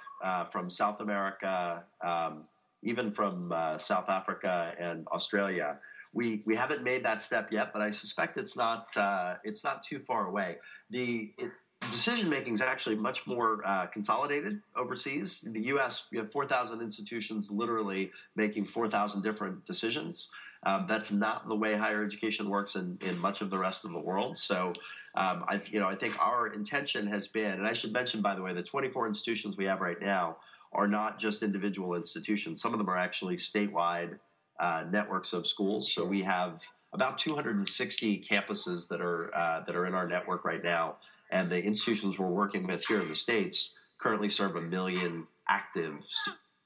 from 0.51 0.69
South 0.69 0.99
America, 1.01 1.83
um, 2.05 2.43
even 2.83 3.11
from 3.11 3.51
South 3.79 4.07
Africa 4.07 4.73
and 4.79 5.07
Australia 5.07 5.77
we 6.15 6.41
we 6.45 6.55
haven't 6.55 6.83
made 6.83 7.05
that 7.05 7.21
step 7.21 7.51
yet, 7.51 7.71
but 7.73 7.81
I 7.81 7.91
suspect 7.91 8.37
it's 8.37 8.55
not 8.55 8.87
uh, 8.95 9.35
it's 9.43 9.63
not 9.63 9.83
too 9.83 9.99
far 10.07 10.27
away. 10.27 10.57
The 10.89 11.33
it, 11.37 11.51
decision 11.91 12.29
making 12.29 12.55
is 12.55 12.61
actually 12.61 12.95
much 12.95 13.27
more 13.27 13.61
uh, 13.65 13.87
consolidated 13.87 14.61
overseas. 14.75 15.41
In 15.45 15.53
the 15.53 15.61
U.S., 15.67 16.03
we 16.11 16.17
have 16.17 16.31
4,000 16.31 16.81
institutions 16.81 17.51
literally 17.51 18.11
making 18.35 18.65
4,000 18.67 19.21
different 19.21 19.65
decisions. 19.65 20.29
Um, 20.65 20.85
that's 20.89 21.11
not 21.11 21.47
the 21.47 21.53
way 21.53 21.77
higher 21.77 22.03
education 22.03 22.49
works 22.49 22.75
in, 22.75 22.97
in 23.01 23.19
much 23.19 23.41
of 23.41 23.51
the 23.51 23.57
rest 23.57 23.85
of 23.85 23.91
the 23.91 23.99
world. 23.99 24.39
So, 24.39 24.73
um, 25.15 25.45
I, 25.47 25.61
you 25.69 25.79
know, 25.79 25.87
I 25.87 25.95
think 25.95 26.15
our 26.19 26.47
intention 26.47 27.05
has 27.07 27.27
been, 27.27 27.51
and 27.51 27.67
I 27.67 27.73
should 27.73 27.93
mention, 27.93 28.21
by 28.21 28.33
the 28.33 28.41
way, 28.41 28.53
the 28.53 28.63
24 28.63 29.07
institutions 29.07 29.57
we 29.57 29.65
have 29.65 29.79
right 29.79 30.01
now 30.01 30.37
are 30.73 30.87
not 30.87 31.19
just 31.19 31.43
individual 31.43 31.93
institutions. 31.93 32.61
Some 32.61 32.73
of 32.73 32.79
them 32.79 32.89
are 32.89 32.97
actually 32.97 33.37
statewide 33.37 34.17
uh, 34.59 34.83
networks 34.91 35.33
of 35.33 35.45
schools. 35.47 35.93
So 35.93 36.05
we 36.05 36.21
have 36.23 36.59
about 36.93 37.17
260 37.17 38.25
campuses 38.29 38.87
that 38.87 39.01
are 39.01 39.35
uh, 39.35 39.63
that 39.65 39.75
are 39.75 39.85
in 39.85 39.93
our 39.93 40.07
network 40.07 40.45
right 40.45 40.63
now, 40.63 40.97
and 41.31 41.51
the 41.51 41.61
institutions 41.61 42.17
we're 42.17 42.27
working 42.27 42.65
with 42.65 42.83
here 42.87 43.01
in 43.01 43.09
the 43.09 43.15
states 43.15 43.73
currently 43.99 44.29
serve 44.29 44.55
a 44.55 44.61
million 44.61 45.27
active 45.49 45.95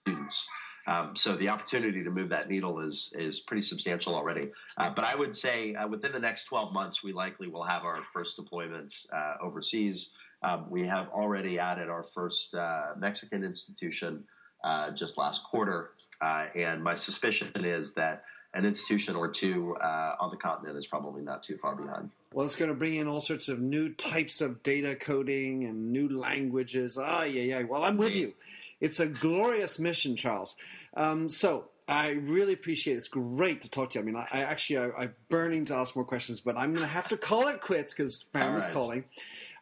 students. 0.06 0.48
Um, 0.88 1.16
so 1.16 1.36
the 1.36 1.50
opportunity 1.50 2.04
to 2.04 2.10
move 2.10 2.30
that 2.30 2.50
needle 2.50 2.80
is 2.80 3.14
is 3.16 3.42
pretty 3.42 3.62
substantial 3.62 4.16
already. 4.16 4.50
Uh, 4.78 4.90
but 4.90 5.06
I 5.06 5.16
would 5.16 5.36
say 5.36 5.76
uh, 5.76 5.88
within 5.88 6.12
the 6.12 6.20
next 6.20 6.46
12 6.46 6.74
months, 6.74 7.04
we 7.04 7.14
likely 7.14 7.48
will 7.48 7.64
have 7.64 7.84
our 7.84 8.00
first 8.14 8.38
deployments 8.38 9.06
uh, 9.14 9.36
overseas. 9.42 10.10
Um, 10.42 10.68
we 10.70 10.88
have 10.88 11.10
already 11.10 11.60
added 11.60 11.90
our 11.90 12.06
first 12.16 12.54
uh, 12.56 12.94
Mexican 12.98 13.44
institution 13.44 14.24
uh, 14.64 14.92
just 14.92 15.18
last 15.18 15.44
quarter, 15.44 15.92
uh, 16.22 16.46
and 16.56 16.84
my 16.84 16.96
suspicion 16.96 17.52
is 17.56 17.94
that 17.94 18.24
an 18.54 18.66
institution 18.66 19.16
or 19.16 19.28
two 19.28 19.76
on 19.80 20.32
the 20.32 20.38
continent 20.38 20.78
is 20.78 20.88
probably 20.88 21.22
not 21.22 21.44
too 21.44 21.58
far 21.58 21.76
behind. 21.76 22.10
Well, 22.34 22.46
it's 22.46 22.56
going 22.56 22.70
to 22.70 22.76
bring 22.76 22.96
in 22.96 23.08
all 23.08 23.22
sorts 23.22 23.48
of 23.48 23.60
new 23.60 23.90
types 23.90 24.42
of 24.42 24.62
data 24.64 24.96
coding 24.96 25.66
and 25.66 25.92
new 25.92 26.10
languages. 26.10 26.98
Ah, 27.00 27.24
yeah, 27.24 27.42
yeah. 27.42 27.64
Well, 27.64 27.84
I'm 27.84 27.98
with 27.98 28.14
you. 28.14 28.34
It's 28.80 29.00
a 29.00 29.08
glorious 29.08 29.80
mission, 29.80 30.16
Charles. 30.16 30.56
Um, 30.96 31.30
so 31.30 31.66
I 31.88 32.10
really 32.10 32.54
appreciate 32.54 32.94
it. 32.94 32.98
It's 32.98 33.08
great 33.08 33.62
to 33.62 33.70
talk 33.70 33.90
to 33.92 34.00
you. 34.00 34.04
I 34.04 34.06
mean, 34.06 34.16
I, 34.16 34.28
I 34.32 34.42
actually 34.42 34.78
I, 34.78 35.04
am 35.04 35.16
burning 35.30 35.66
to 35.66 35.76
ask 35.76 35.96
more 35.96 36.06
questions, 36.06 36.40
but 36.40 36.56
I'm 36.56 36.72
going 36.72 36.84
to 36.84 36.88
have 36.88 37.10
to 37.10 37.18
call 37.18 37.48
it 37.48 37.62
quits 37.62 37.94
because 37.94 38.26
family's 38.32 38.66
right. 38.66 38.74
calling. 38.74 39.04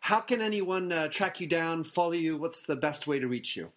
How 0.01 0.19
can 0.19 0.41
anyone 0.41 0.91
uh, 0.91 1.07
track 1.07 1.39
you 1.39 1.47
down, 1.47 1.83
follow 1.83 2.11
you? 2.11 2.37
What's 2.37 2.65
the 2.65 2.75
best 2.75 3.07
way 3.07 3.19
to 3.19 3.27
reach 3.27 3.55
you? 3.55 3.71